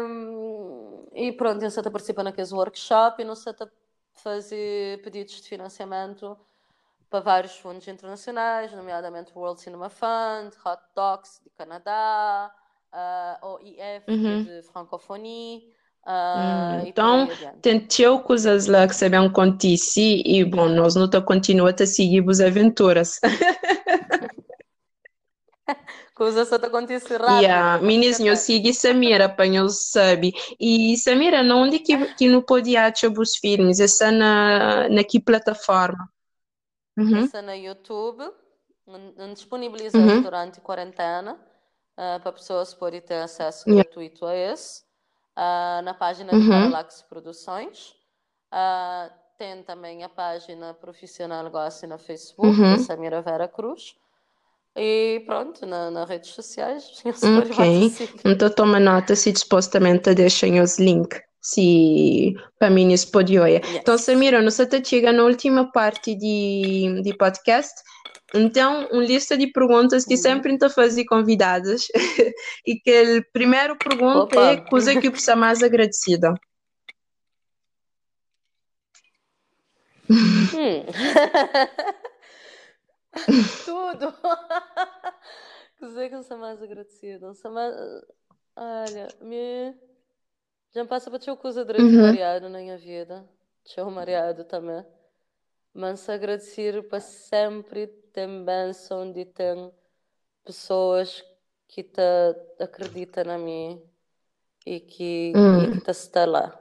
[1.15, 3.73] e pronto, o Santa participa naqueles workshop e no Santa
[4.12, 6.37] fazia pedidos de financiamento
[7.09, 12.53] para vários fundos internacionais, nomeadamente o World Cinema Fund, Hot Docs de Canadá,
[12.93, 14.45] uh, OIF uhum.
[14.45, 15.74] de Francofonie.
[16.07, 17.28] Uh, então,
[17.61, 23.19] tentou coisas lá que sabem acontecer e, bom, nós não continuamos a seguir as aventuras.
[26.15, 27.43] Coisas só acontecem rápido.
[27.43, 30.33] Yeah, meninas, eu sigo Samira, para eu sabe.
[30.59, 33.81] E Samira, onde que, que não pode achar os filmes?
[33.81, 36.09] Está na, na que plataforma?
[36.97, 37.24] Uhum.
[37.24, 38.24] Está na YouTube,
[39.35, 40.23] disponibilizado uhum.
[40.23, 43.85] durante a quarentena, uh, para pessoas poderem ter acesso yeah.
[43.85, 44.86] gratuito a esse
[45.37, 46.41] uh, na página uhum.
[46.41, 47.95] de Parallax Produções.
[48.53, 52.77] Uh, tem também a página profissional Gosto na Facebook, uhum.
[52.77, 53.95] da Samira Vera Cruz.
[54.75, 57.03] E pronto, na, nas redes sociais.
[57.05, 57.93] Ok.
[58.25, 63.65] Então toma nota se supostamente deixem os links se para mim isso pode olhar.
[63.65, 63.77] Yes.
[63.77, 67.73] Então, Samira, nós está chegando na última parte de, de podcast.
[68.35, 70.20] Então, uma lista de perguntas que uhum.
[70.20, 71.86] sempre estou a fazer convidadas
[72.66, 74.53] e que a primeira pergunta Opa.
[74.53, 76.35] é coisa que você mais agradecida.
[80.11, 80.85] Hum.
[83.65, 84.12] Tudo.
[85.78, 87.35] Coisa que eu sou mais agradecida.
[87.35, 87.74] Sou mais...
[88.57, 89.74] Olha, me...
[90.74, 92.03] já me passa para ter coisa direito uhum.
[92.03, 93.28] variado na minha vida.
[93.65, 94.85] Tinha mariado também.
[95.74, 99.56] mas agradecer para sempre tem bênção de ter
[100.44, 101.24] pessoas
[101.68, 102.01] que te
[102.60, 103.82] acreditam na mim
[104.66, 105.59] e que, Hum.
[105.59, 106.59] e que te está lá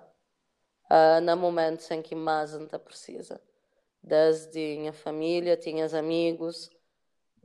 [0.91, 3.41] uh, no momento em que mais te precisa.
[4.03, 6.69] Desde minha família, tinhas amigos,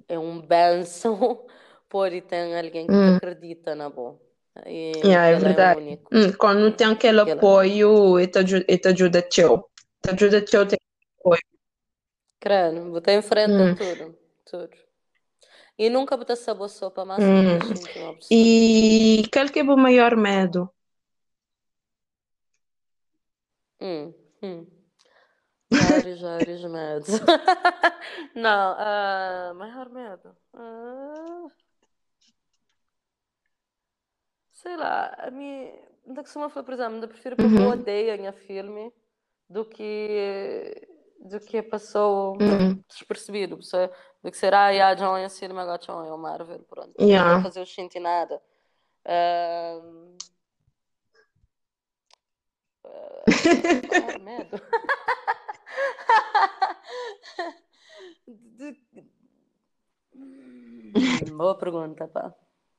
[0.09, 1.47] é um benção
[1.89, 3.19] por ter alguém que Hum.
[3.19, 4.21] acredita na boa.
[4.67, 5.81] E Yeah, é é verdade.
[5.81, 6.13] único.
[6.13, 9.65] Hum, quando tem aquele é- apoio, te aju- ele te ajuda teu.
[10.03, 10.79] Te ajuda teu tem
[11.21, 11.41] apoio.
[12.41, 13.73] Credo, botar em frente Hum.
[13.73, 14.77] a tudo, tudo.
[15.79, 17.59] E nunca botar sabor sopa, mas Hum.
[17.97, 18.31] uma pessoa.
[18.31, 20.71] E qual que é o maior medo?
[23.81, 24.67] Hum, hum.
[25.71, 27.09] Vários, vários medos.
[28.35, 30.37] Não, ah, maior medo.
[30.55, 31.47] Ah,
[34.53, 35.71] sei lá, a mim,
[36.07, 37.69] ainda que se uma foi, por exemplo, ainda prefiro que eu Uhum.
[37.69, 38.93] odeie em filme
[39.49, 40.89] do que
[41.21, 42.83] do que a pessoa Hum.
[42.89, 43.57] despercebido,
[44.23, 46.95] do que ser, ah, yeah, John é filme, agora John é o Marvel, pronto.
[46.99, 47.35] Não Yeah.
[47.35, 48.43] vou fazer o shinti nada.
[49.05, 49.81] Ah,
[54.15, 54.61] ah, medo.
[58.27, 58.81] De-
[61.37, 62.35] Boa pergunta, pá.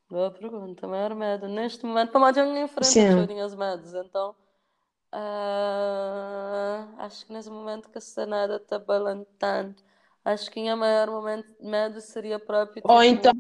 [0.10, 0.88] Boa pergunta.
[0.88, 1.48] Maior medo.
[1.48, 3.94] Neste momento, para mais ninguém enfrenta os medos.
[3.94, 4.36] Então,
[5.12, 9.84] ah, acho que nesse momento que a nada está balando tanto.
[10.24, 13.34] Acho que o maior momento, medo seria próprio Ou tipo, então,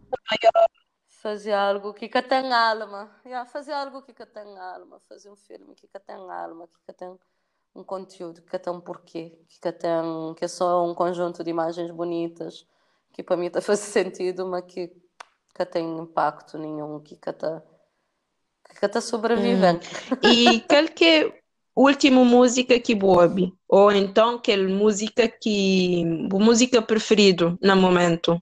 [1.08, 3.16] fazer algo que que tem alma.
[3.24, 5.00] Yeah, fazer algo que que tem alma.
[5.08, 7.18] Fazer um filme que que tem alma, que que tem
[7.76, 11.92] um conteúdo, que tem um porquê, que tem que é só um conjunto de imagens
[11.92, 12.68] bonitas,
[13.14, 14.92] que para mim está faz sentido, mas que
[15.54, 17.62] que tem impacto nenhum, que que tá
[18.64, 19.82] que que tá sobrevivendo.
[20.24, 21.41] e qual que é
[21.76, 23.54] última música que ouve?
[23.68, 26.04] Ou então aquela música que...
[26.32, 28.42] música preferida no momento?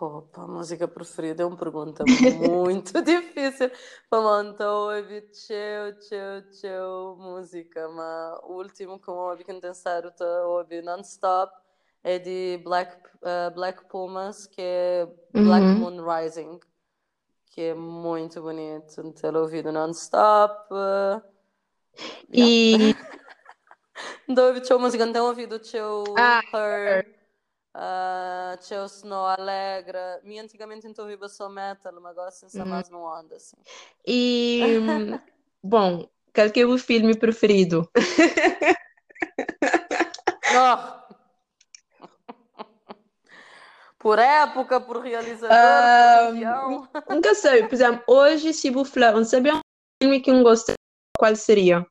[0.00, 3.70] Opa, música preferida é uma pergunta muito difícil
[4.08, 10.48] para montar ouvir tchau, tchau, tchau, música, mas o último que eu ouvi pensar eu
[10.48, 11.52] ouvi non-stop
[12.02, 15.06] é de Black, uh, Black Pumas, que é
[15.42, 15.74] Black Uhum.
[15.74, 16.58] Moon Rising,
[17.50, 20.72] que é muito bonito ter ouvido non-stop.
[22.32, 22.94] E...
[24.28, 27.04] Ouvi tchau música, não tenho ouvido tchau Ah, Her,
[27.74, 30.20] uh, Snow Alegra.
[30.22, 32.68] Me antigamente então ouvia só metal, mas agora sem ser Uhum.
[32.68, 33.56] mais não anda assim.
[34.06, 34.60] E...
[35.62, 37.90] Bom, qual que é o filme preferido?
[40.52, 40.99] Oh!
[44.00, 46.88] Por época, por realizador, Ah, por região.
[47.06, 49.60] Nunca sei, por exemplo, hoje se não sabia um
[50.02, 50.74] filme que eu gostei,
[51.18, 51.86] qual seria?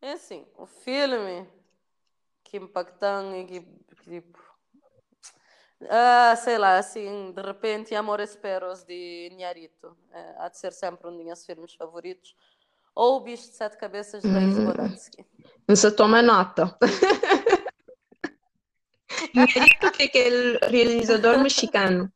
[0.00, 1.44] É assim, o filme
[2.44, 3.60] que impactam e que,
[4.04, 4.38] tipo.
[5.90, 9.96] Ah, sei lá, assim, de repente, Amor Esperos de Inharito.
[10.12, 12.36] É, há de ser sempre um dos meus filmes favoritos.
[12.94, 14.66] Ou O Bicho de Sete Cabeças de Denis Hum.
[14.66, 15.26] Bodansky.
[15.66, 16.78] Não se toma nota.
[19.34, 22.12] Inharito, que é aquele realizador mexicano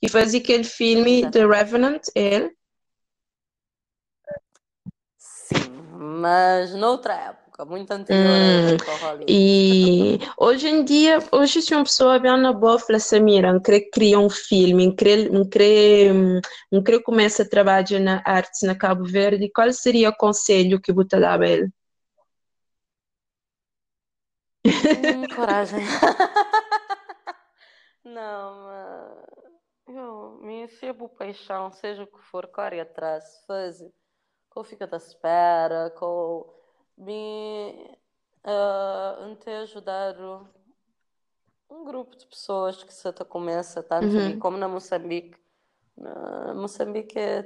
[0.00, 2.50] que fazia aquele filme The Revenant, é ele?
[5.16, 5.56] Sim,
[5.94, 8.76] mas noutra época, muito anterior Hum.
[9.26, 13.60] E hoje em dia, hoje se uma pessoa vê na boa fala assim, mira, não
[13.60, 14.94] querer criar um filme, não
[15.46, 16.12] querer,
[16.70, 20.92] não querer começar a trabalhar na artes na Cabo Verde, qual seria o conselho que
[20.92, 21.70] você dava a ele?
[24.66, 25.84] Hum, coragem.
[28.04, 34.64] Não, mas eu me enfio paixão, seja o que for, corre atrás, faz, que eu
[34.64, 36.54] fico à espera, que eu
[36.98, 37.98] me
[38.46, 40.16] uh, te ajudar
[41.70, 44.18] um grupo de pessoas que se te começa tanto Uhum.
[44.18, 45.36] ali como na Moçambique.
[45.96, 47.42] Na Moçambique é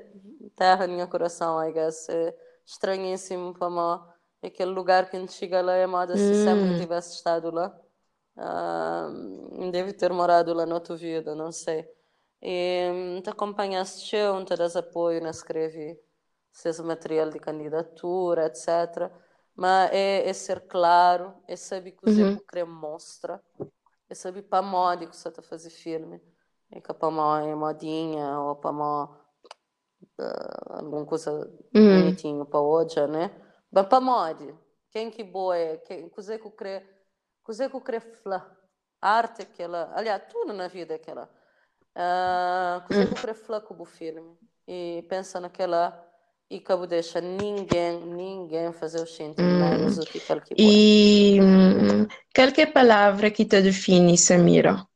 [0.57, 2.09] terra do meu coração, I guess.
[2.09, 2.35] É
[2.67, 4.18] estranhíssimo para mim.
[4.43, 6.77] Aquele lugar que a gente chega lá é moda se sempre Hum.
[6.77, 7.77] tivesse estado lá.
[8.37, 9.09] Ah,
[9.73, 11.89] deve ter morado lá noutra vida, não sei.
[12.43, 15.99] E hum, te acompanhaste eu, te das apoio, não escrevi
[16.53, 19.13] seus material de candidatura, etc.
[19.57, 22.39] Mas é, é ser claro, é saber que Uhum.
[22.39, 23.43] o que mostra,
[24.09, 26.21] é saber para moda que você está fazer filme.
[26.71, 29.09] É que para mó é modinha ou para mó
[30.19, 31.89] ah, alguma coisa Uhum.
[31.91, 33.31] bonitinho para hoje, né?
[33.71, 34.55] Mas para mod,
[34.91, 36.83] quem que boa quem, coisa que crê,
[37.43, 38.51] coisa que crê fla,
[39.01, 41.31] arte aquela, aliás, tudo na vida aquela.
[41.95, 46.05] Ah, coisa que crê fla com o filme e pensa naquela
[46.51, 49.59] e que deixa ninguém, ninguém fazer o sentir hum.
[49.59, 54.87] menos do que aquele que E hum, qualquer palavra que te define, Samira?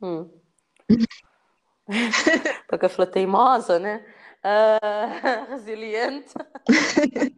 [0.00, 0.28] Hum.
[2.68, 4.04] Porque eu teimosa, né?
[4.42, 6.34] Uh, resiliente.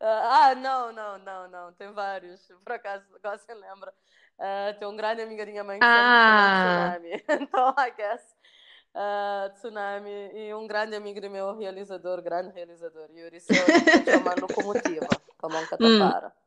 [0.00, 1.72] ah, não, não, não, não.
[1.72, 2.46] Tem vários.
[2.64, 3.92] Por acaso, agora você lembra.
[4.38, 6.98] Uh, tem um grande amiga da minha mãe que ah.
[6.98, 7.24] Tsunami.
[7.42, 8.36] então, I guess.
[8.96, 13.62] Uh, tsunami e um grande amigo do meu realizador, grande realizador, Yuri Souza,
[14.10, 15.06] chamando locomotiva,
[15.36, 16.28] como um catapara.
[16.28, 16.45] Hum.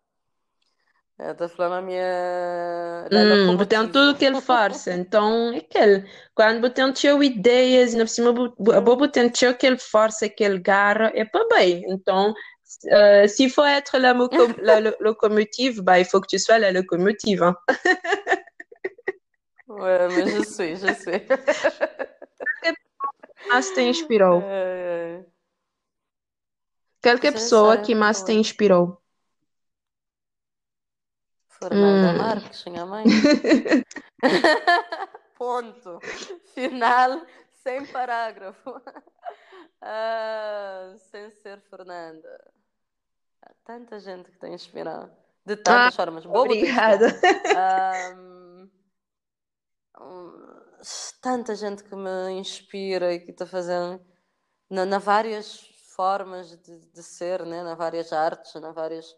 [1.20, 3.08] Eu estou falando a minha.
[3.12, 4.88] Hum, botando tudo que ele faz.
[4.88, 6.10] Então, é aquele.
[6.34, 11.26] Quando botando teu ideias, na cima, botando teu que ele força, que ele garra, é
[11.26, 11.84] para bem.
[11.90, 12.34] Então,
[12.86, 17.44] uh, s'il faut être la, la, locomotive, bah, il faut que tu sois la locomotive.
[17.44, 17.56] Hein.
[19.68, 21.22] ouais, mais je suis, je suis.
[23.50, 24.42] mais te inspirou?
[27.02, 28.98] Qualquer pessoa que mais te inspirou?
[31.60, 32.18] Fernanda hum.
[32.18, 33.04] Marques, minha mãe.
[35.38, 36.00] Ponto.
[36.54, 37.22] Final,
[37.64, 38.76] sem parágrafo.
[39.82, 42.52] Ah, sem ser Fernanda.
[43.42, 45.10] Há tanta gente que tem inspirado.
[45.46, 46.26] De tantas ah, formas.
[46.26, 47.08] Boa obrigada.
[50.02, 50.32] Um,
[51.22, 54.02] tanta gente que me inspira e que está fazendo
[54.70, 55.60] na, na várias
[55.94, 57.64] formas de, de ser, né?
[57.64, 59.14] na várias artes, na várias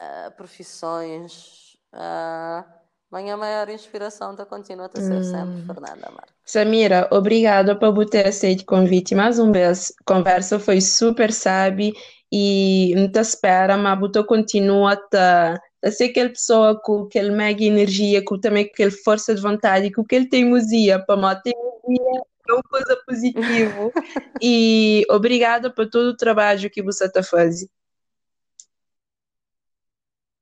[0.00, 1.76] uh, profissões.
[1.92, 2.64] Uh,
[3.12, 5.22] minha maior inspiração está continua a ser hum.
[5.22, 6.34] sempre Fernanda Marques.
[6.44, 9.92] Samira, obrigada por ter aceito o convite mais uma vez.
[10.00, 11.92] A conversa foi super sábia
[12.32, 15.54] e te espera, mas você continua a,
[15.84, 20.02] a ser aquela pessoa com aquela mega energia, com também aquela força de vontade, com
[20.02, 23.90] aquela teimosia, para uma teimosia é uma coisa positiva.
[24.40, 27.70] e obrigada por todo o trabalho que você está fazendo.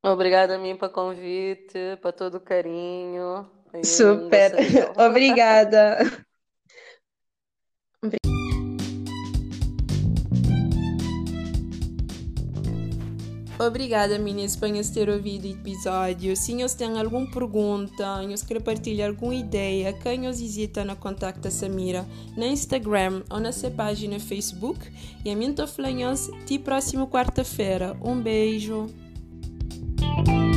[0.05, 3.48] Obrigada a mim pelo convite, para todo o carinho.
[3.82, 4.52] Super,
[5.01, 5.98] obrigada.
[13.59, 16.36] Obrigada, meninas, por ter ouvido o episódio.
[16.36, 21.51] Se vocês têm alguma pergunta, se querem partilhar alguma ideia, quem os hesita na contacta
[21.51, 22.05] Samira
[22.36, 24.81] no Instagram ou na sua página Facebook.
[25.24, 27.97] E a mim estou falando até próxima quarta-feira.
[28.02, 29.03] Um beijo.
[30.05, 30.53] Música